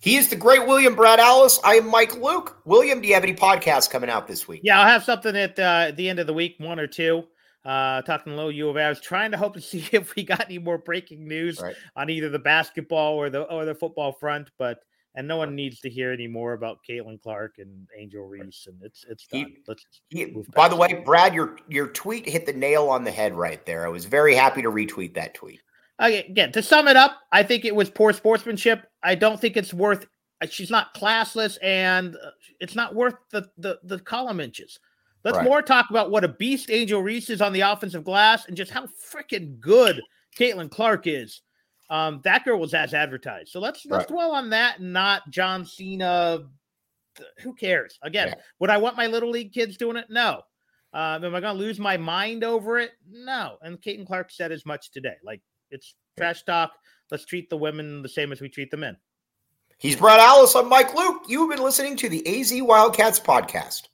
He 0.00 0.16
is 0.16 0.28
the 0.28 0.36
great 0.36 0.66
William 0.66 0.94
Brad 0.94 1.20
Allis. 1.20 1.60
I 1.62 1.74
am 1.74 1.90
Mike 1.90 2.16
Luke. 2.16 2.60
William, 2.64 3.02
do 3.02 3.08
you 3.08 3.14
have 3.14 3.24
any 3.24 3.34
podcasts 3.34 3.88
coming 3.90 4.08
out 4.08 4.26
this 4.26 4.48
week? 4.48 4.60
Yeah, 4.64 4.80
I'll 4.80 4.86
have 4.86 5.04
something 5.04 5.36
at, 5.36 5.58
uh, 5.58 5.86
at 5.88 5.96
the 5.96 6.08
end 6.08 6.18
of 6.18 6.26
the 6.26 6.32
week, 6.32 6.56
one 6.58 6.80
or 6.80 6.86
two. 6.86 7.24
Uh, 7.68 8.00
talking 8.00 8.34
low 8.34 8.48
U 8.48 8.70
of 8.70 8.76
A. 8.76 8.80
I 8.80 8.88
was 8.88 8.98
trying 8.98 9.30
to 9.32 9.36
hope 9.36 9.52
to 9.52 9.60
see 9.60 9.86
if 9.92 10.14
we 10.14 10.22
got 10.22 10.46
any 10.46 10.58
more 10.58 10.78
breaking 10.78 11.28
news 11.28 11.60
right. 11.60 11.76
on 11.96 12.08
either 12.08 12.30
the 12.30 12.38
basketball 12.38 13.14
or 13.14 13.28
the 13.28 13.42
or 13.42 13.66
the 13.66 13.74
football 13.74 14.12
front, 14.12 14.50
but 14.58 14.80
and 15.14 15.28
no 15.28 15.36
one 15.36 15.54
needs 15.54 15.80
to 15.80 15.90
hear 15.90 16.10
any 16.10 16.26
more 16.26 16.54
about 16.54 16.78
Caitlin 16.88 17.20
Clark 17.20 17.56
and 17.58 17.86
Angel 17.94 18.24
Reese, 18.24 18.68
and 18.68 18.80
it's 18.82 19.04
it's 19.06 19.26
done. 19.26 19.54
Let's 19.66 19.84
he, 20.08 20.34
by 20.54 20.68
the 20.68 20.76
way, 20.76 21.02
Brad, 21.04 21.34
your 21.34 21.58
your 21.68 21.88
tweet 21.88 22.26
hit 22.26 22.46
the 22.46 22.54
nail 22.54 22.88
on 22.88 23.04
the 23.04 23.10
head 23.10 23.34
right 23.34 23.64
there. 23.66 23.84
I 23.84 23.90
was 23.90 24.06
very 24.06 24.34
happy 24.34 24.62
to 24.62 24.70
retweet 24.70 25.12
that 25.14 25.34
tweet. 25.34 25.60
Again, 25.98 26.52
to 26.52 26.62
sum 26.62 26.88
it 26.88 26.96
up, 26.96 27.18
I 27.32 27.42
think 27.42 27.66
it 27.66 27.74
was 27.74 27.90
poor 27.90 28.14
sportsmanship. 28.14 28.88
I 29.02 29.14
don't 29.14 29.38
think 29.38 29.58
it's 29.58 29.74
worth. 29.74 30.06
Uh, 30.40 30.46
she's 30.46 30.70
not 30.70 30.94
classless, 30.94 31.58
and 31.62 32.16
uh, 32.16 32.30
it's 32.60 32.74
not 32.74 32.94
worth 32.94 33.16
the 33.30 33.50
the, 33.58 33.78
the 33.82 33.98
column 33.98 34.40
inches. 34.40 34.78
Let's 35.24 35.38
right. 35.38 35.44
more 35.44 35.62
talk 35.62 35.90
about 35.90 36.10
what 36.10 36.24
a 36.24 36.28
beast 36.28 36.70
Angel 36.70 37.02
Reese 37.02 37.30
is 37.30 37.40
on 37.40 37.52
the 37.52 37.60
offensive 37.60 38.04
glass, 38.04 38.46
and 38.46 38.56
just 38.56 38.70
how 38.70 38.86
freaking 38.86 39.58
good 39.60 40.00
Caitlin 40.38 40.70
Clark 40.70 41.06
is. 41.06 41.42
Um, 41.90 42.20
that 42.24 42.44
girl 42.44 42.58
was 42.58 42.74
as 42.74 42.94
advertised. 42.94 43.48
So 43.48 43.60
let's 43.60 43.84
let's 43.86 44.02
right. 44.02 44.08
dwell 44.08 44.32
on 44.32 44.50
that, 44.50 44.78
and 44.78 44.92
not 44.92 45.28
John 45.30 45.64
Cena. 45.64 46.40
Who 47.40 47.54
cares? 47.54 47.98
Again, 48.02 48.28
yeah. 48.28 48.34
would 48.60 48.70
I 48.70 48.76
want 48.76 48.96
my 48.96 49.08
little 49.08 49.30
league 49.30 49.52
kids 49.52 49.76
doing 49.76 49.96
it? 49.96 50.06
No. 50.08 50.42
Um, 50.92 51.24
am 51.24 51.34
I 51.34 51.40
going 51.40 51.54
to 51.54 51.60
lose 51.60 51.78
my 51.78 51.96
mind 51.96 52.44
over 52.44 52.78
it? 52.78 52.92
No. 53.10 53.56
And 53.60 53.80
Caitlin 53.80 54.06
Clark 54.06 54.30
said 54.30 54.52
as 54.52 54.64
much 54.64 54.90
today. 54.90 55.16
Like 55.24 55.40
it's 55.70 55.94
trash 56.16 56.44
talk. 56.44 56.72
Let's 57.10 57.24
treat 57.24 57.50
the 57.50 57.56
women 57.56 58.02
the 58.02 58.08
same 58.08 58.32
as 58.32 58.40
we 58.40 58.48
treat 58.48 58.70
the 58.70 58.76
men. 58.76 58.96
He's 59.78 59.96
Brad 59.96 60.20
Allis. 60.20 60.54
I'm 60.54 60.68
Mike 60.68 60.94
Luke. 60.94 61.22
You've 61.28 61.50
been 61.50 61.62
listening 61.62 61.96
to 61.96 62.08
the 62.08 62.40
AZ 62.40 62.52
Wildcats 62.62 63.20
podcast. 63.20 63.88